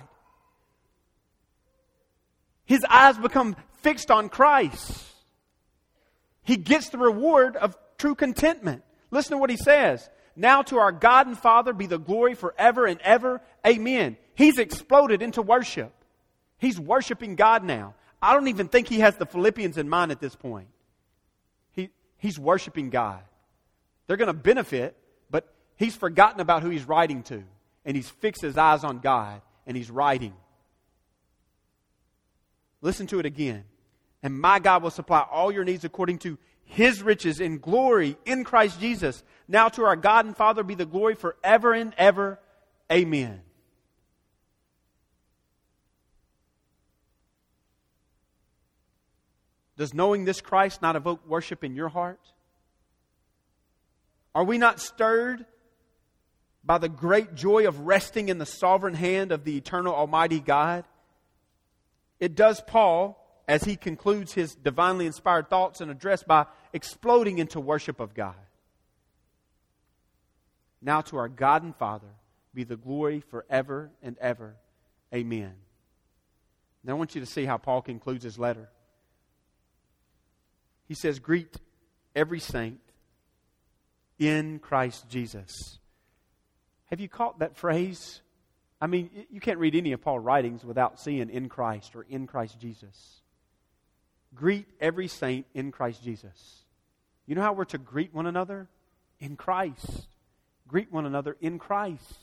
His 2.65 2.85
eyes 2.89 3.19
become 3.19 3.57
fixed 3.83 4.11
on 4.11 4.29
Christ. 4.29 5.05
He 6.43 6.57
gets 6.57 6.89
the 6.89 6.99
reward 6.99 7.57
of 7.57 7.77
true 7.99 8.15
contentment. 8.15 8.83
Listen 9.11 9.33
to 9.33 9.39
what 9.39 9.51
he 9.51 9.57
says. 9.57 10.09
Now 10.37 10.63
to 10.63 10.79
our 10.79 10.93
God 10.93 11.27
and 11.27 11.37
Father 11.37 11.73
be 11.73 11.87
the 11.87 11.99
glory 11.99 12.35
forever 12.35 12.87
and 12.87 13.01
ever. 13.01 13.41
Amen. 13.67 14.17
He's 14.35 14.59
exploded 14.59 15.21
into 15.21 15.43
worship. 15.43 15.93
He's 16.59 16.79
worshiping 16.79 17.35
God 17.35 17.65
now. 17.65 17.95
I 18.23 18.35
don't 18.35 18.49
even 18.49 18.69
think 18.69 18.89
he 18.89 19.01
has 19.01 19.17
the 19.17 19.27
Philippians 19.27 19.79
in 19.79 19.89
mind 19.89 20.13
at 20.13 20.21
this 20.21 20.35
point. 20.37 20.69
He, 21.73 21.91
he's 22.19 22.39
worshiping 22.39 22.91
God. 22.91 23.21
They're 24.07 24.17
going 24.17 24.29
to 24.29 24.33
benefit 24.33 24.97
He's 25.79 25.95
forgotten 25.95 26.41
about 26.41 26.63
who 26.63 26.71
he's 26.71 26.87
writing 26.87 27.23
to, 27.25 27.45
and 27.85 27.97
he's 27.97 28.11
fixed 28.11 28.43
his 28.43 28.59
eyes 28.59 28.83
on 28.83 28.99
God, 28.99 29.41
and 29.65 29.77
he's 29.77 29.91
writing. 29.91 30.35
Listen 32.83 33.07
to 33.07 33.21
it 33.21 33.27
again. 33.27 33.65
And 34.21 34.39
my 34.39 34.59
God 34.59 34.83
will 34.83 34.91
supply 34.91 35.21
all 35.21 35.53
your 35.53 35.65
needs 35.65 35.85
according 35.85 36.19
to 36.19 36.37
his 36.65 37.01
riches 37.01 37.39
in 37.39 37.59
glory 37.59 38.17
in 38.25 38.43
Christ 38.43 38.81
Jesus. 38.81 39.23
Now 39.47 39.69
to 39.69 39.85
our 39.85 39.95
God 39.95 40.27
and 40.27 40.37
Father 40.37 40.65
be 40.65 40.75
the 40.75 40.85
glory 40.85 41.15
forever 41.15 41.73
and 41.73 41.95
ever. 41.97 42.41
Amen. 42.91 43.41
Does 49.77 49.95
knowing 49.95 50.25
this 50.25 50.41
Christ 50.41 50.83
not 50.83 50.97
evoke 50.97 51.25
worship 51.25 51.63
in 51.63 51.77
your 51.77 51.89
heart? 51.89 52.21
Are 54.35 54.43
we 54.43 54.59
not 54.59 54.81
stirred 54.81 55.47
by 56.65 56.79
the 56.79 56.89
great 56.89 57.35
joy 57.35 57.67
of 57.67 57.81
resting 57.81 58.29
in 58.29 58.39
the 58.39 58.47
sovereign 58.47 58.95
hand 58.95 59.33
of 59.33 59.45
the 59.45 59.57
eternal 59.57 59.95
Almighty 59.95 60.41
God? 60.41 60.85
It 62.21 62.35
does 62.35 62.61
Paul 62.61 63.25
as 63.47 63.65
he 63.65 63.77
concludes 63.77 64.33
his 64.33 64.55
divinely 64.55 65.07
inspired 65.07 65.49
thoughts 65.49 65.81
and 65.81 65.91
address 65.91 66.23
by 66.23 66.47
exploding 66.73 67.39
into 67.39 67.61
worship 67.61 68.01
of 68.01 68.15
God. 68.15 68.35
Now 70.83 71.01
to 71.03 71.17
our 71.17 71.29
God 71.29 71.63
and 71.63 71.75
Father 71.75 72.09
be 72.55 72.65
the 72.65 72.77
glory 72.77 73.21
forever 73.21 73.91
and 74.03 74.17
ever. 74.19 74.57
Amen. 75.15 75.55
Now 76.85 76.93
I 76.93 76.97
want 76.97 77.15
you 77.15 77.21
to 77.21 77.27
see 77.27 77.45
how 77.45 77.57
Paul 77.57 77.83
concludes 77.83 78.25
his 78.25 78.39
letter. 78.39 78.69
He 80.87 80.95
says, 80.95 81.19
Greet 81.19 81.57
every 82.15 82.41
saint 82.41 82.81
in 84.19 84.59
Christ 84.59 85.09
Jesus. 85.09 85.79
Have 86.91 87.01
you 87.01 87.09
caught 87.09 87.41
that 87.41 87.57
phrase? 87.57 88.23
I 88.81 88.87
mean, 88.87 89.11
you 89.31 89.41
can't 89.41 89.59
read 89.59 89.75
any 89.75 89.93
of 89.93 90.01
Paul's 90.01 90.25
writings 90.25 90.65
without 90.65 91.01
seeing 91.01 91.31
in 91.31 91.49
Christ 91.49 91.97
or 91.97 92.05
in 92.09 92.27
Christ 92.27 92.59
Jesus. 92.59 93.23
Greet 94.35 94.67
every 94.81 95.09
saint 95.09 95.47
in 95.55 95.73
Christ 95.73 96.03
Jesus. 96.03 96.65
You 97.27 97.35
know 97.35 97.43
how 97.43 97.53
we're 97.53 97.65
to 97.67 97.79
greet 97.79 98.15
one 98.15 98.27
another? 98.27 98.69
In 99.21 99.37
Christ. 99.37 100.09
Greet 100.67 100.93
one 100.93 101.07
another 101.07 101.37
in 101.41 101.59
Christ. 101.59 102.19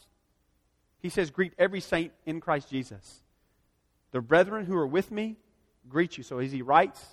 He 0.99 1.09
says, 1.09 1.29
Greet 1.29 1.53
every 1.57 1.81
saint 1.81 2.13
in 2.25 2.39
Christ 2.39 2.69
Jesus. 2.69 3.21
The 4.11 4.21
brethren 4.21 4.65
who 4.65 4.77
are 4.77 4.87
with 4.87 5.11
me 5.11 5.37
greet 5.89 6.17
you. 6.17 6.23
So 6.23 6.39
as 6.39 6.51
he 6.51 6.61
writes, 6.61 7.05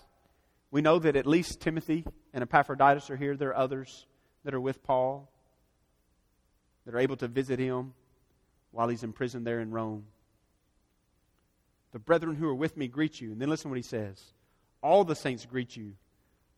we 0.70 0.82
know 0.82 0.98
that 0.98 1.16
at 1.16 1.26
least 1.26 1.61
Timothy 1.61 2.07
and 2.32 2.42
Epaphroditus 2.42 3.11
are 3.11 3.16
here. 3.16 3.36
There 3.36 3.50
are 3.50 3.57
others 3.57 4.07
that 4.44 4.55
are 4.55 4.61
with 4.61 4.82
Paul 4.82 5.32
that 6.85 6.95
are 6.95 6.99
able 6.99 7.16
to 7.16 7.28
visit 7.28 7.59
him 7.59 7.95
while 8.70 8.89
he's 8.89 9.03
imprisoned 9.03 9.47
there 9.47 9.61
in 9.61 9.70
Rome. 9.70 10.05
The 11.93 11.99
brethren 11.99 12.37
who 12.37 12.49
are 12.49 12.55
with 12.55 12.76
me 12.76 12.89
greet 12.89 13.20
you. 13.20 13.33
And 13.33 13.41
then 13.41 13.49
listen 13.49 13.70
what 13.70 13.76
he 13.76 13.83
says. 13.83 14.20
All 14.83 15.05
the 15.05 15.14
saints 15.14 15.47
greet 15.47 15.76
you, 15.76 15.93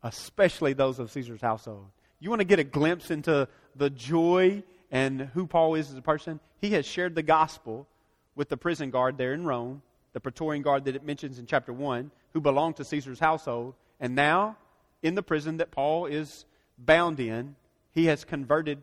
especially 0.02 0.72
those 0.72 0.98
of 0.98 1.10
Caesar's 1.10 1.40
household. 1.40 1.86
You 2.20 2.30
want 2.30 2.40
to 2.40 2.46
get 2.46 2.58
a 2.58 2.64
glimpse 2.64 3.10
into 3.10 3.48
the 3.76 3.90
joy 3.90 4.62
and 4.90 5.22
who 5.34 5.46
Paul 5.46 5.74
is 5.74 5.90
as 5.90 5.96
a 5.96 6.02
person? 6.02 6.38
He 6.60 6.70
has 6.70 6.86
shared 6.86 7.14
the 7.14 7.22
gospel 7.22 7.88
with 8.36 8.48
the 8.48 8.56
prison 8.56 8.90
guard 8.90 9.18
there 9.18 9.34
in 9.34 9.44
Rome, 9.44 9.82
the 10.12 10.20
Praetorian 10.20 10.62
guard 10.62 10.84
that 10.84 10.94
it 10.94 11.04
mentions 11.04 11.38
in 11.38 11.46
chapter 11.46 11.72
1, 11.72 12.12
who 12.32 12.40
belonged 12.40 12.76
to 12.76 12.84
Caesar's 12.84 13.18
household. 13.18 13.74
And 13.98 14.14
now, 14.14 14.56
in 15.02 15.16
the 15.16 15.22
prison 15.22 15.56
that 15.56 15.72
Paul 15.72 16.06
is 16.06 16.44
bound 16.78 17.18
in, 17.18 17.56
he 17.90 18.06
has 18.06 18.24
converted 18.24 18.82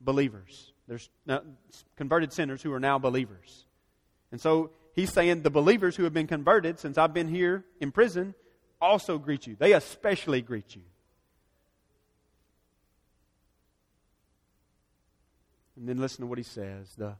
believers. 0.00 0.72
There's 0.86 1.10
converted 1.96 2.32
sinners 2.32 2.62
who 2.62 2.72
are 2.72 2.80
now 2.80 2.98
believers. 2.98 3.64
And 4.32 4.40
so 4.40 4.70
he's 4.94 5.12
saying 5.12 5.42
the 5.42 5.50
believers 5.50 5.96
who 5.96 6.04
have 6.04 6.14
been 6.14 6.26
converted 6.26 6.78
since 6.78 6.98
I've 6.98 7.14
been 7.14 7.28
here 7.28 7.64
in 7.80 7.92
prison 7.92 8.34
also 8.80 9.18
greet 9.18 9.46
you. 9.46 9.56
They 9.58 9.72
especially 9.72 10.40
greet 10.40 10.76
you. 10.76 10.82
And 15.76 15.88
then 15.88 15.98
listen 15.98 16.22
to 16.22 16.26
what 16.26 16.38
he 16.38 16.44
says 16.44 16.94
the 16.96 17.14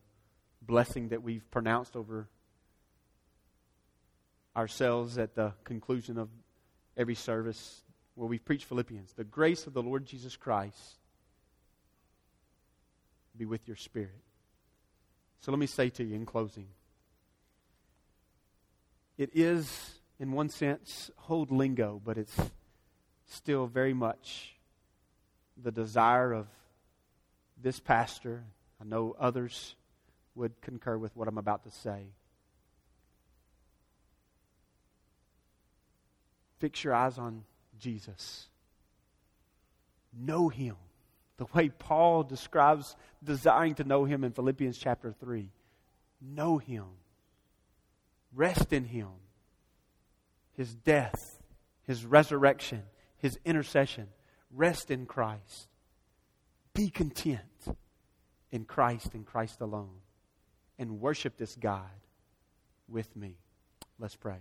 blessing 0.63 1.09
that 1.11 1.23
we've 1.23 1.49
pronounced 1.51 1.95
over 1.95 2.29
ourselves 4.57 5.19
at 5.19 5.35
the 5.37 5.53
conclusion 5.63 6.19
of 6.19 6.29
every 6.97 7.15
service 7.15 7.83
where 8.17 8.27
we 8.27 8.39
preach 8.39 8.65
Philippians. 8.65 9.13
The 9.13 9.23
grace 9.23 9.69
of 9.69 9.75
the 9.75 9.83
Lord 9.83 10.05
Jesus 10.05 10.37
Christ 10.37 10.98
be 13.39 13.47
with 13.47 13.67
your 13.67 13.77
spirit. 13.77 14.23
So 15.41 15.53
let 15.53 15.59
me 15.59 15.67
say 15.67 15.89
to 15.91 16.05
you 16.05 16.15
in 16.15 16.27
closing 16.27 16.67
it 19.19 19.31
is, 19.35 19.99
in 20.21 20.31
one 20.31 20.49
sense, 20.49 21.11
hold 21.17 21.51
lingo, 21.51 22.01
but 22.05 22.17
it's 22.17 22.37
still 23.27 23.67
very 23.67 23.93
much 23.93 24.55
the 25.61 25.73
desire 25.73 26.33
of 26.33 26.47
this 27.61 27.81
pastor. 27.81 28.45
I 28.81 28.85
know 28.85 29.17
others 29.19 29.75
would 30.37 30.61
concur 30.61 30.97
with 30.97 31.17
what 31.17 31.27
I'm 31.27 31.37
about 31.37 31.65
to 31.65 31.71
say. 31.71 32.07
Fix 36.61 36.85
your 36.85 36.95
eyes 36.95 37.19
on 37.19 37.43
Jesus. 37.81 38.47
Know 40.17 40.49
him 40.49 40.77
the 41.39 41.47
way 41.55 41.69
Paul 41.71 42.25
describes 42.25 42.97
desiring 43.25 43.77
to 43.77 43.85
know 43.85 44.05
him 44.05 44.25
in 44.25 44.33
Philippians 44.33 44.77
chapter 44.77 45.15
3. 45.19 45.49
Know 46.21 46.59
him. 46.59 46.85
Rest 48.35 48.73
in 48.73 48.85
him. 48.85 49.09
His 50.57 50.75
death, 50.75 51.41
his 51.85 52.05
resurrection, 52.05 52.83
his 53.17 53.39
intercession. 53.45 54.09
Rest 54.55 54.91
in 54.91 55.07
Christ. 55.07 55.69
Be 56.75 56.91
content 56.91 57.43
in 58.51 58.65
Christ 58.65 59.15
and 59.15 59.25
Christ 59.25 59.61
alone. 59.61 60.01
And 60.79 61.01
worship 61.01 61.37
this 61.37 61.55
God 61.55 61.87
with 62.89 63.15
me. 63.17 63.37
Let's 63.99 64.17
pray. 64.17 64.39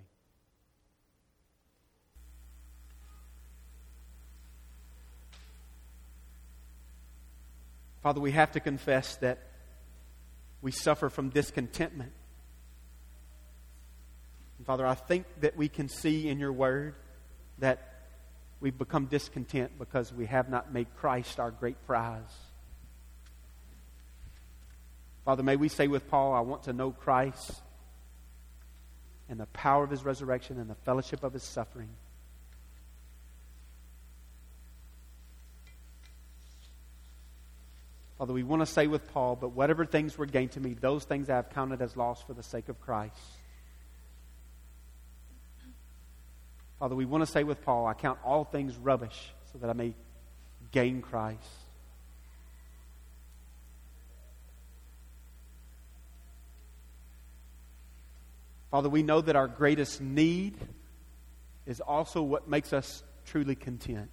Father, 8.01 8.21
we 8.21 8.31
have 8.31 8.51
to 8.53 8.59
confess 8.59 9.15
that 9.17 9.39
we 10.61 10.71
suffer 10.71 11.09
from 11.09 11.29
discontentment. 11.29 12.11
And 14.57 14.65
Father, 14.65 14.85
I 14.85 14.95
think 14.95 15.25
that 15.41 15.55
we 15.55 15.69
can 15.69 15.89
see 15.89 16.29
in 16.29 16.39
your 16.39 16.51
word 16.51 16.95
that 17.59 18.05
we've 18.59 18.77
become 18.77 19.05
discontent 19.05 19.77
because 19.77 20.13
we 20.13 20.25
have 20.25 20.49
not 20.49 20.73
made 20.73 20.87
Christ 20.97 21.39
our 21.39 21.51
great 21.51 21.85
prize. 21.85 22.21
Father, 25.25 25.43
may 25.43 25.57
we 25.57 25.67
say 25.67 25.87
with 25.87 26.07
Paul, 26.09 26.33
I 26.33 26.39
want 26.39 26.63
to 26.63 26.73
know 26.73 26.91
Christ 26.91 27.51
and 29.29 29.39
the 29.39 29.45
power 29.47 29.83
of 29.83 29.89
his 29.89 30.03
resurrection 30.03 30.59
and 30.59 30.69
the 30.69 30.75
fellowship 30.75 31.23
of 31.23 31.33
his 31.33 31.43
suffering. 31.43 31.89
Father, 38.17 38.33
we 38.33 38.41
want 38.41 38.61
to 38.61 38.65
say 38.65 38.87
with 38.87 39.11
Paul, 39.13 39.35
but 39.35 39.49
whatever 39.49 39.85
things 39.85 40.17
were 40.17 40.25
gained 40.25 40.53
to 40.53 40.59
me, 40.59 40.73
those 40.73 41.03
things 41.03 41.29
I 41.29 41.35
have 41.35 41.51
counted 41.51 41.81
as 41.81 41.95
loss 41.95 42.21
for 42.23 42.33
the 42.33 42.41
sake 42.41 42.67
of 42.67 42.81
Christ. 42.81 43.15
Father, 46.79 46.95
we 46.95 47.05
want 47.05 47.25
to 47.25 47.31
say 47.31 47.43
with 47.43 47.63
Paul, 47.63 47.85
I 47.85 47.93
count 47.93 48.19
all 48.23 48.43
things 48.43 48.75
rubbish 48.75 49.31
so 49.51 49.59
that 49.59 49.69
I 49.69 49.73
may 49.73 49.93
gain 50.71 51.01
Christ. 51.01 51.41
Father, 58.71 58.89
we 58.89 59.01
know 59.01 59.21
that 59.21 59.35
our 59.35 59.47
greatest 59.47 60.01
need 60.01 60.57
is 61.65 61.81
also 61.81 62.21
what 62.21 62.47
makes 62.47 62.73
us 62.73 63.03
truly 63.25 63.55
content 63.55 64.09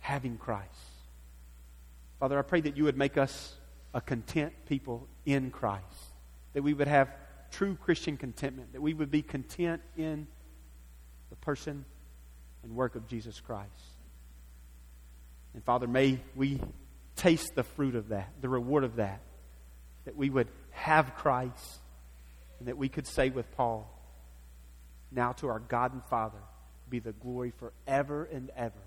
having 0.00 0.36
Christ. 0.36 0.93
Father, 2.24 2.38
I 2.38 2.42
pray 2.42 2.62
that 2.62 2.74
you 2.74 2.84
would 2.84 2.96
make 2.96 3.18
us 3.18 3.54
a 3.92 4.00
content 4.00 4.54
people 4.64 5.06
in 5.26 5.50
Christ, 5.50 5.84
that 6.54 6.62
we 6.62 6.72
would 6.72 6.88
have 6.88 7.10
true 7.50 7.76
Christian 7.76 8.16
contentment, 8.16 8.72
that 8.72 8.80
we 8.80 8.94
would 8.94 9.10
be 9.10 9.20
content 9.20 9.82
in 9.98 10.26
the 11.28 11.36
person 11.36 11.84
and 12.62 12.74
work 12.74 12.94
of 12.96 13.06
Jesus 13.06 13.40
Christ. 13.40 13.68
And 15.52 15.62
Father, 15.64 15.86
may 15.86 16.18
we 16.34 16.62
taste 17.14 17.54
the 17.56 17.62
fruit 17.62 17.94
of 17.94 18.08
that, 18.08 18.32
the 18.40 18.48
reward 18.48 18.84
of 18.84 18.96
that, 18.96 19.20
that 20.06 20.16
we 20.16 20.30
would 20.30 20.48
have 20.70 21.14
Christ, 21.16 21.80
and 22.58 22.68
that 22.68 22.78
we 22.78 22.88
could 22.88 23.06
say 23.06 23.28
with 23.28 23.54
Paul, 23.54 23.86
now 25.12 25.32
to 25.32 25.48
our 25.48 25.58
God 25.58 25.92
and 25.92 26.02
Father 26.06 26.40
be 26.88 27.00
the 27.00 27.12
glory 27.12 27.52
forever 27.58 28.24
and 28.32 28.50
ever. 28.56 28.80